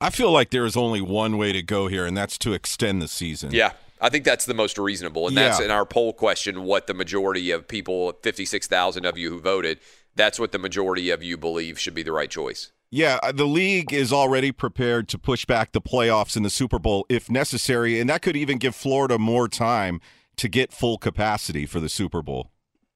I 0.00 0.10
feel 0.10 0.30
like 0.30 0.50
there 0.50 0.64
is 0.64 0.76
only 0.76 1.00
one 1.00 1.38
way 1.38 1.52
to 1.52 1.62
go 1.62 1.88
here, 1.88 2.06
and 2.06 2.16
that's 2.16 2.38
to 2.38 2.52
extend 2.52 3.02
the 3.02 3.08
season. 3.08 3.50
Yeah, 3.52 3.72
I 4.00 4.08
think 4.08 4.24
that's 4.24 4.44
the 4.44 4.54
most 4.54 4.78
reasonable, 4.78 5.26
and 5.26 5.36
that's 5.36 5.60
in 5.60 5.70
our 5.70 5.84
poll 5.84 6.12
question. 6.12 6.62
What 6.62 6.86
the 6.86 6.94
majority 6.94 7.50
of 7.50 7.66
people, 7.66 8.12
fifty-six 8.22 8.66
thousand 8.66 9.06
of 9.06 9.18
you 9.18 9.30
who 9.30 9.40
voted, 9.40 9.80
that's 10.14 10.38
what 10.38 10.52
the 10.52 10.58
majority 10.58 11.10
of 11.10 11.22
you 11.22 11.36
believe 11.36 11.78
should 11.78 11.94
be 11.94 12.02
the 12.02 12.12
right 12.12 12.30
choice. 12.30 12.72
Yeah, 12.90 13.18
uh, 13.22 13.32
the 13.32 13.46
league 13.46 13.92
is 13.92 14.12
already 14.12 14.50
prepared 14.50 15.08
to 15.08 15.18
push 15.18 15.44
back 15.44 15.72
the 15.72 15.80
playoffs 15.80 16.36
and 16.36 16.44
the 16.44 16.50
Super 16.50 16.78
Bowl 16.78 17.04
if 17.08 17.30
necessary, 17.30 18.00
and 18.00 18.08
that 18.08 18.22
could 18.22 18.36
even 18.36 18.58
give 18.58 18.74
Florida 18.74 19.18
more 19.18 19.46
time 19.46 20.00
to 20.36 20.48
get 20.48 20.72
full 20.72 20.96
capacity 20.96 21.66
for 21.66 21.80
the 21.80 21.88
Super 21.88 22.22
Bowl. 22.22 22.50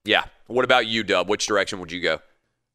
Yeah. 0.05 0.25
What 0.47 0.65
about 0.65 0.87
you, 0.87 1.03
Dub? 1.03 1.29
Which 1.29 1.47
direction 1.47 1.79
would 1.81 1.93
you 1.93 2.01
go? 2.01 2.21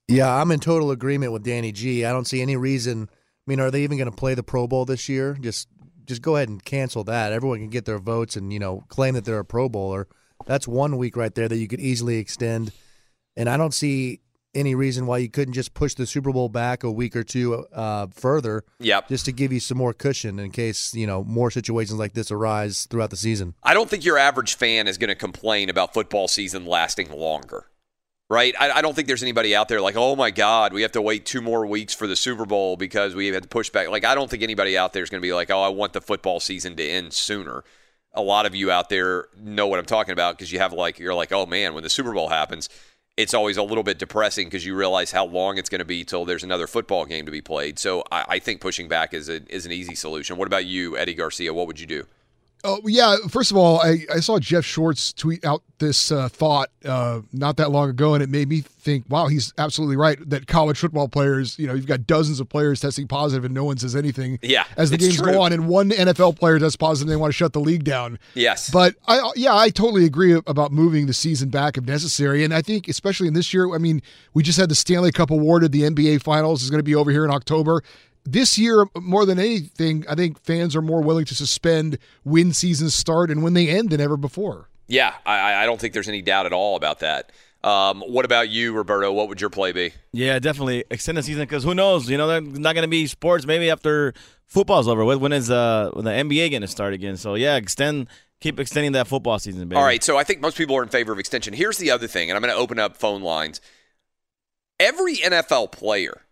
Yeah, 0.08 0.34
I'm 0.34 0.52
in 0.52 0.60
total 0.60 0.92
agreement 0.92 1.32
with 1.34 1.44
Danny 1.44 1.72
G. 1.72 2.06
I 2.06 2.12
don't 2.12 2.26
see 2.26 2.42
any 2.42 2.56
reason. 2.56 3.10
I 3.12 3.16
mean, 3.46 3.60
are 3.60 3.72
they 3.72 3.84
even 3.84 3.98
going 3.98 4.10
to 4.10 4.16
play 4.16 4.36
the 4.36 4.44
Pro 4.44 4.68
Bowl 4.68 4.86
this 4.86 5.10
year? 5.10 5.38
Just 5.40 5.68
just 6.06 6.22
go 6.22 6.38
ahead 6.38 6.48
and 6.48 6.64
cancel 6.64 7.04
that. 7.06 7.34
Everyone 7.34 7.60
can 7.60 7.70
get 7.70 7.86
their 7.86 8.00
votes 8.00 8.36
and 8.38 8.54
you 8.54 8.60
know 8.60 8.84
claim 8.88 9.16
that 9.16 9.26
they're 9.26 9.40
a 9.40 9.46
Pro 9.46 9.68
Bowler. 9.68 10.08
That's 10.46 10.68
one 10.68 10.98
week 10.98 11.18
right 11.18 11.34
there 11.34 11.48
that 11.48 11.58
you 11.58 11.68
could 11.68 11.82
easily 11.82 12.18
extend. 12.18 12.72
And 13.36 13.50
I 13.50 13.58
don't 13.58 13.74
see 13.74 14.22
any 14.58 14.76
reason 14.76 15.06
why 15.06 15.20
you 15.20 15.30
couldn't 15.30 15.54
just 15.54 15.74
push 15.74 15.94
the 15.94 16.06
Super 16.06 16.34
Bowl 16.34 16.50
back 16.50 16.84
a 16.84 16.92
week 16.92 17.16
or 17.16 17.24
two 17.24 17.66
uh, 17.74 18.08
further. 18.08 18.66
Yep. 18.80 19.08
Just 19.08 19.26
to 19.26 19.32
give 19.32 19.54
you 19.54 19.60
some 19.60 19.78
more 19.78 19.94
cushion 19.94 20.40
in 20.40 20.52
case 20.52 20.94
you 20.94 21.08
know 21.08 21.24
more 21.24 21.52
situations 21.52 22.00
like 22.00 22.14
this 22.14 22.32
arise 22.32 22.86
throughout 22.86 23.12
the 23.12 23.18
season. 23.18 23.54
I 23.64 23.74
don't 23.74 23.90
think 23.90 24.04
your 24.04 24.18
average 24.18 24.56
fan 24.56 24.88
is 24.88 24.98
going 24.98 25.10
to 25.10 25.16
complain 25.16 25.70
about 25.70 25.94
football 25.94 26.28
season 26.28 26.66
lasting 26.66 27.12
longer, 27.12 27.68
right? 28.30 28.56
I, 28.60 28.72
I 28.72 28.82
don't 28.82 28.96
think 28.96 29.08
there's 29.08 29.24
anybody 29.24 29.56
out 29.56 29.70
there 29.70 29.80
like, 29.80 29.96
oh 29.96 30.16
my 30.16 30.32
God, 30.32 30.74
we 30.74 30.82
have 30.82 30.92
to 30.94 31.02
wait 31.02 31.26
two 31.26 31.42
more 31.42 31.66
weeks 31.66 31.94
for 31.94 32.08
the 32.08 32.16
Super 32.16 32.46
Bowl 32.46 32.76
because 32.76 33.16
we 33.16 33.28
had 33.28 33.44
to 33.44 33.50
push 33.50 33.70
back. 33.70 33.90
Like, 33.90 34.06
I 34.06 34.16
don't 34.16 34.30
think 34.30 34.44
anybody 34.44 34.78
out 34.78 34.94
there 34.94 35.04
is 35.04 35.10
going 35.10 35.22
to 35.22 35.28
be 35.28 35.34
like, 35.34 35.52
oh, 35.52 35.62
I 35.62 35.70
want 35.70 35.94
the 35.94 36.02
football 36.02 36.40
season 36.40 36.76
to 36.78 36.84
end 36.84 37.14
sooner. 37.14 37.64
A 38.14 38.22
lot 38.22 38.48
of 38.48 38.56
you 38.56 38.72
out 38.72 38.90
there 38.90 39.28
know 39.40 39.68
what 39.68 39.78
I'm 39.78 39.86
talking 39.86 40.14
about 40.14 40.36
because 40.36 40.52
you 40.52 40.58
have 40.58 40.74
like, 40.74 40.98
you're 40.98 41.14
like, 41.14 41.32
oh 41.32 41.46
man, 41.46 41.76
when 41.76 41.84
the 41.84 41.90
Super 41.90 42.14
Bowl 42.14 42.30
happens, 42.30 42.68
it's 43.18 43.34
always 43.34 43.58
a 43.58 43.64
little 43.64 43.84
bit 43.84 43.98
depressing 43.98 44.48
because 44.48 44.66
you 44.66 44.76
realize 44.76 45.12
how 45.12 45.26
long 45.26 45.58
it's 45.58 45.70
going 45.70 45.80
to 45.80 45.86
be 45.86 46.04
till 46.04 46.24
there's 46.24 46.44
another 46.44 46.68
football 46.68 47.06
game 47.06 47.26
to 47.26 47.32
be 47.32 47.42
played. 47.42 47.80
So 47.80 48.04
I, 48.12 48.26
I 48.30 48.40
think 48.40 48.62
pushing 48.62 48.88
back 48.88 49.14
is 49.14 49.28
a, 49.28 49.42
is 49.54 49.66
an 49.66 49.72
easy 49.72 49.96
solution. 49.96 50.38
What 50.38 50.48
about 50.48 50.66
you, 50.66 50.96
Eddie 50.96 51.16
Garcia? 51.16 51.54
What 51.54 51.66
would 51.68 51.80
you 51.80 51.88
do? 51.88 52.06
Oh 52.64 52.82
yeah. 52.86 53.16
First 53.30 53.52
of 53.52 53.58
all, 53.58 53.80
I, 53.82 54.00
I 54.14 54.20
saw 54.20 54.40
Jeff 54.40 54.66
Schwartz 54.66 55.14
tweet 55.14 55.46
out 55.46 55.62
this 55.80 56.12
uh, 56.12 56.28
thought 56.28 56.70
uh, 56.86 57.22
not 57.32 57.58
that 57.58 57.70
long 57.70 57.90
ago, 57.90 58.14
and 58.16 58.24
it 58.24 58.30
made 58.30 58.50
me 58.50 58.62
think, 58.62 59.06
wow, 59.10 59.28
he's 59.28 59.54
absolutely 59.58 59.96
right. 59.96 60.18
That 60.28 60.48
college 60.48 60.80
football 60.80 61.08
players, 61.08 61.58
you 61.60 61.68
know, 61.68 61.76
you've 61.76 61.86
got 61.86 62.08
dozens 62.08 62.40
of 62.40 62.50
players 62.50 62.80
testing 62.80 63.08
positive, 63.08 63.46
and 63.46 63.54
no 63.54 63.64
one 63.64 63.78
says 63.78 63.96
anything. 63.96 64.40
Yeah, 64.42 64.66
As 64.76 64.90
the 64.90 64.98
games 64.98 65.18
true. 65.18 65.34
go 65.34 65.42
on, 65.42 65.54
and 65.54 65.68
one 65.68 65.92
NFL 65.92 66.40
player 66.40 66.58
tests 66.58 66.76
positive, 66.76 67.08
and 67.08 67.12
they 67.12 67.20
want 67.20 67.32
to 67.32 67.38
shut 67.38 67.54
the 67.54 67.60
league 67.60 67.84
down. 67.84 68.18
Yes. 68.34 68.70
But 68.70 68.96
I 69.08 69.32
yeah, 69.36 69.56
I 69.56 69.70
totally 69.70 70.06
agree 70.06 70.34
about 70.34 70.72
moving 70.72 71.06
the 71.06 71.14
season 71.14 71.50
back 71.50 71.78
if 71.78 71.86
necessary. 71.86 72.44
And 72.44 72.54
I 72.54 72.62
think 72.62 72.88
especially 72.88 73.28
in 73.28 73.34
this 73.34 73.54
year, 73.54 73.74
I 73.74 73.78
mean, 73.78 74.02
we 74.34 74.42
just 74.42 74.60
had 74.60 74.70
the 74.70 74.76
Stanley 74.76 75.12
Cup 75.12 75.30
awarded, 75.30 75.72
the 75.72 75.84
NBA 75.84 76.24
finals 76.24 76.64
is 76.64 76.70
going 76.70 76.80
to 76.80 76.84
be 76.84 76.96
over 76.96 77.12
here 77.12 77.24
in 77.24 77.32
October. 77.32 77.84
This 78.30 78.58
year, 78.58 78.86
more 79.00 79.26
than 79.26 79.40
anything, 79.40 80.04
I 80.10 80.16
think 80.16 80.44
fans 80.44 80.76
are 80.76 80.82
more 80.82 81.02
willing 81.02 81.24
to 81.24 81.34
suspend 81.34 81.98
when 82.26 82.52
seasons 82.52 82.94
start 82.94 83.32
and 83.32 83.42
when 83.42 83.54
they 83.54 83.70
end 83.70 83.90
than 83.92 84.02
ever 84.02 84.18
before. 84.18 84.68
Yeah, 84.88 85.14
I, 85.26 85.64
I 85.64 85.66
don't 85.66 85.80
think 85.80 85.94
there's 85.94 86.10
any 86.10 86.22
doubt 86.22 86.46
at 86.46 86.52
all 86.52 86.76
about 86.76 87.00
that. 87.00 87.32
Um, 87.64 88.02
what 88.02 88.26
about 88.26 88.50
you, 88.50 88.74
Roberto? 88.74 89.14
What 89.14 89.30
would 89.30 89.40
your 89.40 89.50
play 89.50 89.72
be? 89.72 89.94
Yeah, 90.12 90.40
definitely 90.40 90.84
extend 90.92 91.18
the 91.18 91.24
season 91.24 91.44
because 91.44 91.64
who 91.64 91.74
knows? 91.74 92.10
You 92.10 92.18
know, 92.18 92.28
there's 92.28 92.60
not 92.60 92.74
going 92.74 92.84
to 92.84 92.90
be 92.90 93.08
sports 93.08 93.46
maybe 93.46 93.70
after 93.70 94.14
football's 94.46 94.90
over. 94.90 95.06
When 95.06 95.22
when 95.22 95.32
is 95.32 95.50
uh 95.50 95.92
when 95.94 96.04
the 96.04 96.12
NBA 96.12 96.52
going 96.52 96.62
to 96.64 96.68
start 96.68 96.94
again? 96.94 97.16
So 97.16 97.36
yeah, 97.36 97.56
extend, 97.56 98.08
keep 98.42 98.60
extending 98.60 98.92
that 98.92 99.08
football 99.08 99.40
season, 99.40 99.70
baby. 99.70 99.78
All 99.78 99.86
right, 99.86 100.04
so 100.04 100.18
I 100.18 100.26
think 100.26 100.42
most 100.42 100.58
people 100.58 100.76
are 100.76 100.84
in 100.84 100.90
favor 100.90 101.14
of 101.14 101.20
extension. 101.20 101.54
Here's 101.54 101.78
the 101.78 101.92
other 101.92 102.08
thing, 102.08 102.30
and 102.30 102.36
I'm 102.36 102.42
going 102.42 102.54
to 102.54 102.60
open 102.60 102.78
up 102.78 102.98
phone 102.98 103.22
lines. 103.22 103.62
Every 104.80 105.16
NFL 105.16 105.72
player 105.72 106.24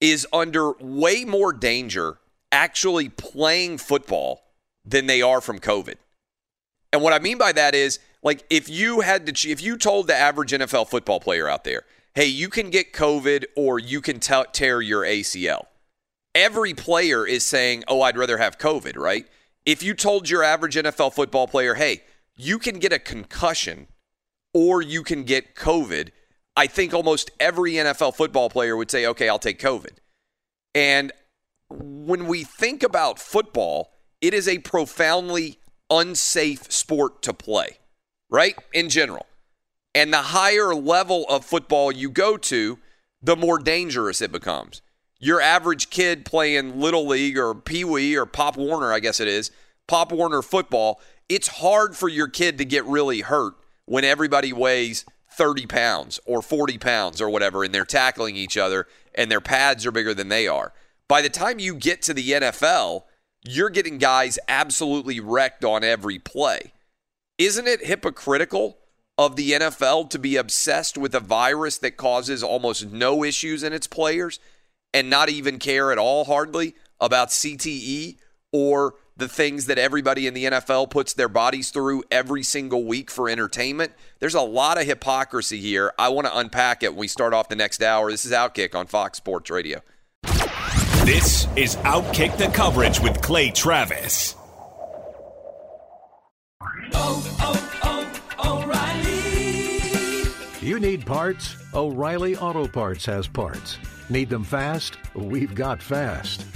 is 0.00 0.26
under 0.32 0.72
way 0.72 1.24
more 1.24 1.52
danger 1.52 2.18
actually 2.52 3.08
playing 3.08 3.78
football 3.78 4.42
than 4.84 5.06
they 5.06 5.22
are 5.22 5.40
from 5.40 5.58
COVID. 5.58 5.96
And 6.92 7.02
what 7.02 7.12
I 7.12 7.18
mean 7.18 7.38
by 7.38 7.52
that 7.52 7.74
is, 7.74 7.98
like, 8.22 8.44
if 8.50 8.68
you 8.68 9.00
had 9.00 9.26
to, 9.26 9.50
if 9.50 9.62
you 9.62 9.76
told 9.76 10.06
the 10.06 10.14
average 10.14 10.52
NFL 10.52 10.88
football 10.88 11.20
player 11.20 11.48
out 11.48 11.64
there, 11.64 11.82
hey, 12.14 12.26
you 12.26 12.48
can 12.48 12.70
get 12.70 12.92
COVID 12.92 13.44
or 13.56 13.78
you 13.78 14.00
can 14.00 14.20
t- 14.20 14.42
tear 14.52 14.80
your 14.80 15.02
ACL, 15.02 15.66
every 16.34 16.74
player 16.74 17.26
is 17.26 17.44
saying, 17.44 17.84
oh, 17.88 18.02
I'd 18.02 18.16
rather 18.16 18.38
have 18.38 18.58
COVID, 18.58 18.96
right? 18.96 19.26
If 19.64 19.82
you 19.82 19.94
told 19.94 20.30
your 20.30 20.42
average 20.42 20.76
NFL 20.76 21.12
football 21.12 21.46
player, 21.48 21.74
hey, 21.74 22.02
you 22.36 22.58
can 22.58 22.78
get 22.78 22.92
a 22.92 22.98
concussion 22.98 23.88
or 24.54 24.80
you 24.80 25.02
can 25.02 25.24
get 25.24 25.54
COVID, 25.54 26.10
I 26.56 26.66
think 26.66 26.94
almost 26.94 27.30
every 27.38 27.74
NFL 27.74 28.14
football 28.14 28.48
player 28.48 28.76
would 28.76 28.90
say, 28.90 29.06
okay, 29.06 29.28
I'll 29.28 29.38
take 29.38 29.60
COVID. 29.60 29.98
And 30.74 31.12
when 31.68 32.26
we 32.26 32.44
think 32.44 32.82
about 32.82 33.18
football, 33.18 33.92
it 34.20 34.32
is 34.32 34.48
a 34.48 34.58
profoundly 34.58 35.58
unsafe 35.90 36.70
sport 36.72 37.22
to 37.22 37.34
play, 37.34 37.78
right? 38.30 38.54
In 38.72 38.88
general. 38.88 39.26
And 39.94 40.12
the 40.12 40.18
higher 40.18 40.74
level 40.74 41.26
of 41.28 41.44
football 41.44 41.92
you 41.92 42.10
go 42.10 42.36
to, 42.36 42.78
the 43.22 43.36
more 43.36 43.58
dangerous 43.58 44.20
it 44.20 44.32
becomes. 44.32 44.82
Your 45.18 45.40
average 45.40 45.90
kid 45.90 46.24
playing 46.24 46.78
Little 46.78 47.06
League 47.06 47.38
or 47.38 47.54
Pee 47.54 47.84
Wee 47.84 48.16
or 48.16 48.26
Pop 48.26 48.56
Warner, 48.56 48.92
I 48.92 49.00
guess 49.00 49.20
it 49.20 49.28
is, 49.28 49.50
Pop 49.86 50.12
Warner 50.12 50.42
football, 50.42 51.00
it's 51.28 51.48
hard 51.48 51.96
for 51.96 52.08
your 52.08 52.28
kid 52.28 52.58
to 52.58 52.64
get 52.64 52.84
really 52.84 53.22
hurt 53.22 53.54
when 53.86 54.04
everybody 54.04 54.52
weighs 54.52 55.04
30 55.36 55.66
pounds 55.66 56.18
or 56.24 56.40
40 56.40 56.78
pounds 56.78 57.20
or 57.20 57.28
whatever 57.28 57.62
and 57.62 57.74
they're 57.74 57.84
tackling 57.84 58.36
each 58.36 58.56
other 58.56 58.86
and 59.14 59.30
their 59.30 59.40
pads 59.40 59.84
are 59.84 59.92
bigger 59.92 60.14
than 60.14 60.28
they 60.28 60.48
are. 60.48 60.72
By 61.08 61.22
the 61.22 61.28
time 61.28 61.58
you 61.58 61.74
get 61.74 62.02
to 62.02 62.14
the 62.14 62.30
NFL, 62.30 63.04
you're 63.44 63.70
getting 63.70 63.98
guys 63.98 64.38
absolutely 64.48 65.20
wrecked 65.20 65.64
on 65.64 65.84
every 65.84 66.18
play. 66.18 66.72
Isn't 67.38 67.68
it 67.68 67.86
hypocritical 67.86 68.78
of 69.18 69.36
the 69.36 69.52
NFL 69.52 70.10
to 70.10 70.18
be 70.18 70.36
obsessed 70.36 70.98
with 70.98 71.14
a 71.14 71.20
virus 71.20 71.78
that 71.78 71.96
causes 71.96 72.42
almost 72.42 72.90
no 72.90 73.22
issues 73.22 73.62
in 73.62 73.72
its 73.72 73.86
players 73.86 74.40
and 74.92 75.08
not 75.10 75.28
even 75.28 75.58
care 75.58 75.92
at 75.92 75.98
all, 75.98 76.24
hardly, 76.24 76.74
about 76.98 77.28
CTE 77.28 78.16
or 78.52 78.94
the 79.16 79.28
things 79.28 79.66
that 79.66 79.78
everybody 79.78 80.26
in 80.26 80.34
the 80.34 80.44
NFL 80.44 80.90
puts 80.90 81.14
their 81.14 81.28
bodies 81.28 81.70
through 81.70 82.04
every 82.10 82.42
single 82.42 82.84
week 82.84 83.10
for 83.10 83.28
entertainment? 83.28 83.92
There's 84.18 84.34
a 84.34 84.42
lot 84.42 84.78
of 84.78 84.86
hypocrisy 84.86 85.58
here. 85.58 85.92
I 85.98 86.08
want 86.08 86.26
to 86.26 86.36
unpack 86.36 86.82
it 86.82 86.90
when 86.90 87.00
we 87.00 87.08
start 87.08 87.34
off 87.34 87.48
the 87.48 87.56
next 87.56 87.82
hour. 87.82 88.10
This 88.10 88.24
is 88.24 88.32
Outkick 88.32 88.74
on 88.74 88.86
Fox 88.86 89.18
Sports 89.18 89.50
Radio. 89.50 89.80
This 91.04 91.46
is 91.56 91.76
Outkick 91.76 92.36
the 92.36 92.48
Coverage 92.48 93.00
with 93.00 93.20
Clay 93.22 93.50
Travis. 93.50 94.34
Oh, 96.92 97.36
oh, 97.40 98.22
oh, 98.42 98.64
O'Reilly. 98.64 100.66
You 100.66 100.80
need 100.80 101.06
parts? 101.06 101.54
O'Reilly 101.74 102.36
Auto 102.36 102.66
Parts 102.66 103.06
has 103.06 103.28
parts. 103.28 103.78
Need 104.08 104.30
them 104.30 104.42
fast? 104.42 104.96
We've 105.14 105.54
got 105.54 105.80
fast. 105.80 106.44